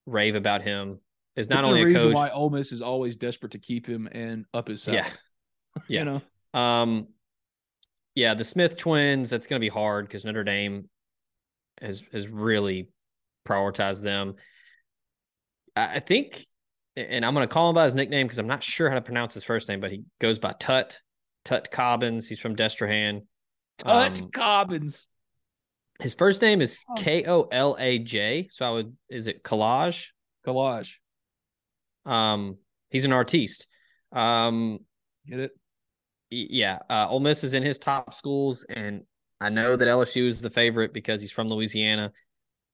rave 0.06 0.36
about 0.36 0.62
him 0.62 1.00
is 1.36 1.50
not 1.50 1.64
only 1.64 1.82
a 1.82 1.94
coach 1.94 2.14
why 2.14 2.30
Ole 2.30 2.50
Miss 2.50 2.72
is 2.72 2.82
always 2.82 3.16
desperate 3.16 3.54
to 3.54 3.58
keep 3.60 3.88
him 3.88 4.08
and 4.12 4.46
up 4.54 4.68
his 4.68 4.84
salary. 4.84 5.04
Yeah. 5.78 5.82
you 5.88 5.98
Yeah. 6.00 6.04
know, 6.04 6.60
Um, 6.60 7.08
yeah, 8.16 8.34
the 8.34 8.44
Smith 8.44 8.78
twins. 8.78 9.30
That's 9.30 9.48
going 9.48 9.60
to 9.60 9.66
be 9.66 9.70
hard 9.70 10.06
because 10.06 10.26
Notre 10.26 10.44
Dame 10.44 10.90
has 11.82 12.04
has 12.12 12.28
really 12.28 12.90
prioritized 13.48 14.02
them. 14.02 14.36
I 15.78 15.96
I 15.96 16.00
think, 16.00 16.44
and 16.98 17.26
I'm 17.26 17.34
going 17.34 17.48
to 17.48 17.54
call 17.54 17.70
him 17.70 17.76
by 17.76 17.86
his 17.86 17.96
nickname 17.96 18.28
because 18.28 18.38
I'm 18.40 18.48
not 18.48 18.62
sure 18.62 18.90
how 18.90 18.96
to 18.96 19.02
pronounce 19.02 19.34
his 19.34 19.46
first 19.46 19.70
name, 19.70 19.80
but 19.80 19.92
he 19.92 20.04
goes 20.20 20.38
by 20.40 20.54
Tut 20.60 21.00
Tut 21.46 21.72
Cobbins. 21.72 22.28
He's 22.28 22.40
from 22.40 22.56
Destrehan. 22.56 23.22
Tut 23.80 24.20
Um, 24.22 24.30
Cobbins. 24.32 25.08
his 26.00 26.14
first 26.16 26.42
name 26.42 26.62
is 26.62 26.84
Oh. 26.90 26.94
K 26.96 27.24
O 27.26 27.44
L 27.52 27.76
A 27.80 28.00
J. 28.00 28.48
So 28.52 28.66
I 28.66 28.70
would 28.72 28.96
is 29.10 29.28
it 29.28 29.44
Collage? 29.44 30.10
Collage. 30.46 30.96
Um, 32.06 32.58
he's 32.90 33.06
an 33.06 33.14
artiste. 33.14 33.68
Um, 34.12 34.80
Get 35.28 35.40
it? 35.40 35.52
yeah, 36.30 36.80
uh, 36.90 37.08
Ole 37.10 37.20
Miss 37.20 37.44
is 37.44 37.54
in 37.54 37.64
his 37.64 37.78
top 37.78 38.14
schools, 38.14 38.64
and 38.68 39.04
I 39.40 39.50
know 39.50 39.76
that 39.76 39.88
LSU 39.88 40.28
is 40.28 40.42
the 40.42 40.50
favorite 40.50 40.94
because 40.94 41.22
he's 41.22 41.32
from 41.32 41.48
Louisiana. 41.48 42.12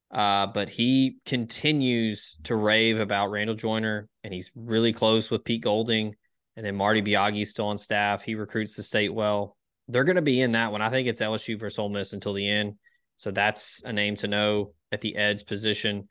Uh, 0.10 0.48
but 0.48 0.70
he 0.70 1.18
continues 1.26 2.38
to 2.44 2.56
rave 2.56 3.00
about 3.02 3.30
Randall 3.30 3.56
Joyner, 3.56 4.08
and 4.24 4.34
he's 4.34 4.50
really 4.56 4.94
close 4.94 5.30
with 5.30 5.44
Pete 5.44 5.62
Golding, 5.64 6.16
and 6.58 6.66
then 6.66 6.76
Marty 6.76 7.02
Biagi's 7.02 7.52
still 7.52 7.68
on 7.68 7.78
staff. 7.78 8.24
He 8.24 8.36
recruits 8.36 8.76
the 8.76 8.84
state 8.84 9.14
well. 9.14 9.56
They're 9.88 10.04
going 10.04 10.18
to 10.18 10.22
be 10.24 10.42
in 10.42 10.52
that 10.54 10.72
one. 10.72 10.82
I 10.82 10.90
think 10.90 11.08
it's 11.08 11.22
LSU 11.22 11.58
versus 11.58 11.80
Ole 11.80 11.90
Miss 11.90 12.12
until 12.12 12.34
the 12.34 12.50
end. 12.50 12.74
So 13.16 13.32
that's 13.32 13.82
a 13.86 13.94
name 13.94 14.16
to 14.18 14.28
know 14.28 14.74
at 14.92 15.00
the 15.02 15.16
edge 15.16 15.46
position. 15.46 16.10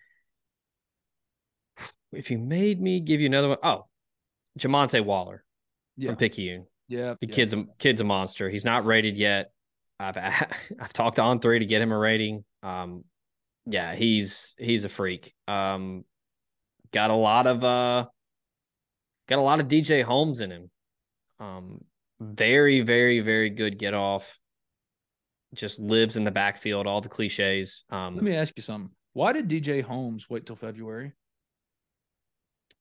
If 2.12 2.30
you 2.30 2.38
made 2.38 2.80
me 2.80 3.00
give 3.00 3.20
you 3.20 3.26
another 3.26 3.48
one, 3.48 3.58
oh, 3.62 3.86
Jamonte 4.58 5.04
Waller 5.04 5.44
Yeah. 5.96 6.10
from 6.10 6.16
Picayune. 6.16 6.66
Yeah. 6.88 7.14
The 7.20 7.26
yeah. 7.26 7.34
kid's 7.34 7.52
a 7.52 7.64
kid's 7.78 8.00
a 8.00 8.04
monster. 8.04 8.48
He's 8.48 8.64
not 8.64 8.86
rated 8.86 9.16
yet. 9.16 9.50
I've 9.98 10.16
I've 10.80 10.92
talked 10.92 11.16
to 11.16 11.22
on 11.22 11.40
three 11.40 11.58
to 11.58 11.66
get 11.66 11.82
him 11.82 11.92
a 11.92 11.98
rating. 11.98 12.44
Um, 12.62 13.04
yeah, 13.66 13.94
he's 13.94 14.54
he's 14.58 14.84
a 14.84 14.88
freak. 14.88 15.34
Um, 15.48 16.04
got 16.92 17.10
a 17.10 17.14
lot 17.14 17.46
of 17.46 17.64
uh, 17.64 18.06
got 19.28 19.38
a 19.38 19.42
lot 19.42 19.60
of 19.60 19.68
DJ 19.68 20.02
Holmes 20.02 20.40
in 20.40 20.50
him. 20.50 20.70
Um, 21.38 21.84
very 22.20 22.80
very 22.80 23.20
very 23.20 23.50
good 23.50 23.78
get 23.78 23.94
off. 23.94 24.40
Just 25.54 25.78
lives 25.78 26.16
in 26.16 26.24
the 26.24 26.30
backfield, 26.30 26.86
all 26.86 27.00
the 27.00 27.08
cliches. 27.08 27.84
Um, 27.90 28.14
Let 28.14 28.24
me 28.24 28.34
ask 28.34 28.52
you 28.56 28.62
something. 28.62 28.90
Why 29.12 29.32
did 29.32 29.48
DJ 29.48 29.82
Holmes 29.82 30.28
wait 30.28 30.44
till 30.44 30.56
February? 30.56 31.12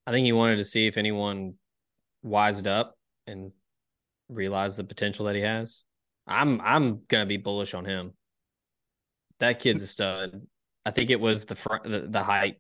I 0.06 0.12
think 0.12 0.26
he 0.26 0.34
wanted 0.34 0.58
to 0.58 0.66
see 0.66 0.88
if 0.88 0.98
anyone 0.98 1.56
wised 2.24 2.68
up 2.68 2.98
and 3.28 3.52
realized 4.30 4.78
the 4.78 4.84
potential 4.84 5.26
that 5.26 5.36
he 5.36 5.42
has. 5.42 5.84
I'm 6.28 6.60
I'm 6.62 7.02
gonna 7.08 7.26
be 7.26 7.38
bullish 7.38 7.74
on 7.74 7.86
him. 7.86 8.14
That 9.40 9.60
kid's 9.60 9.84
a 9.84 9.88
stud. 9.88 10.42
I 10.86 10.92
think 10.92 11.10
it 11.10 11.20
was 11.20 11.46
the 11.46 11.56
front, 11.56 11.84
the, 11.84 12.02
the 12.02 12.24
height. 12.24 12.58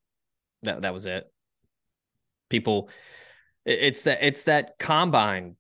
That 0.64 0.82
that 0.82 0.94
was 0.94 1.06
it. 1.06 1.32
People, 2.50 2.90
it's 3.66 4.04
that 4.04 4.20
it's 4.22 4.44
that 4.44 4.78
combine 4.80 5.56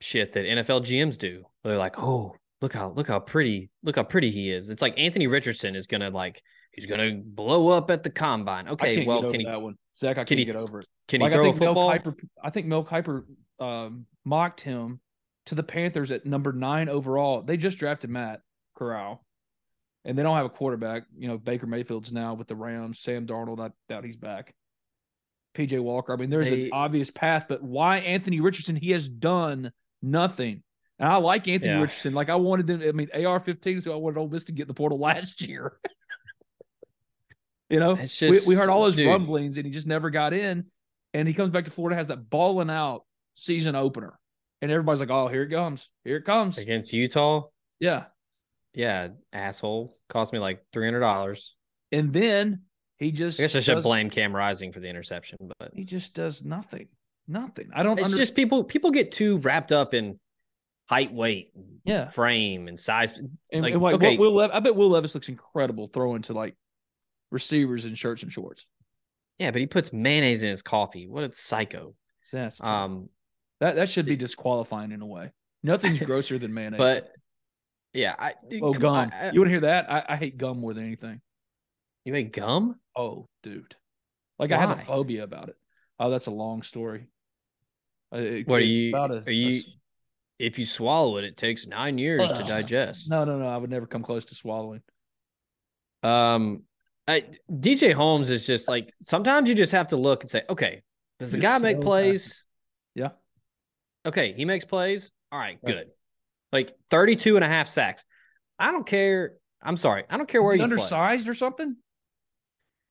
shit 0.00 0.32
that 0.32 0.46
NFL 0.46 0.82
GMs 0.82 1.18
do. 1.18 1.44
They're 1.64 1.76
like, 1.76 1.98
oh, 1.98 2.34
look 2.62 2.72
how 2.72 2.90
look 2.90 3.08
how 3.08 3.20
pretty 3.20 3.70
look 3.82 3.96
how 3.96 4.02
pretty 4.02 4.30
he 4.30 4.50
is. 4.50 4.70
It's 4.70 4.82
like 4.82 4.94
Anthony 4.98 5.26
Richardson 5.26 5.74
is 5.76 5.86
gonna 5.86 6.10
like 6.10 6.42
he's 6.72 6.86
gonna 6.86 7.20
blow 7.22 7.68
up 7.68 7.90
at 7.90 8.02
the 8.02 8.10
combine. 8.10 8.68
Okay, 8.68 9.04
well, 9.04 9.22
can 9.30 9.40
he 9.40 9.46
that 9.46 9.60
one. 9.60 9.74
Zach, 9.96 10.18
I 10.18 10.24
can 10.24 10.38
he- 10.38 10.44
get 10.44 10.56
over 10.56 10.78
it. 10.80 10.86
can 11.08 11.20
he 11.20 11.24
Like, 11.24 11.32
throw 11.34 11.44
I 11.44 11.48
a 11.48 11.52
think 11.52 11.60
Mel 11.62 11.74
football? 11.74 11.90
Kiper, 12.12 12.14
I 12.42 12.50
think 12.50 12.66
Mel 12.66 12.84
Kiper 12.84 13.24
um, 13.58 14.06
mocked 14.24 14.60
him 14.62 15.00
to 15.46 15.54
the 15.54 15.62
Panthers 15.62 16.10
at 16.10 16.24
number 16.24 16.52
nine 16.52 16.88
overall. 16.88 17.42
They 17.42 17.56
just 17.56 17.76
drafted 17.78 18.08
Matt 18.08 18.40
Corral, 18.76 19.22
and 20.06 20.16
they 20.16 20.22
don't 20.22 20.36
have 20.36 20.46
a 20.46 20.50
quarterback. 20.50 21.02
You 21.18 21.28
know, 21.28 21.36
Baker 21.36 21.66
Mayfield's 21.66 22.12
now 22.12 22.32
with 22.34 22.48
the 22.48 22.56
Rams. 22.56 23.00
Sam 23.00 23.26
Darnold, 23.26 23.60
I 23.60 23.70
doubt 23.88 24.04
he's 24.04 24.16
back. 24.16 24.54
PJ 25.54 25.80
Walker. 25.80 26.12
I 26.12 26.16
mean, 26.16 26.30
there's 26.30 26.48
They- 26.50 26.64
an 26.66 26.70
obvious 26.72 27.10
path, 27.10 27.46
but 27.48 27.62
why 27.62 27.98
Anthony 27.98 28.40
Richardson? 28.40 28.76
He 28.76 28.90
has 28.92 29.08
done 29.08 29.72
nothing. 30.02 30.62
And 30.98 31.08
I 31.08 31.16
like 31.16 31.48
Anthony 31.48 31.72
Yeah. 31.72 31.80
Richardson. 31.80 32.14
Like 32.14 32.28
I 32.28 32.36
wanted 32.36 32.66
them. 32.66 32.82
I 32.82 32.92
mean, 32.92 33.08
AR-15 33.14 33.78
is 33.78 33.84
who 33.84 33.92
I 33.92 33.96
wanted 33.96 34.18
Ole 34.18 34.28
Miss 34.28 34.44
to 34.44 34.52
get 34.52 34.62
in 34.62 34.68
the 34.68 34.74
portal 34.74 34.98
last 35.00 35.40
year. 35.40 35.78
you 37.68 37.78
know, 37.80 37.92
It's 37.92 38.20
we, 38.20 38.28
just- 38.30 38.48
we 38.48 38.54
heard 38.54 38.68
all 38.68 38.82
those 38.82 38.96
dude. 38.96 39.06
rumblings, 39.08 39.56
and 39.56 39.64
he 39.66 39.72
just 39.72 39.86
never 39.86 40.10
got 40.10 40.32
in. 40.34 40.66
And 41.14 41.26
he 41.26 41.34
comes 41.34 41.50
back 41.50 41.64
to 41.64 41.70
Florida, 41.70 41.96
has 41.96 42.06
that 42.08 42.30
balling 42.30 42.70
out 42.70 43.04
season 43.34 43.74
opener, 43.74 44.18
and 44.62 44.70
everybody's 44.70 45.00
like, 45.00 45.10
"Oh, 45.10 45.26
here 45.26 45.42
it 45.42 45.50
comes, 45.50 45.88
here 46.04 46.16
it 46.18 46.24
comes." 46.24 46.56
against 46.58 46.92
Utah. 46.92 47.48
Yeah, 47.80 48.04
Yeah, 48.74 49.08
asshole. 49.32 49.92
Cost 50.08 50.32
me 50.32 50.38
like 50.38 50.62
three 50.72 50.84
hundred 50.84 51.00
dollars. 51.00 51.56
and 51.90 52.12
then 52.12 52.62
he 53.00 53.10
just 53.10 53.40
I 53.40 53.42
guess 53.42 53.56
I 53.56 53.60
should 53.60 53.82
blame 53.82 54.08
Cam 54.10 54.34
Rising 54.34 54.70
for 54.72 54.78
the 54.80 54.88
interception, 54.88 55.38
but 55.58 55.72
He 55.74 55.84
just 55.84 56.14
does 56.14 56.44
nothing, 56.44 56.86
nothing. 57.26 57.70
I 57.74 57.82
don't. 57.82 57.98
it's 57.98 58.04
under- 58.04 58.16
just 58.16 58.36
people 58.36 58.62
people 58.62 58.90
get 58.92 59.10
too 59.10 59.38
wrapped 59.38 59.72
up 59.72 59.92
in 59.94 60.20
height, 60.88 61.12
weight, 61.12 61.52
Yeah. 61.84 62.04
frame, 62.04 62.68
and 62.68 62.78
size. 62.78 63.12
And, 63.52 63.62
like, 63.62 63.72
and 63.74 63.82
like, 63.82 63.94
okay, 63.94 64.16
Will 64.18 64.32
Lev- 64.34 64.50
I 64.52 64.60
bet 64.60 64.74
Will 64.76 64.90
Levis 64.90 65.14
looks 65.14 65.28
incredible 65.28 65.88
throwing 65.88 66.22
to 66.22 66.32
like 66.34 66.54
receivers 67.30 67.84
in 67.84 67.94
shirts 67.94 68.22
and 68.22 68.32
shorts. 68.32 68.66
yeah, 69.38 69.50
but 69.50 69.60
he 69.60 69.66
puts 69.66 69.92
mayonnaise 69.92 70.42
in 70.42 70.50
his 70.50 70.62
coffee. 70.62 71.08
What 71.08 71.24
a 71.24 71.32
psycho. 71.32 71.94
That's. 72.32 72.62
Um, 72.62 73.08
that 73.60 73.76
that 73.76 73.88
should 73.88 74.06
be 74.06 74.16
disqualifying 74.16 74.90
in 74.92 75.00
a 75.02 75.06
way. 75.06 75.32
Nothing's 75.62 75.98
grosser 76.04 76.38
than 76.38 76.52
mayonnaise. 76.54 76.78
but 76.78 77.12
yeah, 77.92 78.14
I 78.18 78.34
oh, 78.62 78.72
gum. 78.72 79.10
I- 79.12 79.30
you 79.32 79.40
want 79.40 79.46
to 79.48 79.50
hear 79.50 79.60
that? 79.60 79.90
I, 79.92 80.04
I 80.10 80.16
hate 80.16 80.38
gum 80.38 80.58
more 80.58 80.72
than 80.74 80.84
anything. 80.84 81.20
you 82.04 82.14
hate 82.14 82.32
gum? 82.32 82.79
Oh, 83.00 83.28
dude. 83.42 83.76
Like 84.38 84.52
I 84.52 84.58
have 84.58 84.70
a 84.70 84.82
phobia 84.82 85.24
about 85.24 85.48
it. 85.48 85.56
Oh, 85.98 86.10
that's 86.10 86.26
a 86.26 86.30
long 86.30 86.62
story. 86.62 87.06
Uh, 88.12 88.18
it- 88.18 88.48
What 88.48 88.60
are 88.60 88.64
you? 88.64 88.90
about 88.90 89.10
a- 89.10 89.22
are 89.26 89.30
you? 89.30 89.48
a 89.48 89.58
s- 89.58 89.64
If 90.38 90.58
you 90.58 90.66
swallow 90.66 91.16
it, 91.18 91.24
it 91.24 91.36
takes 91.36 91.66
nine 91.66 91.98
years 91.98 92.30
to 92.32 92.42
digest. 92.44 93.10
No, 93.10 93.24
no, 93.24 93.38
no. 93.38 93.46
I 93.46 93.56
would 93.56 93.70
never 93.70 93.86
come 93.86 94.02
close 94.02 94.24
to 94.26 94.34
swallowing. 94.34 94.82
Um, 96.02 96.62
I, 97.06 97.24
DJ 97.50 97.92
Holmes 97.92 98.30
is 98.30 98.46
just 98.46 98.68
like 98.68 98.92
sometimes 99.02 99.48
you 99.48 99.54
just 99.54 99.72
have 99.72 99.88
to 99.88 99.96
look 99.96 100.22
and 100.22 100.30
say, 100.30 100.42
okay, 100.48 100.82
does 101.18 101.30
the 101.32 101.36
He's 101.38 101.42
guy 101.42 101.58
make 101.58 101.76
so 101.76 101.82
plays? 101.82 102.42
Yeah. 102.94 103.10
Okay, 104.06 104.32
he 104.32 104.44
makes 104.46 104.64
plays. 104.64 105.10
All 105.32 105.38
right, 105.38 105.58
Right. 105.62 105.74
good. 105.74 105.90
Like 106.52 106.72
32 106.90 107.36
and 107.36 107.44
a 107.44 107.48
half 107.48 107.68
sacks. 107.68 108.04
I 108.58 108.72
don't 108.72 108.86
care. 108.86 109.34
I'm 109.62 109.76
sorry. 109.76 110.04
I 110.08 110.16
don't 110.16 110.28
care 110.28 110.42
where 110.42 110.54
he 110.54 110.60
you 110.60 110.66
play. 110.66 110.74
undersized 110.76 111.28
or 111.28 111.34
something? 111.34 111.76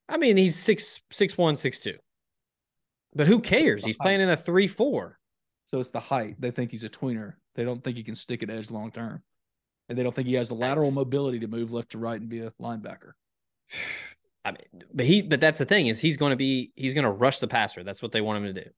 I 0.10 0.18
mean, 0.18 0.38
he's 0.38 0.56
six 0.56 1.02
six 1.12 1.38
one, 1.38 1.56
six 1.56 1.80
two. 1.80 1.98
But 3.16 3.28
who 3.28 3.40
cares? 3.40 3.86
He's 3.86 3.96
playing 3.96 4.22
in 4.22 4.30
a 4.30 4.36
three 4.36 4.68
four. 4.68 5.20
So 5.66 5.80
it's 5.80 5.92
the 5.92 6.00
height. 6.00 6.36
They 6.40 6.52
think 6.52 6.72
he's 6.72 6.84
a 6.84 6.90
tweener. 6.90 7.36
They 7.56 7.64
don't 7.64 7.84
think 7.84 7.96
he 7.96 8.04
can 8.04 8.16
stick 8.16 8.42
at 8.42 8.50
edge 8.50 8.72
long 8.72 8.92
term. 8.92 9.22
And 9.88 9.98
they 9.98 10.04
don't 10.04 10.16
think 10.16 10.28
he 10.28 10.36
has 10.36 10.50
the 10.50 10.56
lateral 10.56 10.92
mobility 10.92 11.40
to 11.40 11.48
move 11.48 11.72
left 11.72 11.92
to 11.92 11.98
right 11.98 12.20
and 12.20 12.30
be 12.30 12.40
a 12.40 12.52
linebacker. 12.62 13.12
I 14.46 14.52
mean, 14.52 14.84
but 14.94 15.06
he 15.06 15.22
but 15.22 15.42
that's 15.42 15.60
the 15.60 15.66
thing 15.66 15.88
is 15.88 16.00
he's 16.00 16.18
going 16.18 16.32
to 16.32 16.38
be 16.38 16.72
he's 16.76 16.94
going 16.94 17.04
to 17.04 17.12
rush 17.12 17.40
the 17.40 17.48
passer. 17.48 17.84
That's 17.84 18.02
what 18.02 18.12
they 18.12 18.22
want 18.22 18.44
him 18.44 18.56
to 18.56 18.64
do. 18.64 18.70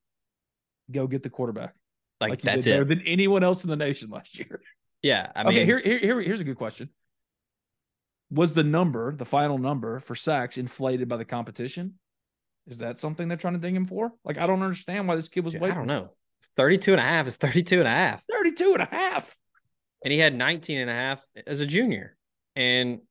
Go 0.92 1.08
get 1.08 1.24
the 1.24 1.30
quarterback. 1.30 1.76
Like, 2.20 2.32
you 2.32 2.38
that's 2.44 2.66
did 2.66 2.72
better 2.72 2.84
it. 2.84 2.88
than 2.88 3.02
anyone 3.02 3.44
else 3.44 3.64
in 3.64 3.70
the 3.70 3.76
nation 3.76 4.10
last 4.10 4.38
year. 4.38 4.62
Yeah, 5.02 5.32
I 5.36 5.44
mean, 5.44 5.54
okay, 5.54 5.66
here, 5.66 5.82
here, 5.84 6.00
here, 6.00 6.22
here's 6.22 6.42
a 6.42 6.44
good 6.44 6.58
question. 6.58 6.90
Was 8.32 8.54
the 8.54 8.64
number, 8.64 9.14
the 9.16 9.26
final 9.26 9.58
number 9.58 10.00
for 10.00 10.16
sacks 10.16 10.58
inflated 10.58 11.10
by 11.10 11.18
the 11.18 11.26
competition? 11.26 11.96
Is 12.68 12.78
that 12.78 12.98
something 12.98 13.28
they're 13.28 13.38
trying 13.38 13.56
to 13.56 13.60
ding 13.60 13.76
him 13.76 13.86
for? 13.86 14.14
Like, 14.24 14.38
I 14.38 14.48
don't 14.48 14.62
understand 14.62 15.08
why 15.08 15.16
this 15.16 15.28
kid 15.28 15.44
was 15.44 15.54
Dude, 15.54 15.62
waiting. 15.62 15.76
I 15.76 15.80
don't 15.80 15.88
know. 15.88 16.12
32 16.56 16.92
and 16.92 17.00
a 17.00 17.04
half 17.04 17.28
is 17.28 17.38
32 17.38 17.80
and 17.80 17.88
a 17.88 17.92
half. 17.92 18.24
32 18.32 18.74
and 18.74 18.84
a 18.84 18.86
half. 18.90 19.36
And 20.04 20.12
he 20.12 20.20
had 20.20 20.36
19 20.36 20.80
and 20.80 20.90
a 20.90 20.94
half 20.94 21.22
as 21.46 21.60
a 21.62 21.66
junior. 21.66 22.16
And 22.56 23.02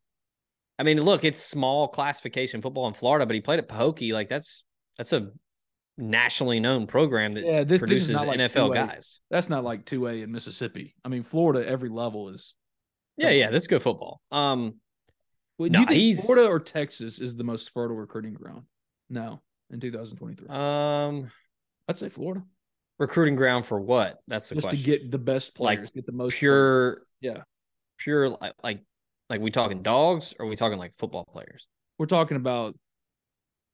I 0.78 0.83
mean, 0.83 1.00
look, 1.00 1.24
it's 1.24 1.42
small 1.44 1.88
classification 1.88 2.62
football 2.62 2.88
in 2.88 2.94
Florida, 2.94 3.26
but 3.26 3.35
he 3.35 3.40
played 3.40 3.59
at 3.59 3.68
Pahokee. 3.68 4.12
Like 4.12 4.28
that's 4.28 4.64
that's 4.96 5.12
a 5.12 5.30
nationally 5.98 6.59
known 6.59 6.87
program 6.87 7.35
that 7.35 7.44
Yeah, 7.44 7.59
this, 7.59 7.68
this 7.68 7.78
produces 7.80 8.11
is 8.11 8.16
not 8.16 8.26
like 8.26 8.38
NFL 8.38 8.70
2A. 8.70 8.74
guys. 8.74 9.20
That's 9.30 9.48
not 9.48 9.62
like 9.62 9.85
2A 9.85 10.22
in 10.22 10.33
Mississippi. 10.33 10.94
I 11.04 11.09
mean, 11.09 11.22
Florida, 11.22 11.66
every 11.68 11.90
level 11.90 12.30
is. 12.30 12.54
Yeah, 13.16 13.30
yeah, 13.30 13.50
that's 13.50 13.66
good 13.66 13.83
football. 13.83 14.22
Um, 14.33 14.76
Well, 15.61 15.68
do 15.68 15.79
you 15.79 15.85
think 15.85 16.01
he's- 16.01 16.25
Florida 16.25 16.49
or 16.49 16.59
Texas 16.59 17.18
is 17.18 17.37
the 17.37 17.44
most 17.44 17.68
fertile 17.75 17.94
recruiting 17.94 18.33
ground? 18.33 18.64
No, 19.11 19.42
in 19.68 19.79
2023. 19.79 20.49
um, 20.49 21.31
I'd 21.87 21.99
say 21.99 22.09
Florida. 22.09 22.42
recruiting 22.99 23.37
ground 23.37 23.66
for 23.66 23.79
what? 23.79 24.23
That's 24.27 24.48
the 24.48 24.54
Just 24.54 24.69
question. 24.69 24.85
to 24.85 24.98
get 24.98 25.11
the 25.11 25.19
best 25.19 25.61
Like, 25.61 25.79
players, 25.81 25.90
get 25.90 26.06
the 26.06 26.13
most 26.13 26.38
pure, 26.38 27.02
Yeah. 27.21 27.42
pure 27.98 28.31
like 28.31 28.54
like 28.65 28.83
like 29.29 29.42
we 29.42 29.50
talking 29.50 29.83
dogs 29.83 30.35
or 30.38 30.46
we 30.46 30.56
talking 30.56 30.79
like 30.79 30.96
football 30.96 31.27
players? 31.27 31.69
We're 31.98 32.06
talking 32.06 32.38
about 32.38 32.75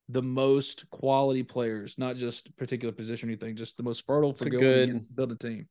the 0.09 0.23
most 0.23 0.91
quality 0.91 1.45
players, 1.45 1.99
not 1.99 2.17
just 2.17 2.49
a 2.49 2.53
particular 2.55 2.93
position 2.93 3.29
or 3.29 3.31
anything, 3.33 3.55
just 3.55 3.77
the 3.77 3.85
most 3.85 4.05
fertile 4.07 4.31
It's 4.31 4.43
for 4.43 4.49
a 4.49 4.51
going 4.51 4.61
good- 4.63 4.89
and 4.89 5.15
build 5.17 5.31
a 5.31 5.37
team. 5.37 5.69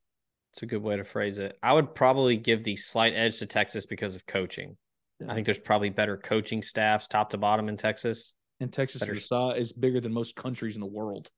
It's 0.54 0.62
a 0.62 0.66
good 0.66 0.82
way 0.82 0.96
to 0.96 1.04
phrase 1.04 1.36
it. 1.36 1.58
I 1.62 1.74
would 1.74 1.94
probably 1.94 2.38
give 2.38 2.64
the 2.64 2.76
slight 2.76 3.12
edge 3.12 3.38
to 3.40 3.46
Texas 3.46 3.84
because 3.84 4.16
of 4.16 4.24
coaching. 4.24 4.78
Yeah. 5.20 5.30
I 5.30 5.34
think 5.34 5.46
there's 5.46 5.58
probably 5.58 5.90
better 5.90 6.16
coaching 6.16 6.62
staffs 6.62 7.08
top 7.08 7.30
to 7.30 7.38
bottom 7.38 7.68
in 7.68 7.76
Texas. 7.76 8.34
And 8.60 8.72
Texas 8.72 9.00
better- 9.00 9.12
is, 9.12 9.28
uh, 9.30 9.54
is 9.56 9.72
bigger 9.72 10.00
than 10.00 10.12
most 10.12 10.34
countries 10.36 10.74
in 10.74 10.80
the 10.80 10.86
world. 10.86 11.30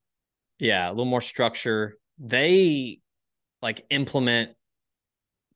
Yeah, 0.58 0.88
a 0.88 0.90
little 0.90 1.04
more 1.04 1.20
structure. 1.20 1.96
They 2.18 3.00
like 3.62 3.84
implement 3.90 4.50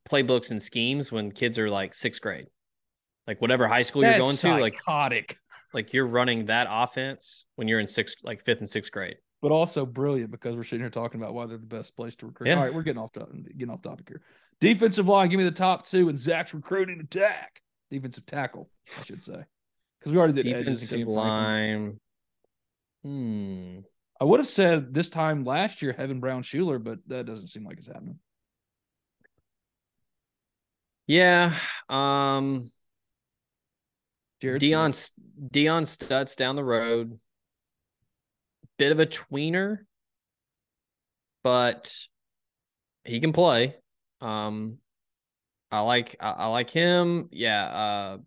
playbooks 0.08 0.50
and 0.50 0.60
schemes 0.60 1.10
when 1.12 1.32
kids 1.32 1.58
are 1.58 1.70
like 1.70 1.94
sixth 1.94 2.20
grade. 2.22 2.46
Like 3.26 3.40
whatever 3.40 3.68
high 3.68 3.82
school 3.82 4.02
you're 4.02 4.18
going 4.18 4.36
to, 4.36 4.56
like 4.58 4.74
psychotic. 4.74 5.36
like 5.72 5.92
you're 5.92 6.06
running 6.06 6.46
that 6.46 6.66
offense 6.70 7.46
when 7.56 7.68
you're 7.68 7.80
in 7.80 7.86
sixth, 7.86 8.16
like 8.24 8.44
fifth 8.44 8.58
and 8.58 8.68
sixth 8.70 8.90
grade. 8.92 9.16
but 9.40 9.52
also 9.52 9.86
brilliant 9.86 10.30
because 10.30 10.56
we're 10.56 10.64
sitting 10.64 10.80
here 10.80 10.90
talking 10.90 11.20
about 11.20 11.34
why 11.34 11.46
they're 11.46 11.58
the 11.58 11.66
best 11.66 11.96
place 11.96 12.16
to 12.16 12.26
recruit. 12.26 12.48
Yeah. 12.48 12.56
All 12.56 12.64
right, 12.64 12.74
we're 12.74 12.82
getting 12.82 13.00
off 13.02 13.12
getting 13.12 13.70
off 13.70 13.82
topic 13.82 14.08
here. 14.08 14.22
Defensive 14.60 15.06
line, 15.08 15.28
give 15.28 15.38
me 15.38 15.44
the 15.44 15.50
top 15.50 15.86
two 15.86 16.08
and 16.08 16.18
Zach's 16.18 16.54
recruiting 16.54 17.00
attack. 17.00 17.60
Defensive 17.92 18.24
tackle, 18.26 18.70
I 18.98 19.04
should 19.04 19.22
say, 19.22 19.44
because 20.00 20.12
we 20.12 20.18
already 20.18 20.32
did 20.32 20.46
edges 20.46 20.80
Defensive 20.80 20.88
Franklin. 20.88 21.14
line. 21.16 22.00
Hmm. 23.04 23.78
I 24.20 24.24
would 24.24 24.40
have 24.40 24.48
said 24.48 24.94
this 24.94 25.10
time 25.10 25.44
last 25.44 25.82
year, 25.82 25.92
Heaven 25.92 26.18
Brown 26.20 26.42
Schuler, 26.42 26.78
but 26.78 27.00
that 27.08 27.26
doesn't 27.26 27.48
seem 27.48 27.64
like 27.64 27.78
it's 27.78 27.88
happening. 27.88 28.18
Yeah. 31.06 31.54
Um. 31.88 32.70
Jared 34.40 34.60
Dion. 34.60 34.92
Dion 35.50 35.82
Stutz 35.84 36.34
down 36.34 36.56
the 36.56 36.64
road. 36.64 37.18
Bit 38.78 38.92
of 38.92 39.00
a 39.00 39.06
tweener, 39.06 39.78
but 41.44 41.94
he 43.04 43.20
can 43.20 43.32
play. 43.32 43.76
Um, 44.20 44.78
I 45.72 45.80
like 45.80 46.16
I, 46.20 46.30
I 46.30 46.46
like 46.46 46.70
him. 46.70 47.28
Yeah. 47.32 47.64
Uh, 47.64 48.18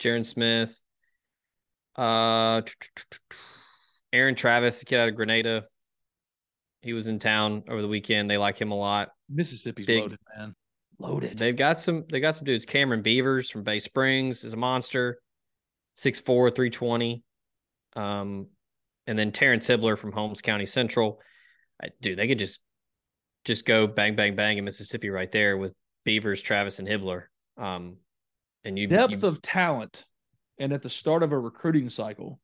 Jaron 0.00 0.26
Smith. 0.26 0.76
Uh, 1.96 2.62
Aaron 4.12 4.34
Travis, 4.34 4.80
the 4.80 4.86
kid 4.86 4.98
out 4.98 5.08
of 5.08 5.14
Grenada. 5.14 5.64
He 6.82 6.92
was 6.92 7.08
in 7.08 7.18
town 7.18 7.62
over 7.68 7.80
the 7.80 7.88
weekend. 7.88 8.28
They 8.28 8.38
like 8.38 8.60
him 8.60 8.72
a 8.72 8.76
lot. 8.76 9.10
Mississippi's 9.28 9.86
Big- 9.86 10.02
loaded, 10.02 10.18
man. 10.36 10.54
Loaded. 10.98 11.38
They've 11.38 11.56
got 11.56 11.78
some 11.78 12.04
they 12.10 12.20
got 12.20 12.34
some 12.34 12.44
dudes. 12.44 12.66
Cameron 12.66 13.02
Beavers 13.02 13.50
from 13.50 13.62
Bay 13.62 13.78
Springs 13.78 14.44
is 14.44 14.52
a 14.52 14.56
monster. 14.56 15.18
6'4, 15.96 16.24
320. 16.24 17.22
Um, 17.96 18.46
and 19.06 19.18
then 19.18 19.32
Terrence 19.32 19.66
Hibbler 19.66 19.98
from 19.98 20.12
Holmes 20.12 20.40
County 20.40 20.66
Central. 20.66 21.20
I, 21.82 21.88
dude, 22.00 22.18
they 22.18 22.28
could 22.28 22.38
just 22.38 22.60
just 23.44 23.64
go 23.64 23.86
bang, 23.86 24.14
bang, 24.14 24.36
bang 24.36 24.58
in 24.58 24.64
Mississippi 24.64 25.08
right 25.08 25.30
there 25.30 25.56
with 25.56 25.74
Beavers, 26.10 26.42
Travis, 26.42 26.80
and 26.80 26.88
Hibbler. 26.88 27.26
Um, 27.56 27.98
and 28.64 28.76
you 28.76 28.88
Depth 28.88 29.22
you- 29.22 29.28
of 29.28 29.40
talent, 29.42 30.06
and 30.58 30.72
at 30.72 30.82
the 30.82 30.90
start 30.90 31.22
of 31.22 31.30
a 31.30 31.38
recruiting 31.38 31.88
cycle, 31.88 32.40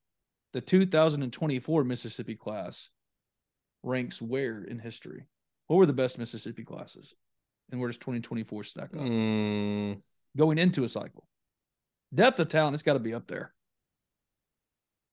the 0.52 0.60
2024 0.60 1.82
Mississippi 1.82 2.36
class 2.36 2.90
ranks 3.82 4.22
where 4.22 4.62
in 4.62 4.78
history? 4.78 5.26
What 5.66 5.78
were 5.78 5.86
the 5.86 5.92
best 5.92 6.16
Mississippi 6.16 6.62
classes? 6.62 7.12
And 7.72 7.80
where 7.80 7.88
does 7.88 7.98
2024 7.98 8.62
stack 8.62 8.94
up? 8.94 9.00
Mm, 9.00 10.00
Going 10.36 10.58
into 10.58 10.84
a 10.84 10.88
cycle. 10.88 11.26
Depth 12.14 12.38
of 12.38 12.48
talent, 12.48 12.74
it's 12.74 12.84
got 12.84 12.92
to 12.92 13.00
be 13.00 13.14
up 13.14 13.26
there. 13.26 13.52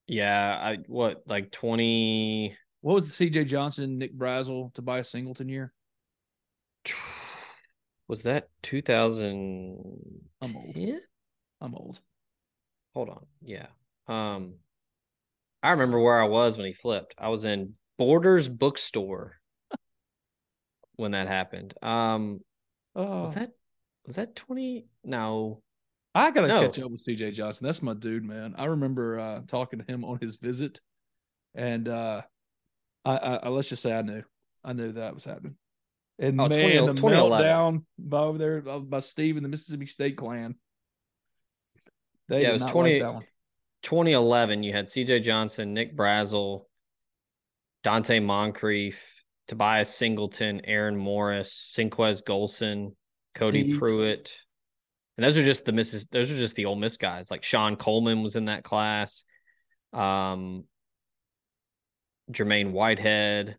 yeah, 0.06 0.60
I 0.62 0.78
what 0.86 1.24
like 1.28 1.52
20 1.52 2.56
What 2.82 2.94
was 2.94 3.06
the 3.18 3.30
CJ 3.32 3.48
Johnson, 3.48 3.98
Nick 3.98 4.16
Brassell, 4.16 4.72
Tobias 4.76 5.10
Singleton 5.10 5.50
year? 5.50 5.74
was 8.14 8.22
that 8.22 8.48
2000 8.62 10.30
I'm 10.44 10.56
old. 10.56 10.78
Yeah. 10.78 11.00
I'm 11.60 11.74
old. 11.74 12.00
Hold 12.94 13.10
on. 13.10 13.26
Yeah. 13.42 13.66
Um 14.08 14.54
I 15.64 15.72
remember 15.72 16.00
where 16.00 16.22
I 16.22 16.28
was 16.28 16.58
when 16.58 16.68
he 16.68 16.74
flipped. 16.74 17.16
I 17.18 17.30
was 17.30 17.44
in 17.44 17.74
Borders 17.98 18.48
bookstore 18.48 19.38
when 20.96 21.14
that 21.14 21.28
happened. 21.28 21.74
Um 21.82 22.42
Oh, 22.96 23.22
was 23.22 23.34
that 23.34 23.50
was 24.06 24.18
that 24.18 24.36
20? 24.36 24.86
No. 25.04 25.64
I 26.14 26.30
gotta 26.30 26.50
No. 26.50 26.60
catch 26.68 26.78
up 26.78 26.92
with 26.92 27.04
CJ 27.04 27.34
Johnson. 27.34 27.66
That's 27.66 27.82
my 27.82 27.96
dude, 27.96 28.24
man. 28.24 28.54
I 28.60 28.66
remember 28.66 29.20
uh, 29.20 29.42
talking 29.48 29.80
to 29.80 29.86
him 29.92 30.06
on 30.06 30.20
his 30.22 30.36
visit, 30.36 30.80
and 31.56 31.88
uh, 31.88 32.22
I, 33.04 33.18
I, 33.18 33.36
I 33.38 33.50
let's 33.50 33.70
just 33.70 33.82
say 33.82 33.92
I 33.92 34.04
knew, 34.04 34.22
I 34.64 34.74
knew 34.74 34.92
that 34.92 35.16
was 35.16 35.24
happening. 35.24 35.56
And 36.20 36.40
Oh, 36.40 36.48
man, 36.48 36.60
20 36.60 36.74
the 36.88 36.94
2011. 36.94 37.46
meltdown 37.46 37.86
by 37.98 38.20
over 38.20 38.38
there 38.38 38.62
by, 38.62 38.78
by 38.78 39.00
Steve 39.00 39.36
and 39.38 39.44
the 39.44 39.50
Mississippi 39.50 39.86
State 39.86 40.18
Clan. 40.18 40.56
They 42.30 42.44
Yeah, 42.44 42.50
it 42.50 42.54
was 42.54 42.62
not 42.64 42.72
20 42.72 42.94
like 42.94 43.02
that 43.02 43.14
one. 43.14 43.24
2011 43.82 44.64
you 44.64 44.72
had 44.72 44.86
CJ 44.86 45.24
Johnson, 45.24 45.74
Nick 45.74 45.96
Brassell, 45.98 46.66
Donte 47.84 48.24
Moncrief, 48.24 49.22
Tobias 49.48 49.94
Singleton, 49.94 50.62
Aaron 50.64 50.96
Morris, 50.96 51.74
Senquez 51.76 52.24
Golson, 52.24 52.96
Cody 53.36 53.64
Deep. 53.64 53.82
Prewitt. 53.82 54.32
And 55.18 55.24
those 55.24 55.38
are 55.38 55.44
just 55.44 55.66
the 55.66 55.74
misses 55.74 56.08
those 56.08 56.32
are 56.32 56.36
just 56.38 56.56
the 56.56 56.66
Ole 56.66 56.76
Miss 56.76 56.98
guys. 56.98 57.30
Like 57.30 57.44
Sean 57.44 57.76
Coleman 57.76 58.24
was 58.24 58.36
in 58.36 58.46
that 58.46 58.64
class. 58.64 59.26
Um 59.92 60.64
Jermaine 62.32 62.72
Whitehead. 62.72 63.58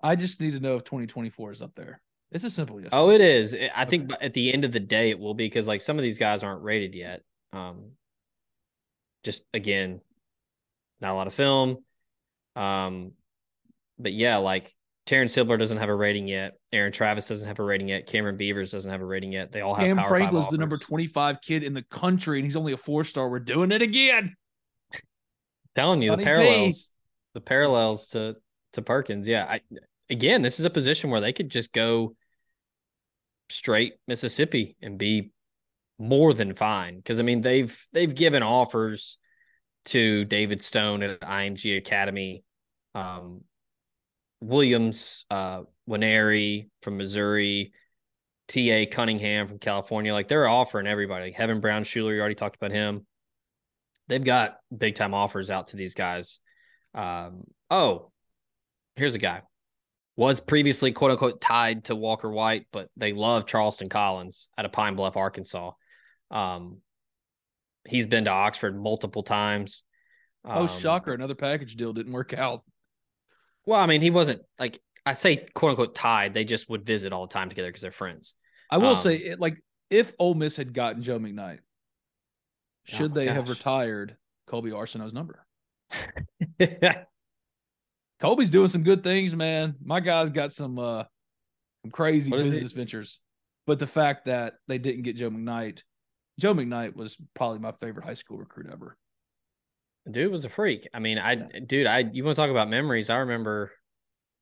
I 0.00 0.16
just 0.16 0.40
need 0.40 0.52
to 0.52 0.60
know 0.60 0.76
if 0.76 0.84
2024 0.84 1.52
is 1.52 1.62
up 1.62 1.74
there. 1.74 2.00
It's 2.32 2.44
a 2.44 2.50
simple 2.50 2.80
yes. 2.80 2.90
Oh, 2.92 3.10
it 3.10 3.20
is. 3.20 3.56
I 3.74 3.84
think 3.84 4.10
at 4.20 4.34
the 4.34 4.52
end 4.52 4.64
of 4.64 4.72
the 4.72 4.80
day 4.80 5.10
it 5.10 5.18
will 5.18 5.34
be 5.34 5.46
because 5.46 5.66
like 5.66 5.80
some 5.80 5.96
of 5.96 6.02
these 6.02 6.18
guys 6.18 6.42
aren't 6.42 6.62
rated 6.62 6.94
yet. 6.94 7.22
Um 7.52 7.92
just 9.22 9.42
again, 9.54 10.00
not 11.00 11.12
a 11.12 11.14
lot 11.14 11.26
of 11.26 11.34
film. 11.34 11.78
Um 12.56 13.12
but 13.98 14.12
yeah, 14.12 14.36
like 14.38 14.72
Terrence 15.06 15.36
Hibbler 15.36 15.58
doesn't 15.58 15.78
have 15.78 15.88
a 15.88 15.94
rating 15.94 16.26
yet. 16.26 16.58
Aaron 16.72 16.90
Travis 16.90 17.28
doesn't 17.28 17.46
have 17.46 17.60
a 17.60 17.62
rating 17.62 17.88
yet. 17.88 18.06
Cameron 18.06 18.36
Beavers 18.36 18.72
doesn't 18.72 18.90
have 18.90 19.00
a 19.00 19.04
rating 19.04 19.32
yet. 19.32 19.52
They 19.52 19.60
all 19.60 19.74
have 19.74 19.86
Kam 19.86 20.04
Franklin's 20.04 20.48
the 20.50 20.58
number 20.58 20.76
25 20.76 21.40
kid 21.40 21.62
in 21.62 21.74
the 21.74 21.82
country, 21.82 22.38
and 22.38 22.44
he's 22.44 22.56
only 22.56 22.72
a 22.72 22.76
four 22.76 23.04
star. 23.04 23.28
We're 23.28 23.38
doing 23.38 23.70
it 23.70 23.82
again. 23.82 24.34
telling 25.76 26.02
you 26.02 26.10
the 26.16 26.22
parallels 26.22 26.92
the 27.34 27.40
parallels 27.40 28.08
to 28.08 28.36
to 28.76 28.82
Perkins. 28.82 29.28
Yeah, 29.28 29.44
I 29.44 29.60
again, 30.08 30.42
this 30.42 30.58
is 30.60 30.66
a 30.66 30.70
position 30.70 31.10
where 31.10 31.20
they 31.20 31.32
could 31.32 31.50
just 31.50 31.72
go 31.72 32.14
straight 33.48 33.94
Mississippi 34.08 34.76
and 34.82 34.98
be 34.98 35.32
more 35.98 36.34
than 36.34 36.54
fine 36.54 36.96
because 36.96 37.20
I 37.20 37.22
mean 37.22 37.40
they've 37.40 37.86
they've 37.92 38.14
given 38.14 38.42
offers 38.42 39.18
to 39.86 40.24
David 40.24 40.60
Stone 40.62 41.02
at 41.02 41.20
IMG 41.20 41.76
Academy, 41.78 42.44
um, 42.94 43.42
Williams, 44.40 45.24
uh, 45.30 45.62
Nwaneri 45.88 46.68
from 46.82 46.96
Missouri, 46.96 47.72
T.A. 48.48 48.86
Cunningham 48.86 49.48
from 49.48 49.58
California. 49.58 50.12
Like 50.12 50.28
they're 50.28 50.48
offering 50.48 50.86
everybody. 50.86 51.26
Like 51.26 51.34
Heaven 51.34 51.60
Brown 51.60 51.84
Schuler, 51.84 52.14
you 52.14 52.20
already 52.20 52.34
talked 52.34 52.56
about 52.56 52.72
him. 52.72 53.06
They've 54.08 54.22
got 54.22 54.56
big 54.76 54.94
time 54.94 55.14
offers 55.14 55.50
out 55.50 55.68
to 55.68 55.76
these 55.76 55.94
guys. 55.94 56.40
Um, 56.94 57.44
oh, 57.70 58.10
here's 58.96 59.14
a 59.14 59.18
guy. 59.18 59.42
Was 60.16 60.40
previously 60.40 60.92
quote 60.92 61.10
unquote 61.10 61.40
tied 61.40 61.84
to 61.84 61.94
Walker 61.94 62.30
White, 62.30 62.66
but 62.72 62.88
they 62.96 63.12
love 63.12 63.46
Charleston 63.46 63.88
Collins 63.88 64.48
out 64.56 64.64
of 64.64 64.72
Pine 64.72 64.96
Bluff, 64.96 65.16
Arkansas. 65.16 65.72
Um, 66.30 66.78
he's 67.86 68.06
been 68.06 68.24
to 68.24 68.30
Oxford 68.30 68.80
multiple 68.80 69.22
times. 69.22 69.82
Oh, 70.44 70.62
Um, 70.62 70.68
shocker! 70.68 71.12
Another 71.12 71.34
package 71.34 71.76
deal 71.76 71.92
didn't 71.92 72.12
work 72.12 72.32
out. 72.32 72.62
Well, 73.66 73.78
I 73.80 73.86
mean, 73.86 74.00
he 74.00 74.10
wasn't 74.10 74.42
like 74.58 74.80
I 75.04 75.12
say, 75.12 75.36
quote 75.54 75.70
unquote, 75.70 75.94
tied. 75.94 76.32
They 76.34 76.44
just 76.44 76.70
would 76.70 76.86
visit 76.86 77.12
all 77.12 77.26
the 77.26 77.32
time 77.34 77.48
together 77.48 77.68
because 77.68 77.82
they're 77.82 77.90
friends. 77.90 78.34
I 78.70 78.78
will 78.78 78.90
Um, 78.90 78.96
say, 78.96 79.16
it, 79.16 79.38
like, 79.38 79.62
if 79.90 80.12
Ole 80.18 80.34
Miss 80.34 80.56
had 80.56 80.72
gotten 80.72 81.02
Joe 81.02 81.18
McKnight, 81.18 81.58
should 82.84 83.12
Oh, 83.12 83.14
they 83.14 83.26
have 83.26 83.48
retired 83.48 84.16
Colby 84.46 84.70
Arsenault's 84.70 85.12
number? 85.12 85.46
Colby's 88.20 88.50
doing 88.50 88.68
some 88.68 88.82
good 88.82 89.04
things, 89.04 89.34
man. 89.34 89.74
My 89.84 90.00
guy's 90.00 90.30
got 90.30 90.52
some 90.52 90.78
uh 90.78 91.04
some 91.82 91.90
crazy 91.90 92.30
business 92.30 92.72
ventures. 92.72 93.20
But 93.66 93.78
the 93.78 93.86
fact 93.86 94.26
that 94.26 94.54
they 94.68 94.78
didn't 94.78 95.02
get 95.02 95.16
Joe 95.16 95.30
McKnight, 95.30 95.80
Joe 96.38 96.54
McKnight 96.54 96.94
was 96.94 97.16
probably 97.34 97.58
my 97.58 97.72
favorite 97.80 98.04
high 98.04 98.14
school 98.14 98.38
recruit 98.38 98.68
ever. 98.72 98.96
dude 100.10 100.30
was 100.30 100.44
a 100.44 100.48
freak. 100.48 100.88
I 100.94 100.98
mean, 101.00 101.18
I 101.18 101.34
dude, 101.34 101.86
I 101.86 102.08
you 102.12 102.24
want 102.24 102.36
to 102.36 102.40
talk 102.40 102.50
about 102.50 102.68
memories? 102.70 103.10
I 103.10 103.18
remember 103.18 103.72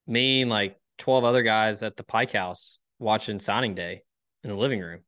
me 0.06 0.42
and 0.42 0.50
like 0.50 0.76
twelve 0.98 1.24
other 1.24 1.42
guys 1.42 1.82
at 1.82 1.96
the 1.96 2.04
Pike 2.04 2.32
House 2.32 2.78
watching 2.98 3.40
signing 3.40 3.74
day 3.74 4.02
in 4.44 4.50
the 4.50 4.56
living 4.56 4.80
room. 4.80 5.00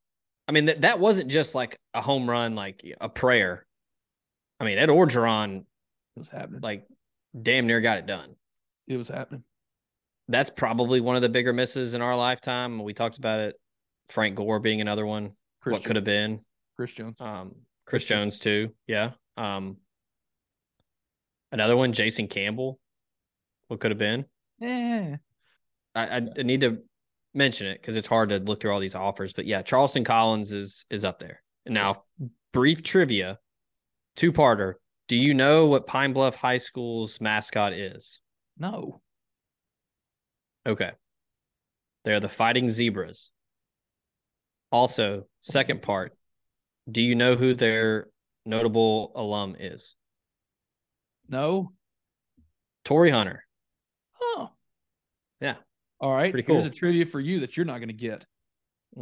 I 0.48 0.52
mean, 0.52 0.66
that 0.66 0.80
that 0.82 0.98
wasn't 0.98 1.30
just 1.30 1.54
like 1.54 1.78
a 1.94 2.00
home 2.00 2.28
run, 2.28 2.54
like 2.54 2.82
a 3.00 3.08
prayer. 3.08 3.66
I 4.58 4.64
mean, 4.64 4.78
Ed 4.78 4.88
Orgeron, 4.88 5.58
It 5.58 5.64
was 6.16 6.28
happening. 6.28 6.60
like, 6.62 6.86
damn 7.40 7.66
near 7.66 7.80
got 7.82 7.98
it 7.98 8.06
done. 8.06 8.34
It 8.86 8.96
was 8.96 9.08
happening. 9.08 9.44
That's 10.28 10.50
probably 10.50 11.00
one 11.00 11.16
of 11.16 11.22
the 11.22 11.28
bigger 11.28 11.52
misses 11.52 11.94
in 11.94 12.02
our 12.02 12.16
lifetime. 12.16 12.82
We 12.82 12.92
talked 12.92 13.18
about 13.18 13.40
it. 13.40 13.56
Frank 14.08 14.36
Gore 14.36 14.60
being 14.60 14.80
another 14.80 15.06
one. 15.06 15.32
Chris 15.60 15.74
what 15.74 15.84
could 15.84 15.96
have 15.96 16.04
been? 16.04 16.40
Chris 16.76 16.92
Jones. 16.92 17.20
Um, 17.20 17.54
Chris 17.86 18.04
Jones 18.04 18.38
too. 18.38 18.70
Yeah. 18.86 19.12
Um, 19.36 19.78
another 21.52 21.76
one, 21.76 21.92
Jason 21.92 22.28
Campbell. 22.28 22.78
What 23.68 23.80
could 23.80 23.90
have 23.90 23.98
been? 23.98 24.26
Yeah. 24.58 25.16
I, 25.94 26.06
I, 26.06 26.28
I 26.38 26.42
need 26.42 26.60
to 26.60 26.78
mention 27.34 27.66
it 27.66 27.80
because 27.80 27.96
it's 27.96 28.06
hard 28.06 28.30
to 28.30 28.38
look 28.38 28.60
through 28.60 28.72
all 28.72 28.80
these 28.80 28.94
offers. 28.94 29.32
But 29.32 29.46
yeah, 29.46 29.62
Charleston 29.62 30.04
Collins 30.04 30.52
is 30.52 30.84
is 30.90 31.04
up 31.04 31.18
there. 31.18 31.42
Now, 31.66 32.04
brief 32.52 32.82
trivia, 32.82 33.38
two 34.14 34.32
parter. 34.32 34.74
Do 35.08 35.16
you 35.16 35.34
know 35.34 35.66
what 35.66 35.86
Pine 35.86 36.12
Bluff 36.12 36.34
High 36.34 36.58
School's 36.58 37.20
mascot 37.20 37.72
is? 37.72 38.20
No. 38.58 39.00
Okay. 40.66 40.92
They're 42.04 42.20
the 42.20 42.28
Fighting 42.28 42.70
Zebras. 42.70 43.30
Also, 44.70 45.26
second 45.40 45.82
part, 45.82 46.16
do 46.90 47.00
you 47.00 47.14
know 47.14 47.34
who 47.34 47.54
their 47.54 48.08
notable 48.44 49.12
alum 49.14 49.56
is? 49.58 49.94
No. 51.28 51.72
Torii 52.84 53.10
Hunter. 53.10 53.44
Oh. 54.20 54.50
Yeah. 55.40 55.56
All 56.00 56.12
right. 56.12 56.32
Pretty 56.32 56.50
Here's 56.50 56.64
cool. 56.64 56.72
a 56.72 56.74
trivia 56.74 57.06
for 57.06 57.20
you 57.20 57.40
that 57.40 57.56
you're 57.56 57.66
not 57.66 57.78
going 57.78 57.88
to 57.88 57.94
get. 57.94 58.24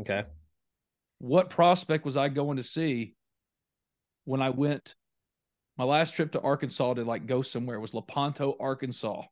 Okay. 0.01 0.25
What 1.19 1.51
prospect 1.51 2.05
was 2.05 2.17
I 2.17 2.29
going 2.29 2.57
to 2.57 2.63
see 2.63 3.15
when 4.25 4.43
I 4.43 4.51
went? 4.51 4.95
My 5.77 5.85
last 5.85 6.15
trip 6.15 6.33
to 6.33 6.41
Arkansas 6.41 6.95
to 6.95 7.05
like 7.05 7.27
go 7.27 7.43
somewhere 7.43 7.81
was 7.81 7.95
Lepanto, 7.95 8.57
Arkansas. 8.61 9.23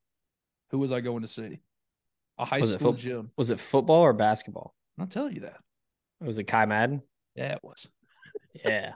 Who 0.73 0.79
was 0.79 0.91
I 0.91 1.01
going 1.01 1.23
to 1.23 1.29
see? 1.29 1.61
A 2.39 2.45
high 2.45 2.61
Was 2.61 2.73
school 2.73 2.93
foot- 2.93 3.01
gym. 3.01 3.31
Was 3.37 3.51
it 3.51 3.61
football 3.61 4.01
or 4.03 4.13
basketball? 4.13 4.75
I'll 4.99 5.07
tell 5.07 5.31
you 5.31 5.41
that. 5.43 5.59
Was 6.21 6.39
it 6.39 6.45
Ky 6.45 6.67
Madden? 6.67 7.03
Yeah, 7.37 7.53
it 7.53 7.61
was. 7.63 7.89
Yeah. 8.65 8.93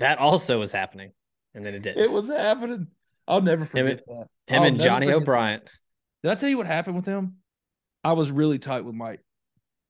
That 0.00 0.18
also 0.18 0.58
was 0.58 0.70
happening. 0.70 1.12
And 1.54 1.64
then 1.64 1.74
it 1.74 1.82
didn't. 1.82 2.02
It 2.04 2.10
was 2.12 2.28
happening. 2.28 2.88
I'll 3.26 3.40
never 3.40 3.62
Him, 3.62 3.68
forget 3.68 4.02
that. 4.06 4.26
him 4.46 4.62
I'll 4.62 4.68
and 4.68 4.78
Johnny 4.80 5.06
forget 5.06 5.16
that. 5.18 5.22
O'Bryant. 5.22 5.70
Did 6.22 6.32
I 6.32 6.34
tell 6.34 6.48
you 6.50 6.58
what 6.58 6.66
happened 6.66 6.96
with 6.96 7.06
him? 7.06 7.36
I 8.04 8.12
was 8.12 8.30
really 8.30 8.58
tight 8.58 8.84
with 8.84 8.94
Mike. 8.94 9.20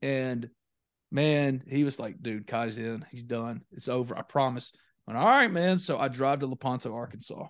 And 0.03 0.49
man, 1.11 1.63
he 1.67 1.83
was 1.85 1.99
like, 1.99 2.23
dude, 2.23 2.47
Ky's 2.47 2.79
in. 2.79 3.05
He's 3.11 3.25
done. 3.25 3.63
It's 3.73 3.89
over. 3.89 4.17
I 4.17 4.23
promise. 4.23 4.73
I 5.09 5.13
went, 5.13 5.19
all 5.25 5.29
right, 5.29 5.51
man. 5.53 5.79
So 5.81 5.99
I 5.99 6.07
drive 6.09 6.41
to 6.41 6.47
Lepanto, 6.47 6.95
Arkansas. 6.95 7.47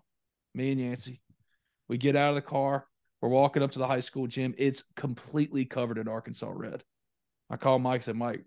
Me 0.55 0.73
and 0.73 0.81
Yancey. 0.81 1.21
We 1.89 1.99
get 1.99 2.17
out 2.17 2.31
of 2.31 2.35
the 2.37 2.43
car. 2.43 2.87
We're 3.21 3.29
walking 3.29 3.63
up 3.63 3.73
to 3.73 3.79
the 3.79 3.87
high 3.87 4.01
school 4.01 4.27
gym. 4.27 4.55
It's 4.59 4.85
completely 4.95 5.65
covered 5.65 5.99
in 5.99 6.09
Arkansas 6.09 6.51
red. 6.53 6.85
I 7.51 7.57
call 7.57 7.79
Mike, 7.79 8.03
said, 8.03 8.17
Mike, 8.17 8.45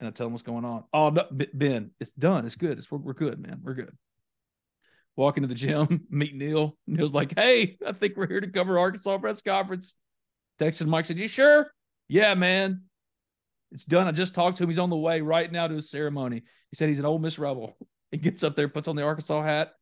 and 0.00 0.08
I 0.08 0.10
tell 0.10 0.26
him 0.26 0.32
what's 0.32 0.42
going 0.42 0.64
on. 0.64 0.84
Oh, 0.92 1.10
no, 1.10 1.26
Ben, 1.30 1.92
it's 2.00 2.10
done. 2.10 2.44
It's 2.44 2.56
good. 2.56 2.76
It's 2.76 2.90
we're, 2.90 2.98
we're 2.98 3.12
good, 3.14 3.38
man. 3.40 3.60
We're 3.62 3.74
good. 3.74 3.96
Walk 5.16 5.36
into 5.36 5.48
the 5.48 5.54
gym, 5.54 6.06
meet 6.10 6.34
Neil. 6.34 6.76
Neil's 6.86 7.14
like, 7.14 7.34
hey, 7.38 7.78
I 7.86 7.92
think 7.92 8.16
we're 8.16 8.26
here 8.26 8.40
to 8.40 8.48
cover 8.48 8.78
Arkansas 8.78 9.18
press 9.18 9.40
conference. 9.42 9.94
Texted 10.58 10.86
Mike, 10.86 11.06
said, 11.06 11.18
You 11.18 11.28
sure? 11.28 11.72
Yeah, 12.08 12.34
man. 12.34 12.82
It's 13.70 13.84
done. 13.84 14.06
I 14.06 14.12
just 14.12 14.34
talked 14.34 14.58
to 14.58 14.64
him. 14.64 14.68
He's 14.68 14.78
on 14.78 14.90
the 14.90 14.96
way 14.96 15.22
right 15.22 15.50
now 15.50 15.66
to 15.66 15.74
his 15.74 15.90
ceremony. 15.90 16.42
He 16.70 16.76
said 16.76 16.90
he's 16.90 16.98
an 16.98 17.06
Ole 17.06 17.18
Miss 17.18 17.38
rebel. 17.38 17.76
He 18.10 18.18
gets 18.18 18.44
up 18.44 18.54
there, 18.56 18.68
puts 18.68 18.88
on 18.88 18.96
the 18.96 19.04
Arkansas 19.04 19.42
hat. 19.42 19.72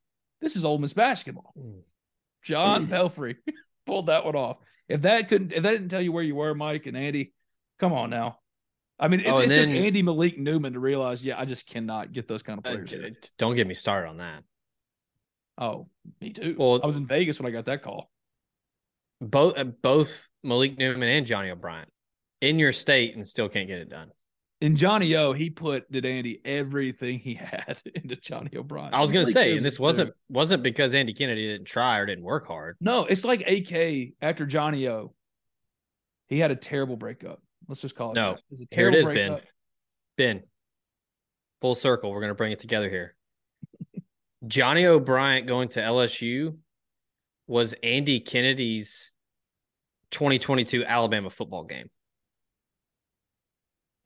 This 0.41 0.55
is 0.55 0.65
Ole 0.65 0.79
Miss 0.79 0.93
basketball. 0.93 1.53
Mm. 1.59 1.81
John 2.45 2.87
Pelphrey 2.87 3.35
pulled 3.91 4.07
that 4.07 4.25
one 4.25 4.37
off. 4.37 4.59
If 4.89 5.03
that 5.03 5.29
couldn't, 5.29 5.53
if 5.53 5.65
that 5.65 5.71
didn't 5.73 5.89
tell 5.89 6.01
you 6.01 6.13
where 6.13 6.23
you 6.23 6.37
were, 6.37 6.55
Mike 6.55 6.87
and 6.87 6.97
Andy, 6.97 7.33
come 7.81 7.93
on 7.93 8.09
now. 8.11 8.39
I 9.01 9.09
mean, 9.09 9.21
it, 9.21 9.27
Oh, 9.27 9.39
it 9.39 9.51
and 9.51 9.53
took 9.53 9.69
Andy 9.85 10.03
Malik 10.03 10.39
Newman 10.39 10.75
to 10.75 10.79
realize, 10.81 11.25
yeah, 11.25 11.39
I 11.41 11.45
just 11.45 11.67
cannot 11.67 12.13
get 12.13 12.29
those 12.29 12.43
kind 12.43 12.59
of 12.59 12.67
Uh, 12.67 12.71
players. 12.77 12.91
d- 12.91 13.29
don't 13.39 13.57
get 13.57 13.67
me 13.67 13.75
started 13.75 14.09
on 14.11 14.19
that. 14.19 14.45
Oh, 15.59 15.89
me 16.21 16.31
too. 16.33 16.55
Well- 16.59 16.81
I 16.83 16.87
was 16.87 16.97
in 16.97 17.07
Vegas 17.07 17.41
when 17.41 17.47
I 17.47 17.51
got 17.51 17.65
that 17.65 17.83
call. 17.83 18.11
Both 19.21 19.59
uh, 19.59 19.65
both 19.65 20.29
Malik 20.45 20.79
Newman 20.79 21.09
and 21.09 21.27
Johnny 21.27 21.51
O'Bryant 21.51 21.89
in 22.41 22.59
your 22.59 22.73
state 22.73 23.17
and 23.17 23.27
still 23.27 23.49
can't 23.49 23.67
get 23.69 23.79
it 23.79 23.89
done. 23.91 24.11
And 24.63 24.77
Johnny 24.77 25.17
O, 25.17 25.33
he 25.33 25.49
put 25.49 25.91
did 25.91 26.05
Andy 26.05 26.41
everything 26.45 27.19
he 27.19 27.35
had 27.35 27.81
into 27.95 28.17
Johnny 28.17 28.51
O'Bryant. 28.57 28.95
I 28.95 29.01
was 29.01 29.11
gonna 29.11 29.23
Malik 29.23 29.35
say, 29.35 29.57
and 29.57 29.65
this 29.65 29.79
too. 29.79 29.83
wasn't 29.83 30.13
wasn't 30.29 30.63
because 30.63 30.95
Andy 30.95 31.15
Kennedy 31.15 31.47
didn't 31.47 31.67
try 31.67 31.99
or 31.99 32.07
didn't 32.07 32.25
work 32.25 32.47
hard. 32.47 32.77
No, 32.81 33.07
it's 33.07 33.25
like 33.25 33.41
AK 33.43 34.15
after 34.21 34.47
Johnny 34.47 34.89
O. 34.89 35.15
He 36.29 36.39
had 36.39 36.51
a 36.51 36.57
terrible 36.57 36.97
breakup. 36.97 37.43
Let's 37.69 37.81
just 37.81 37.95
call 37.95 38.13
it. 38.13 38.15
No, 38.15 38.37
a 38.53 38.75
here 38.75 38.89
it 38.89 38.95
is, 38.95 39.09
Ben. 39.09 39.39
Ben, 40.17 40.43
full 41.61 41.75
circle. 41.75 42.11
We're 42.13 42.21
gonna 42.21 42.35
bring 42.35 42.53
it 42.53 42.59
together 42.59 42.91
here. 42.91 43.15
Johnny 44.47 44.85
O'Bryant 44.85 45.47
going 45.47 45.69
to 45.71 45.81
LSU 45.81 46.57
was 47.47 47.75
Andy 47.83 48.21
Kennedy's 48.21 49.11
2022 50.11 50.85
Alabama 50.85 51.31
football 51.31 51.65
game. 51.65 51.89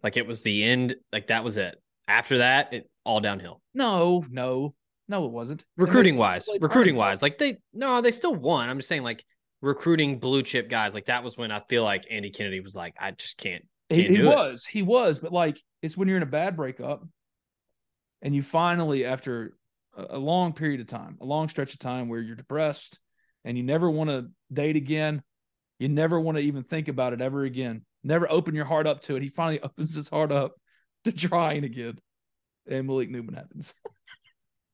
Like 0.04 0.18
it 0.18 0.26
was 0.26 0.42
the 0.42 0.62
end. 0.62 0.94
Like 1.12 1.28
that 1.28 1.42
was 1.42 1.56
it. 1.56 1.76
After 2.06 2.38
that, 2.38 2.74
it 2.74 2.90
all 3.04 3.20
downhill. 3.20 3.62
No, 3.72 4.24
no, 4.30 4.74
no, 5.08 5.24
it 5.24 5.32
wasn't. 5.32 5.64
Recruiting 5.78 6.16
wise, 6.18 6.46
recruiting 6.60 6.94
wise, 6.94 7.22
like 7.22 7.38
they 7.38 7.58
no, 7.72 8.02
they 8.02 8.10
still 8.10 8.34
won. 8.34 8.68
I'm 8.68 8.76
just 8.76 8.88
saying, 8.88 9.02
like 9.02 9.24
recruiting 9.62 10.18
blue 10.18 10.42
chip 10.42 10.68
guys, 10.68 10.94
like 10.94 11.06
that 11.06 11.24
was 11.24 11.38
when 11.38 11.50
I 11.50 11.60
feel 11.68 11.82
like 11.82 12.04
Andy 12.10 12.30
Kennedy 12.30 12.60
was 12.60 12.76
like, 12.76 12.94
I 13.00 13.12
just 13.12 13.38
can't. 13.38 13.66
He, 13.88 14.02
can't 14.02 14.10
he 14.10 14.22
it. 14.22 14.26
was, 14.26 14.66
he 14.66 14.82
was, 14.82 15.18
but 15.18 15.32
like 15.32 15.60
it's 15.82 15.96
when 15.96 16.06
you're 16.06 16.18
in 16.18 16.22
a 16.22 16.26
bad 16.26 16.54
breakup, 16.54 17.02
and 18.20 18.34
you 18.34 18.42
finally, 18.42 19.06
after 19.06 19.56
a 19.96 20.18
long 20.18 20.52
period 20.52 20.80
of 20.80 20.86
time, 20.86 21.16
a 21.22 21.24
long 21.24 21.48
stretch 21.48 21.72
of 21.72 21.78
time 21.78 22.10
where 22.10 22.20
you're 22.20 22.36
depressed, 22.36 22.98
and 23.42 23.56
you 23.56 23.64
never 23.64 23.90
want 23.90 24.10
to 24.10 24.28
date 24.52 24.76
again, 24.76 25.22
you 25.78 25.88
never 25.88 26.20
want 26.20 26.36
to 26.36 26.42
even 26.42 26.62
think 26.62 26.88
about 26.88 27.14
it 27.14 27.22
ever 27.22 27.44
again. 27.44 27.86
Never 28.04 28.30
open 28.30 28.54
your 28.54 28.66
heart 28.66 28.86
up 28.86 29.00
to 29.02 29.16
it. 29.16 29.22
He 29.22 29.30
finally 29.30 29.60
opens 29.62 29.94
his 29.94 30.08
heart 30.08 30.30
up 30.30 30.52
to 31.04 31.12
trying 31.12 31.64
again, 31.64 31.98
and 32.68 32.86
Malik 32.86 33.10
Newman 33.10 33.34
happens. 33.34 33.74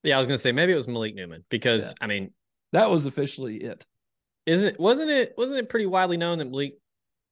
Yeah, 0.03 0.17
I 0.17 0.19
was 0.19 0.27
gonna 0.27 0.39
say 0.39 0.51
maybe 0.53 0.73
it 0.73 0.77
was 0.77 0.89
Malik 0.89 1.15
Newman 1.15 1.45
because 1.51 1.95
I 2.01 2.07
mean, 2.07 2.33
That 2.73 2.89
was 2.89 3.05
officially 3.05 3.59
it. 3.59 3.85
isn't 4.47 4.81
wasn't 4.81 5.11
it 5.11 5.35
wasn't 5.37 5.59
it 5.61 5.69
pretty 5.69 5.85
widely 5.85 6.17
known 6.17 6.39
that 6.39 6.47
Malik 6.47 6.79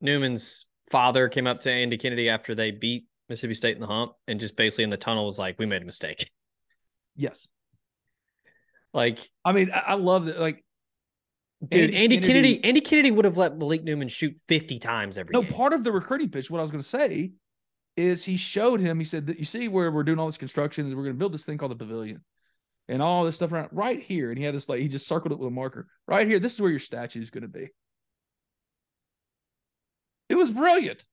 Newman's 0.03 0.67
father 0.91 1.29
came 1.31 1.47
up 1.47 1.61
to 1.61 1.71
Andy 1.73 1.97
Kennedy 1.97 2.29
after 2.29 2.55
they 2.55 2.71
beat 2.71 3.07
Mississippi 3.31 3.55
State 3.55 3.75
in 3.77 3.81
the 3.81 3.87
hump 3.87 4.13
and 4.27 4.39
just 4.39 4.55
basically 4.55 4.85
in 4.85 4.91
the 4.91 4.99
tunnel 4.99 5.25
was 5.25 5.39
like, 5.39 5.59
we 5.59 5.65
made 5.65 5.81
a 5.81 5.87
mistake. 5.87 6.31
Yes, 7.17 7.49
Like, 8.93 9.19
I 9.47 9.53
mean, 9.53 9.71
I, 9.73 9.79
I 9.79 9.95
love 9.95 10.27
that. 10.27 10.39
Like, 10.39 10.63
dude, 11.67 11.91
Andy 11.91 11.97
Andy, 11.97 12.17
Kennedy- 12.17 12.27
Kennedy, 12.33 12.65
Andy 12.65 12.81
Kennedy 12.81 13.11
would 13.11 13.25
have 13.25 13.37
let 13.37 13.57
Malik 13.59 13.83
Newman 13.85 14.09
shoot 14.09 14.37
50 14.49 14.79
times 14.79 15.19
every 15.19 15.33
No, 15.33 15.43
game. 15.43 15.53
part 15.53 15.73
of 15.73 15.85
the 15.85 15.93
recruiting 15.93 16.31
pitch, 16.31 16.51
what 16.51 16.59
I 16.59 16.63
was 16.63 16.71
going 16.71 16.83
to 16.83 16.89
say 16.89 17.33
is 17.97 18.25
he 18.25 18.37
showed 18.37 18.81
him, 18.81 18.99
he 18.99 19.05
said 19.05 19.27
that 19.27 19.39
you 19.39 19.45
see 19.45 19.67
where 19.69 19.91
we're 19.91 20.05
doing 20.05 20.19
all 20.19 20.27
this 20.27 20.37
construction 20.39 20.87
is 20.87 20.95
we're 20.95 21.03
going 21.03 21.15
to 21.15 21.19
build 21.19 21.35
this 21.35 21.45
thing 21.45 21.59
called 21.59 21.73
the 21.73 21.77
pavilion 21.77 22.25
and 22.87 23.03
all 23.03 23.25
this 23.25 23.35
stuff 23.35 23.53
around 23.53 23.69
right 23.73 24.01
here. 24.01 24.31
And 24.31 24.39
he 24.39 24.45
had 24.45 24.55
this 24.55 24.69
like, 24.69 24.81
he 24.81 24.89
just 24.89 25.09
circled 25.09 25.33
it 25.33 25.39
with 25.39 25.49
a 25.49 25.51
marker 25.51 25.89
right 26.07 26.27
here. 26.27 26.39
This 26.39 26.55
is 26.55 26.61
where 26.61 26.71
your 26.71 26.79
statue 26.79 27.21
is 27.21 27.31
going 27.31 27.43
to 27.43 27.49
be. 27.49 27.71
It 30.29 30.37
was 30.37 30.51
brilliant. 30.51 31.05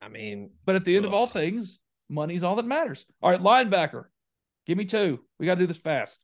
I 0.00 0.08
mean, 0.08 0.50
But 0.64 0.76
at 0.76 0.84
the 0.84 0.96
end 0.96 1.06
of 1.06 1.14
all 1.14 1.26
things, 1.26 1.78
money's 2.08 2.44
all 2.44 2.56
that 2.56 2.66
matters. 2.66 3.06
All 3.22 3.30
right, 3.30 3.40
linebacker, 3.40 4.04
give 4.66 4.76
me 4.78 4.84
two. 4.84 5.20
We 5.38 5.46
got 5.46 5.54
to 5.54 5.60
do 5.60 5.66
this 5.66 5.78
fast. 5.78 6.18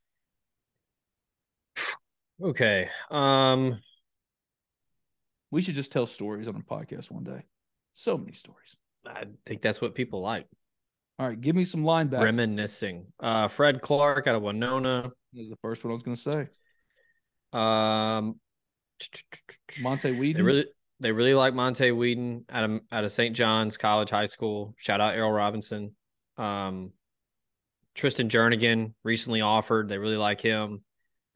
Okay. 2.42 2.88
Um, 3.10 3.80
We 5.50 5.62
should 5.62 5.74
just 5.74 5.92
tell 5.92 6.06
stories 6.06 6.48
on 6.48 6.56
a 6.56 6.60
podcast 6.60 7.10
one 7.10 7.24
day. 7.24 7.44
So 7.94 8.16
many 8.16 8.32
stories. 8.32 8.76
I 9.06 9.24
think 9.46 9.62
that's 9.62 9.80
what 9.80 9.94
people 9.94 10.20
like. 10.20 10.46
All 11.18 11.28
right, 11.28 11.40
give 11.40 11.54
me 11.54 11.64
some 11.64 11.82
linebacker. 11.82 12.22
Reminiscing. 12.22 13.06
Uh, 13.18 13.48
Fred 13.48 13.82
Clark 13.82 14.26
out 14.26 14.36
of 14.36 14.42
Winona. 14.42 15.12
Is 15.34 15.50
the 15.50 15.56
first 15.56 15.84
one 15.84 15.90
I 15.90 15.94
was 15.94 16.02
going 16.02 16.16
to 16.16 16.22
say. 16.32 16.48
Um, 17.52 18.40
Monte 19.82 20.18
Whedon. 20.18 20.42
They 20.42 20.46
really, 20.46 20.66
they 21.00 21.12
really 21.12 21.34
like 21.34 21.54
Monte 21.54 21.90
Whedon 21.92 22.44
out 22.50 22.70
of 22.70 22.80
out 22.90 23.04
of 23.04 23.12
St. 23.12 23.34
John's 23.34 23.76
College 23.76 24.10
High 24.10 24.26
School. 24.26 24.74
Shout 24.78 25.00
out 25.00 25.14
Errol 25.14 25.32
Robinson. 25.32 25.94
Um, 26.36 26.92
Tristan 27.94 28.28
Jernigan 28.28 28.94
recently 29.04 29.40
offered. 29.40 29.88
They 29.88 29.98
really 29.98 30.16
like 30.16 30.40
him. 30.40 30.82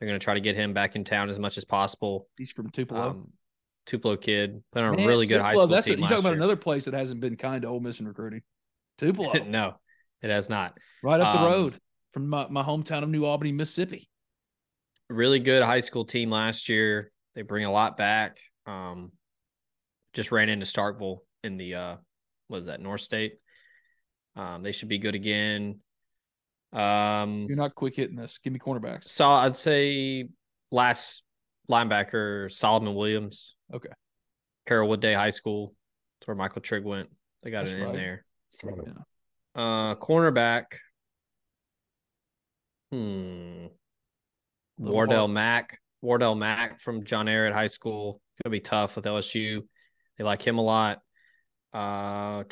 They're 0.05 0.11
going 0.11 0.21
to 0.21 0.25
try 0.25 0.35
to 0.35 0.41
get 0.41 0.55
him 0.55 0.75
back 0.75 0.97
in 0.97 1.05
town 1.05 1.31
as 1.31 1.39
much 1.39 1.57
as 1.57 1.65
possible. 1.65 2.29
He's 2.37 2.51
from 2.51 2.69
Tupelo. 2.69 3.09
Um, 3.11 3.33
Tupelo 3.87 4.17
kid 4.19 4.63
playing 4.71 4.89
on 4.89 5.01
a 5.01 5.07
really 5.07 5.27
good 5.27 5.41
high 5.41 5.53
Tupelo, 5.53 5.63
school 5.67 5.75
that's 5.75 5.87
team 5.87 5.97
you 5.97 6.03
last 6.03 6.11
talking 6.11 6.25
about 6.25 6.29
year. 6.33 6.37
another 6.37 6.57
place 6.57 6.85
that 6.85 6.93
hasn't 6.93 7.21
been 7.21 7.37
kind 7.37 7.63
to 7.63 7.69
Ole 7.69 7.81
Miss 7.81 8.01
in 8.01 8.07
recruiting. 8.07 8.43
Tupelo, 8.99 9.33
no, 9.45 9.77
it 10.21 10.29
has 10.29 10.51
not. 10.51 10.77
right 11.03 11.19
up 11.21 11.33
the 11.33 11.39
Um, 11.41 11.45
road 11.47 11.75
from 12.13 12.29
my, 12.29 12.47
my 12.51 12.63
hometown 12.63 13.03
of 13.03 13.09
New 13.09 13.25
Albany, 13.25 13.53
Mississippi. 13.53 14.11
really 15.09 15.41
good 15.41 15.63
high 15.63 15.81
school 15.81 16.05
team 16.05 16.31
last 16.31 16.69
year. 16.69 17.11
They 17.35 17.41
bring 17.43 17.65
a 17.65 17.73
lot 17.73 17.97
back. 17.97 18.37
Um, 18.67 19.13
just 20.13 20.33
ran 20.33 20.51
into 20.51 20.67
Starkville 20.67 21.19
in 21.43 21.57
the 21.57 21.75
uh, 21.75 21.97
what 22.49 22.59
is 22.59 22.67
that 22.67 22.81
North 22.81 23.01
State? 23.01 23.37
Um, 24.37 24.63
they 24.63 24.73
should 24.73 24.89
be 24.89 24.99
good 24.99 25.15
again. 25.15 25.81
Um, 26.75 27.47
You're 27.49 27.57
not 27.57 27.75
quick 27.75 27.95
hitting 27.97 28.17
this. 28.17 28.39
Give 28.43 28.53
me 28.53 28.59
cornerbacks. 28.59 29.05
so 29.05 29.29
I'd 29.29 29.55
say 29.55 30.29
last 30.73 31.23
linebacker 31.71 32.51
Solomon 32.51 32.95
Williams. 32.95 33.55
Okay. 33.73 33.91
Carrollwood 34.69 35.01
Day 35.01 35.15
High 35.15 35.31
School. 35.31 35.75
That's 36.21 36.29
where 36.29 36.35
Michael 36.37 36.63
Trigg 36.63 36.85
went. 36.85 37.09
They 37.43 37.51
got 37.51 37.67
That's 37.67 37.73
it 37.77 37.79
in 37.81 37.85
right. 37.85 37.95
there. 37.95 38.25
Yeah. 38.65 38.73
Uh, 39.55 39.95
cornerback. 39.97 40.65
Hmm. 42.91 43.67
Little 44.79 44.95
Wardell 44.95 45.19
hard. 45.21 45.31
Mack. 45.31 45.79
Wardell 46.03 46.35
Mack 46.35 46.81
from 46.81 47.05
John 47.05 47.27
Ehret 47.27 47.53
High 47.53 47.69
School. 47.69 48.21
Gonna 48.43 48.53
be 48.53 48.61
tough 48.61 48.97
with 48.97 49.05
LSU. 49.05 49.63
They 50.19 50.25
like 50.25 50.43
him 50.43 50.59
a 50.59 50.63
lot. 50.63 51.01
Uh, 51.73 52.45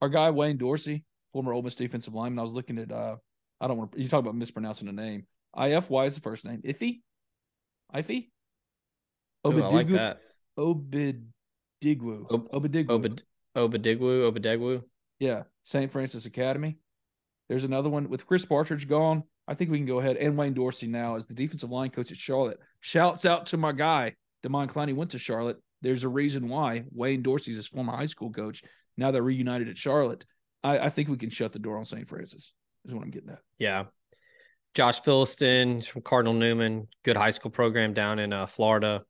Our 0.00 0.08
guy 0.08 0.30
Wayne 0.30 0.56
Dorsey, 0.58 1.04
former 1.32 1.52
Ole 1.52 1.62
Miss 1.62 1.74
defensive 1.74 2.14
lineman. 2.14 2.38
I 2.38 2.42
was 2.42 2.52
looking 2.52 2.78
at. 2.78 2.92
uh 2.92 3.16
I 3.60 3.66
don't 3.66 3.76
want 3.76 3.92
to. 3.92 4.00
You 4.00 4.08
talk 4.08 4.20
about 4.20 4.36
mispronouncing 4.36 4.86
the 4.86 4.92
name. 4.92 5.26
I 5.54 5.72
F 5.72 5.90
Y 5.90 6.04
is 6.06 6.14
the 6.14 6.20
first 6.20 6.44
name. 6.44 6.62
Iffy, 6.64 7.00
Iffy. 7.94 8.28
ooh, 9.46 9.62
I 9.62 9.68
like 9.68 9.88
that. 9.88 10.20
Obidigwu. 10.58 12.30
Ob- 12.30 12.50
Obidigwu. 12.50 13.20
Obadegwu. 13.56 14.82
Yeah, 15.18 15.44
St. 15.64 15.90
Francis 15.90 16.26
Academy. 16.26 16.78
There's 17.48 17.64
another 17.64 17.88
one 17.88 18.08
with 18.08 18.26
Chris 18.26 18.44
Partridge 18.44 18.88
gone. 18.88 19.24
I 19.48 19.54
think 19.54 19.70
we 19.70 19.78
can 19.78 19.86
go 19.86 19.98
ahead. 20.00 20.16
And 20.16 20.36
Wayne 20.36 20.52
Dorsey 20.54 20.86
now 20.86 21.16
as 21.16 21.26
the 21.26 21.34
defensive 21.34 21.70
line 21.70 21.90
coach 21.90 22.12
at 22.12 22.18
Charlotte. 22.18 22.60
Shouts 22.80 23.24
out 23.24 23.46
to 23.46 23.56
my 23.56 23.72
guy, 23.72 24.14
Demond 24.44 24.70
Clowney 24.70 24.94
went 24.94 25.12
to 25.12 25.18
Charlotte. 25.18 25.56
There's 25.80 26.04
a 26.04 26.08
reason 26.08 26.48
why 26.48 26.84
Wayne 26.92 27.22
Dorsey's 27.22 27.56
his 27.56 27.66
former 27.66 27.96
high 27.96 28.06
school 28.06 28.30
coach. 28.30 28.62
Now 28.96 29.10
they're 29.10 29.22
reunited 29.22 29.68
at 29.68 29.78
Charlotte. 29.78 30.24
I, 30.62 30.78
I 30.78 30.90
think 30.90 31.08
we 31.08 31.16
can 31.16 31.30
shut 31.30 31.52
the 31.52 31.58
door 31.58 31.78
on 31.78 31.84
St. 31.84 32.08
Francis. 32.08 32.52
Is 32.84 32.94
what 32.94 33.02
I'm 33.02 33.10
getting 33.10 33.30
at. 33.30 33.40
Yeah. 33.58 33.84
Josh 34.74 35.00
Philliston 35.02 35.82
from 35.82 36.02
Cardinal 36.02 36.34
Newman, 36.34 36.88
good 37.04 37.16
high 37.16 37.30
school 37.30 37.50
program 37.50 37.94
down 37.94 38.18
in 38.18 38.32
uh, 38.32 38.46
Florida. 38.46 39.04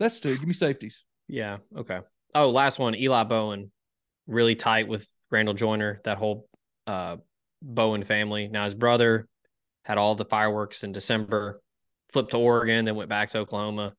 That's 0.00 0.20
two. 0.20 0.30
Give 0.30 0.46
me 0.46 0.52
safeties. 0.52 1.04
Yeah. 1.28 1.58
Okay. 1.76 2.00
Oh, 2.34 2.50
last 2.50 2.78
one, 2.78 2.94
Eli 2.94 3.24
Bowen, 3.24 3.70
really 4.26 4.54
tight 4.54 4.88
with 4.88 5.08
Randall 5.30 5.54
Joyner, 5.54 6.00
that 6.04 6.18
whole 6.18 6.48
uh, 6.86 7.16
Bowen 7.62 8.04
family. 8.04 8.48
Now 8.48 8.64
his 8.64 8.74
brother 8.74 9.28
had 9.84 9.98
all 9.98 10.14
the 10.14 10.24
fireworks 10.24 10.82
in 10.82 10.92
December, 10.92 11.60
flipped 12.12 12.32
to 12.32 12.38
Oregon, 12.38 12.84
then 12.84 12.96
went 12.96 13.08
back 13.08 13.30
to 13.30 13.38
Oklahoma. 13.38 13.94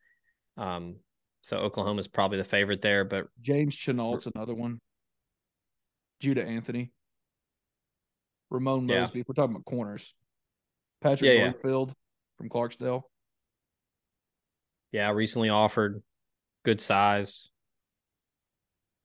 Um, 0.58 0.98
so 1.42 1.58
Oklahoma's 1.58 2.08
probably 2.08 2.38
the 2.38 2.44
favorite 2.44 2.82
there, 2.82 3.06
but 3.06 3.28
James 3.42 3.74
Chenault's 3.74 4.28
another 4.28 4.54
one. 4.54 4.80
Judah 6.20 6.44
Anthony. 6.46 6.92
Ramon 8.50 8.88
Yeah. 8.88 9.02
Mosby. 9.02 9.22
If 9.22 9.28
we're 9.28 9.34
talking 9.34 9.56
about 9.56 9.66
corners. 9.66 10.14
Patrick 11.02 11.30
Yeah, 11.30 11.52
yeah. 11.64 11.86
From 12.38 12.50
Clarksdale. 12.50 13.04
yeah, 14.92 15.12
recently 15.12 15.50
offered, 15.50 16.02
good 16.64 16.80
size, 16.80 17.50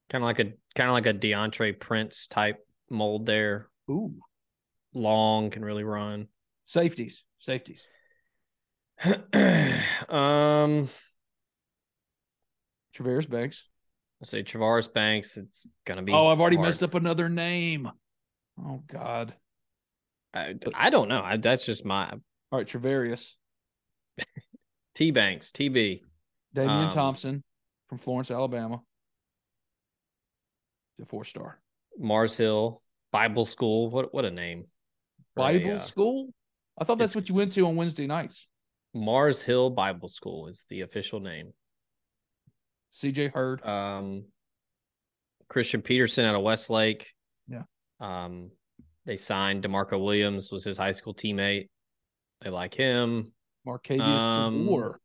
kind 0.09 0.23
of 0.23 0.27
like 0.27 0.39
a 0.39 0.53
kind 0.75 0.89
of 0.89 0.93
like 0.93 1.07
a 1.07 1.13
DeAndre 1.13 1.79
Prince 1.79 2.27
type 2.27 2.65
mold 2.89 3.25
there. 3.25 3.69
Ooh. 3.89 4.15
Long, 4.93 5.49
can 5.49 5.65
really 5.65 5.83
run. 5.83 6.27
Safeties. 6.65 7.23
Safeties. 7.39 7.85
um, 9.03 10.87
Traveris 12.95 13.29
Banks. 13.29 13.67
I'll 14.23 14.27
say 14.27 14.41
Travaris 14.41 14.91
Banks. 14.91 15.35
It's 15.35 15.67
gonna 15.85 16.01
be. 16.01 16.13
Oh, 16.13 16.27
I've 16.27 16.39
already 16.39 16.55
hard. 16.55 16.69
messed 16.69 16.81
up 16.81 16.93
another 16.93 17.27
name. 17.27 17.91
Oh 18.57 18.81
God. 18.87 19.33
I, 20.33 20.55
I 20.73 20.89
don't 20.89 21.09
know. 21.09 21.21
I, 21.21 21.35
that's 21.35 21.65
just 21.65 21.83
my 21.83 22.09
All 22.09 22.59
right, 22.59 22.65
Travarius. 22.65 23.31
T 24.95 25.11
Banks, 25.11 25.51
TB. 25.51 25.99
Damian 26.53 26.85
Um, 26.85 26.89
Thompson 26.91 27.43
from 27.89 27.97
Florence, 27.97 28.31
Alabama. 28.31 28.81
The 30.99 31.05
four 31.05 31.25
star. 31.25 31.59
Mars 31.99 32.37
Hill 32.37 32.79
Bible 33.11 33.43
School. 33.43 33.89
What 33.89 34.13
what 34.13 34.23
a 34.23 34.31
name. 34.31 34.67
for 35.35 35.41
a, 35.49 35.59
Bible 35.59 35.75
uh, 35.75 35.79
school? 35.79 36.33
I 36.79 36.85
thought 36.85 36.97
that's 36.97 37.13
what 37.13 37.27
you 37.27 37.35
went 37.35 37.51
to 37.51 37.67
on 37.67 37.75
Wednesday 37.75 38.07
nights. 38.07 38.47
Mars 38.93 39.43
Hill 39.43 39.69
Bible 39.69 40.07
School 40.07 40.47
is 40.47 40.65
the 40.69 40.79
official 40.79 41.19
name. 41.19 41.51
CJ 42.93 43.33
Hurd. 43.33 43.65
Um, 43.65 44.25
Christian 45.49 45.81
Peterson 45.81 46.25
out 46.25 46.35
of 46.35 46.41
Westlake. 46.41 47.11
Yeah. 47.47 47.63
Um, 47.99 48.51
they 49.05 49.17
signed 49.17 49.63
Demarco 49.63 50.03
Williams 50.03 50.51
was 50.51 50.63
his 50.63 50.77
high 50.77 50.91
school 50.91 51.13
teammate. 51.13 51.69
They 52.41 52.49
like 52.49 52.73
him. 52.73 53.33
Marcavius 53.67 54.01
um, 54.01 54.65
Sabor. 54.65 54.99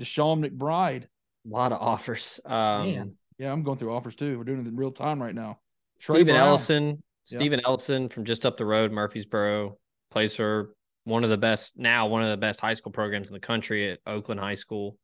Deshaun 0.00 0.46
McBride. 0.46 1.04
A 1.04 1.48
lot 1.48 1.72
of 1.72 1.80
offers. 1.80 2.40
Um, 2.44 2.92
Man. 2.92 3.14
Yeah, 3.38 3.52
I'm 3.52 3.62
going 3.62 3.78
through 3.78 3.94
offers 3.94 4.16
too. 4.16 4.36
We're 4.36 4.44
doing 4.44 4.60
it 4.60 4.66
in 4.66 4.76
real 4.76 4.90
time 4.90 5.22
right 5.22 5.34
now. 5.34 5.60
Trey 6.00 6.16
Stephen 6.16 6.34
Brown. 6.34 6.48
Ellison, 6.48 6.86
Yeah. 6.86 7.38
Stephen 7.38 7.60
Ellison 7.64 8.08
from 8.08 8.24
just 8.24 8.44
up 8.44 8.56
the 8.56 8.64
road, 8.64 8.92
Murfreesboro, 8.92 9.78
plays 10.10 10.34
for 10.34 10.74
one 11.08 11.24
of 11.24 11.30
the 11.30 11.38
best 11.38 11.78
now, 11.78 12.06
one 12.06 12.22
of 12.22 12.28
the 12.28 12.36
best 12.36 12.60
high 12.60 12.74
school 12.74 12.92
programs 12.92 13.28
in 13.28 13.34
the 13.34 13.40
country 13.40 13.90
at 13.90 13.98
Oakland 14.06 14.40
High 14.40 14.54
School. 14.54 14.96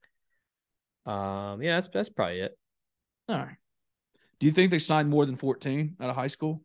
Um, 1.06 1.62
yeah, 1.62 1.76
that's 1.76 1.88
that's 1.88 2.08
probably 2.10 2.40
it. 2.40 2.56
All 3.28 3.36
right. 3.36 3.56
Do 4.38 4.46
you 4.46 4.52
think 4.52 4.70
they 4.70 4.78
signed 4.78 5.08
more 5.08 5.24
than 5.24 5.36
14 5.36 5.96
out 6.00 6.10
of 6.10 6.16
high 6.16 6.26
school? 6.26 6.62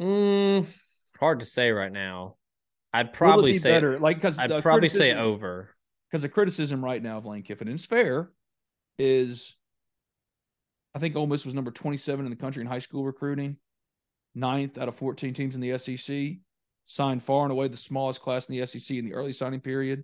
Mm, 0.00 0.68
hard 1.18 1.40
to 1.40 1.46
say 1.46 1.70
right 1.70 1.92
now. 1.92 2.36
I'd 2.92 3.12
probably 3.12 3.52
be 3.52 3.58
say 3.58 3.70
better. 3.70 3.98
Like 3.98 4.16
because 4.16 4.38
I'd 4.38 4.62
probably 4.62 4.88
say 4.88 5.14
over. 5.14 5.70
Because 6.10 6.22
the 6.22 6.28
criticism 6.28 6.84
right 6.84 7.02
now 7.02 7.18
of 7.18 7.26
Lane 7.26 7.42
Kiffin, 7.42 7.68
and 7.68 7.76
it's 7.76 7.84
fair, 7.84 8.30
is 8.98 9.56
I 10.94 10.98
think 10.98 11.14
Ole 11.14 11.26
Miss 11.26 11.44
was 11.44 11.54
number 11.54 11.70
27 11.70 12.24
in 12.24 12.30
the 12.30 12.36
country 12.36 12.62
in 12.62 12.66
high 12.66 12.78
school 12.78 13.04
recruiting, 13.04 13.56
ninth 14.34 14.78
out 14.78 14.88
of 14.88 14.96
14 14.96 15.34
teams 15.34 15.54
in 15.54 15.60
the 15.60 15.76
SEC, 15.78 16.38
signed 16.88 17.22
far 17.22 17.44
and 17.44 17.52
away 17.52 17.68
the 17.68 17.76
smallest 17.76 18.20
class 18.20 18.48
in 18.48 18.56
the 18.58 18.66
SEC 18.66 18.96
in 18.96 19.04
the 19.04 19.14
early 19.14 19.32
signing 19.32 19.60
period, 19.60 20.02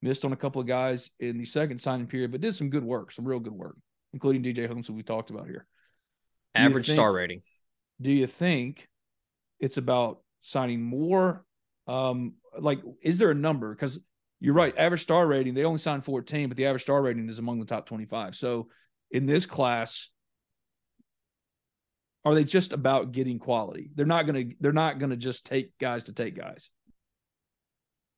missed 0.00 0.24
on 0.24 0.32
a 0.32 0.36
couple 0.36 0.62
of 0.62 0.66
guys 0.66 1.10
in 1.20 1.36
the 1.36 1.44
second 1.44 1.78
signing 1.80 2.06
period, 2.06 2.32
but 2.32 2.40
did 2.40 2.54
some 2.54 2.70
good 2.70 2.84
work, 2.84 3.12
some 3.12 3.26
real 3.26 3.40
good 3.40 3.52
work, 3.52 3.76
including 4.14 4.42
DJ 4.42 4.66
Holmes, 4.66 4.86
who 4.86 4.94
we 4.94 5.02
talked 5.02 5.28
about 5.30 5.46
here. 5.46 5.66
Do 6.54 6.62
Average 6.62 6.86
think- 6.86 6.96
star 6.96 7.12
rating. 7.12 7.42
do 8.00 8.10
you 8.10 8.26
think 8.26 8.88
it's 9.60 9.76
about 9.76 10.20
signing 10.40 10.80
more 10.82 11.44
um 11.86 12.32
like 12.58 12.80
is 13.02 13.18
there 13.18 13.30
a 13.30 13.34
number 13.34 13.74
because 13.74 14.00
you're 14.40 14.54
right 14.54 14.74
average 14.78 15.02
star 15.02 15.26
rating 15.26 15.52
they 15.52 15.64
only 15.64 15.78
signed 15.78 16.02
14 16.04 16.48
but 16.48 16.56
the 16.56 16.64
average 16.66 16.82
star 16.82 17.02
rating 17.02 17.28
is 17.28 17.38
among 17.38 17.58
the 17.58 17.66
top 17.66 17.84
25 17.86 18.34
so 18.34 18.68
in 19.10 19.26
this 19.26 19.44
class 19.44 20.08
are 22.24 22.34
they 22.34 22.44
just 22.44 22.72
about 22.72 23.12
getting 23.12 23.38
quality 23.38 23.90
they're 23.94 24.06
not 24.06 24.26
gonna 24.26 24.44
they're 24.60 24.72
not 24.72 24.98
gonna 24.98 25.16
just 25.16 25.46
take 25.46 25.76
guys 25.78 26.04
to 26.04 26.12
take 26.12 26.36
guys 26.36 26.70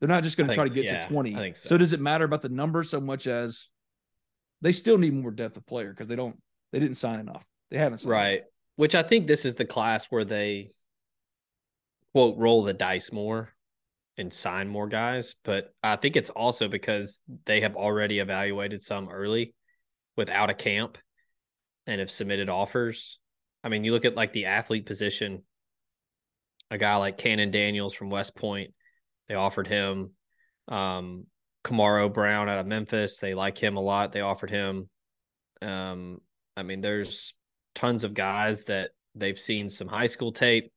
they're 0.01 0.09
not 0.09 0.23
just 0.23 0.37
gonna 0.37 0.55
try 0.55 0.65
to 0.65 0.71
get 0.71 0.85
yeah, 0.85 1.03
to 1.03 1.09
20 1.09 1.35
I 1.35 1.39
think 1.39 1.57
so. 1.57 1.69
so 1.71 1.79
does 1.79 1.93
it 1.93 2.01
matter 2.01 2.25
about 2.25 2.43
the 2.43 2.49
number 2.49 2.83
so 2.85 3.01
much 3.01 3.27
as 3.27 3.69
they 4.61 4.73
still 4.73 4.99
need 4.99 5.15
more 5.15 5.31
depth 5.31 5.57
of 5.57 5.67
player 5.67 5.91
because 5.91 6.09
they 6.09 6.17
don't 6.17 6.41
they 6.73 6.79
didn't 6.79 6.97
sign 6.97 7.21
enough 7.21 7.45
they 7.73 7.79
haven't 7.79 7.99
signed 7.99 8.13
enough. 8.13 8.23
Right. 8.23 8.43
Which 8.77 8.95
I 8.95 9.03
think 9.03 9.27
this 9.27 9.45
is 9.45 9.55
the 9.55 9.65
class 9.65 10.07
where 10.07 10.25
they 10.25 10.69
quote 12.13 12.37
roll 12.37 12.63
the 12.63 12.75
dice 12.75 13.11
more 13.11 13.49
and 14.19 14.33
sign 14.33 14.69
more 14.69 14.87
guys. 14.87 15.35
But 15.43 15.73
I 15.83 15.97
think 15.97 16.17
it's 16.17 16.31
also 16.31 16.69
because 16.69 17.23
they 17.47 17.63
have 17.63 17.77
already 17.77 18.19
evaluated 18.19 18.83
some 18.83 19.09
early 19.09 19.55
without 20.17 20.51
a 20.51 20.55
camp 20.55 20.99
and 21.87 21.99
have 21.99 22.11
submitted 22.11 22.51
offers. 22.51 23.19
I 23.65 23.69
mean, 23.69 23.85
you 23.85 23.93
look 23.93 24.05
at 24.05 24.17
like 24.17 24.33
the 24.33 24.47
athlete 24.47 24.87
position, 24.87 25.43
a 26.71 26.79
guy 26.79 26.97
like 26.97 27.19
Cannon 27.19 27.51
Daniels 27.51 27.95
from 27.95 28.11
West 28.11 28.35
Point, 28.35 28.73
they 29.29 29.35
offered 29.35 29.67
him 29.67 30.11
um 30.69 31.27
Kamaro 31.65 32.13
Brown 32.13 32.49
out 32.49 32.59
of 32.59 32.67
Memphis. 32.67 33.19
They 33.19 33.35
like 33.35 33.59
him 33.59 33.77
a 33.77 33.81
lot. 33.81 34.13
They 34.13 34.21
offered 34.21 34.51
him. 34.51 34.89
Um, 35.61 36.21
I 36.57 36.65
mean, 36.65 36.81
there's 36.81 37.35
tons 37.75 38.05
of 38.05 38.15
guys 38.15 38.65
that 38.65 38.91
they've 39.15 39.39
seen 39.39 39.71
some 39.71 39.87
high 39.87 40.09
school 40.09 40.33
tape, 40.33 40.73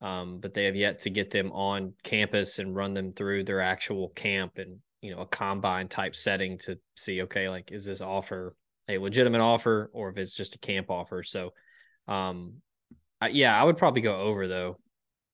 um, 0.00 0.38
but 0.38 0.54
they 0.54 0.64
have 0.64 0.76
yet 0.76 1.00
to 1.00 1.10
get 1.10 1.30
them 1.30 1.50
on 1.50 1.94
campus 2.04 2.58
and 2.60 2.76
run 2.76 2.94
them 2.94 3.12
through 3.12 3.44
their 3.44 3.60
actual 3.60 4.10
camp 4.10 4.58
and 4.58 4.78
you 5.00 5.12
know 5.12 5.22
a 5.22 5.26
combine 5.26 5.88
type 5.88 6.14
setting 6.14 6.56
to 6.58 6.78
see 6.96 7.22
okay 7.22 7.48
like 7.48 7.72
is 7.72 7.84
this 7.84 8.00
offer 8.00 8.54
a 8.88 8.98
legitimate 8.98 9.40
offer 9.40 9.90
or 9.92 10.10
if 10.10 10.18
it's 10.18 10.36
just 10.36 10.54
a 10.54 10.58
camp 10.58 10.90
offer. 10.90 11.22
So, 11.22 11.52
um, 12.08 12.54
I, 13.20 13.28
yeah, 13.28 13.58
I 13.58 13.64
would 13.64 13.76
probably 13.76 14.00
go 14.00 14.20
over 14.20 14.46
though 14.46 14.78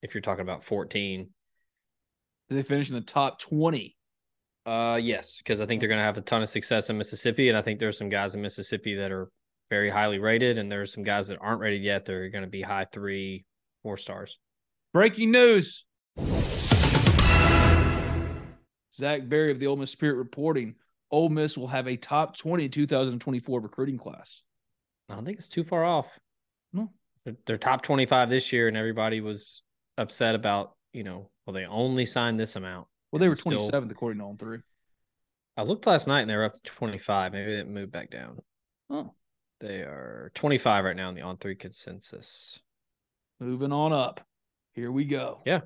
if 0.03 0.15
you're 0.15 0.21
talking 0.21 0.43
about 0.43 0.65
14. 0.65 1.29
Did 2.49 2.55
they 2.55 2.63
finish 2.63 2.89
in 2.89 2.95
the 2.95 3.01
top 3.03 3.41
20 3.41 3.97
Uh, 4.65 4.99
yes, 5.03 5.39
because 5.39 5.61
I 5.61 5.67
think 5.67 5.81
they're 5.81 5.89
going 5.89 5.99
to 5.99 6.05
have 6.05 6.17
a 6.17 6.23
ton 6.23 6.43
of 6.43 6.49
success 6.49 6.91
in 6.91 6.99
Mississippi, 6.99 7.49
and 7.49 7.59
I 7.59 7.63
think 7.63 7.79
there's 7.79 7.99
some 7.99 8.09
guys 8.09 8.35
in 8.35 8.43
Mississippi 8.43 8.95
that 8.95 9.13
are 9.13 9.29
very 9.69 9.91
highly 9.91 10.19
rated, 10.19 10.59
and 10.59 10.71
there's 10.71 10.93
some 10.93 11.03
guys 11.03 11.29
that 11.29 11.39
aren't 11.41 11.61
rated 11.61 11.83
yet. 11.83 12.05
They're 12.05 12.31
going 12.31 12.45
to 12.45 12.51
be 12.51 12.63
high 12.63 12.87
three, 12.91 13.45
four 13.83 13.97
stars. 13.97 14.39
Breaking 14.95 15.31
news. 15.31 15.85
Zach 18.95 19.29
Berry 19.29 19.53
of 19.53 19.61
the 19.61 19.67
Ole 19.67 19.77
Miss 19.77 19.91
Spirit 19.91 20.17
reporting 20.17 20.75
Ole 21.11 21.29
Miss 21.29 21.57
will 21.57 21.69
have 21.69 21.87
a 21.87 21.97
top 21.97 22.37
20 22.37 22.69
2024 22.69 23.61
recruiting 23.61 23.99
class. 23.99 24.43
I 25.09 25.15
don't 25.15 25.25
think 25.25 25.39
it's 25.39 25.49
too 25.49 25.65
far 25.65 25.85
off. 25.85 26.19
They're, 27.47 27.57
top 27.57 27.83
25 27.83 28.29
this 28.29 28.53
year, 28.53 28.69
and 28.69 28.77
everybody 28.77 29.21
was 29.21 29.63
upset 29.97 30.35
about, 30.35 30.77
you 30.93 31.05
know, 31.05 31.31
Well, 31.47 31.55
they 31.55 31.65
only 31.67 32.05
signed 32.05 32.39
this 32.39 32.57
amount. 32.57 32.89
Well, 33.11 33.21
they 33.21 33.29
were 33.29 33.37
still- 33.37 33.71
27th 33.71 33.91
according 33.91 34.19
to 34.21 34.27
on 34.27 34.37
three. 34.37 34.59
I 35.57 35.63
looked 35.63 35.87
last 35.87 36.07
night 36.07 36.21
and 36.21 36.31
they 36.31 36.37
were 36.37 36.45
up 36.45 36.55
to 36.55 36.61
25. 36.71 37.33
Maybe 37.33 37.57
they 37.57 37.65
moved 37.65 37.91
back 37.91 38.11
down. 38.11 38.39
Oh, 38.91 39.15
They 39.61 39.81
are 39.81 40.31
25 40.35 40.85
right 40.85 40.95
now 40.95 41.09
in 41.09 41.15
the 41.15 41.23
on 41.23 41.37
three 41.39 41.57
consensus. 41.57 42.61
moving 43.41 43.73
on 43.73 43.93
up. 43.93 44.21
Here 44.75 44.93
we 44.93 45.05
go. 45.05 45.41
Yeah. 45.47 45.63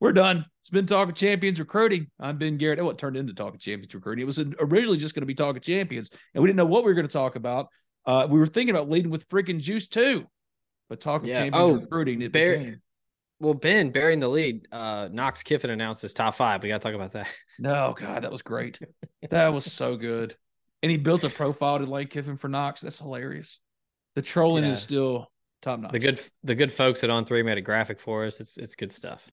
We're 0.00 0.12
done. 0.12 0.44
It's 0.62 0.70
been 0.70 0.86
Talking 0.86 1.14
Champions 1.14 1.58
Recruiting. 1.60 2.10
I'm 2.18 2.36
Ben 2.38 2.56
Garrett. 2.58 2.78
Oh, 2.80 2.90
it 2.90 2.98
turned 2.98 3.16
into 3.16 3.32
Talking 3.34 3.60
Champions 3.60 3.94
Recruiting. 3.94 4.22
It 4.22 4.26
was 4.26 4.38
originally 4.38 4.98
just 4.98 5.14
going 5.14 5.22
to 5.22 5.26
be 5.26 5.34
Talking 5.34 5.62
Champions, 5.62 6.10
and 6.34 6.42
we 6.42 6.48
didn't 6.48 6.56
know 6.56 6.66
what 6.66 6.84
we 6.84 6.90
were 6.90 6.94
going 6.94 7.06
to 7.06 7.12
talk 7.12 7.36
about. 7.36 7.68
Uh, 8.06 8.26
we 8.28 8.38
were 8.38 8.46
thinking 8.46 8.74
about 8.74 8.88
leading 8.90 9.10
with 9.10 9.28
freaking 9.28 9.60
Juice 9.60 9.86
too, 9.86 10.26
but 10.94 11.00
Talking 11.00 11.28
Yeah. 11.28 11.40
Champions 11.44 11.62
Oh, 11.62 11.74
Recruiting. 11.80 12.22
It 12.22 12.32
became. 12.32 12.80
Well, 13.40 13.54
Ben 13.54 13.90
burying 13.90 14.20
the 14.20 14.28
lead. 14.28 14.68
Uh, 14.70 15.08
Knox 15.12 15.42
Kiffin 15.42 15.70
announced 15.70 16.00
his 16.02 16.14
top 16.14 16.34
five. 16.34 16.62
We 16.62 16.68
got 16.68 16.80
to 16.80 16.86
talk 16.88 16.94
about 16.94 17.12
that. 17.12 17.28
No, 17.58 17.94
God, 17.96 18.24
that 18.24 18.32
was 18.32 18.42
great. 18.42 18.80
that 19.30 19.52
was 19.52 19.70
so 19.70 19.96
good. 19.96 20.34
And 20.82 20.90
he 20.90 20.98
built 20.98 21.22
a 21.24 21.28
profile 21.28 21.78
to 21.78 21.86
Lane 21.86 22.08
Kiffin 22.08 22.36
for 22.36 22.48
Knox. 22.48 22.80
That's 22.80 22.98
hilarious. 22.98 23.58
The 24.16 24.22
trolling 24.22 24.64
Yeah. 24.64 24.72
is 24.72 24.82
still 24.82 25.30
top 25.62 25.78
notch. 25.80 25.92
The 25.92 25.98
good 26.00 26.20
the 26.42 26.54
good 26.56 26.72
folks 26.72 27.04
at 27.04 27.10
On 27.10 27.24
Three 27.24 27.42
made 27.44 27.58
a 27.58 27.60
graphic 27.62 28.00
for 28.00 28.24
us. 28.24 28.40
It's 28.40 28.56
it's 28.56 28.74
good 28.76 28.90
stuff. 28.92 29.28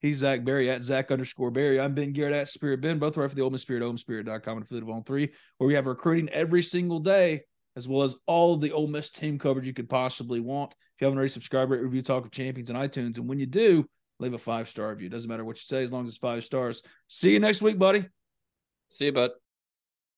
He's 0.00 0.18
Zach 0.18 0.44
Berry 0.44 0.68
at 0.70 0.82
Zach 0.84 1.10
underscore 1.10 1.50
Berry. 1.50 1.80
I'm 1.80 1.94
Ben 1.94 2.12
Garrett 2.12 2.34
at 2.34 2.48
Spirit 2.48 2.80
Ben. 2.80 2.98
Both 2.98 3.16
right 3.16 3.28
for 3.28 3.34
the 3.36 3.42
Ole 3.42 3.50
Miss 3.50 3.62
Spirit, 3.62 3.82
OleMissSpirit.com 3.82 4.56
and 4.58 4.64
affiliate 4.64 4.82
of 4.84 4.90
On 4.90 5.02
Three, 5.04 5.30
where 5.58 5.66
we 5.68 5.74
have 5.74 5.86
recruiting 5.86 6.28
every 6.30 6.62
single 6.62 6.98
day, 7.00 7.42
as 7.78 7.88
well 7.88 8.02
as 8.02 8.16
all 8.26 8.54
of 8.54 8.60
the 8.60 8.72
Ole 8.72 8.88
Miss 8.88 9.08
team 9.08 9.38
coverage 9.38 9.66
you 9.66 9.72
could 9.72 9.88
possibly 9.88 10.40
want. 10.40 10.72
If 10.72 11.00
you 11.00 11.06
haven't 11.06 11.16
already 11.16 11.30
subscribed, 11.30 11.70
rate, 11.70 11.80
review 11.80 12.02
Talk 12.02 12.24
of 12.24 12.32
Champions 12.32 12.70
on 12.70 12.76
iTunes, 12.76 13.16
and 13.16 13.28
when 13.28 13.38
you 13.38 13.46
do, 13.46 13.88
leave 14.18 14.34
a 14.34 14.38
five 14.38 14.68
star 14.68 14.90
review. 14.90 15.08
Doesn't 15.08 15.30
matter 15.30 15.44
what 15.44 15.56
you 15.56 15.62
say, 15.62 15.84
as 15.84 15.92
long 15.92 16.02
as 16.02 16.10
it's 16.10 16.18
five 16.18 16.44
stars. 16.44 16.82
See 17.06 17.30
you 17.30 17.38
next 17.38 17.62
week, 17.62 17.78
buddy. 17.78 18.04
See 18.90 19.06
you, 19.06 19.12
bud. 19.12 19.30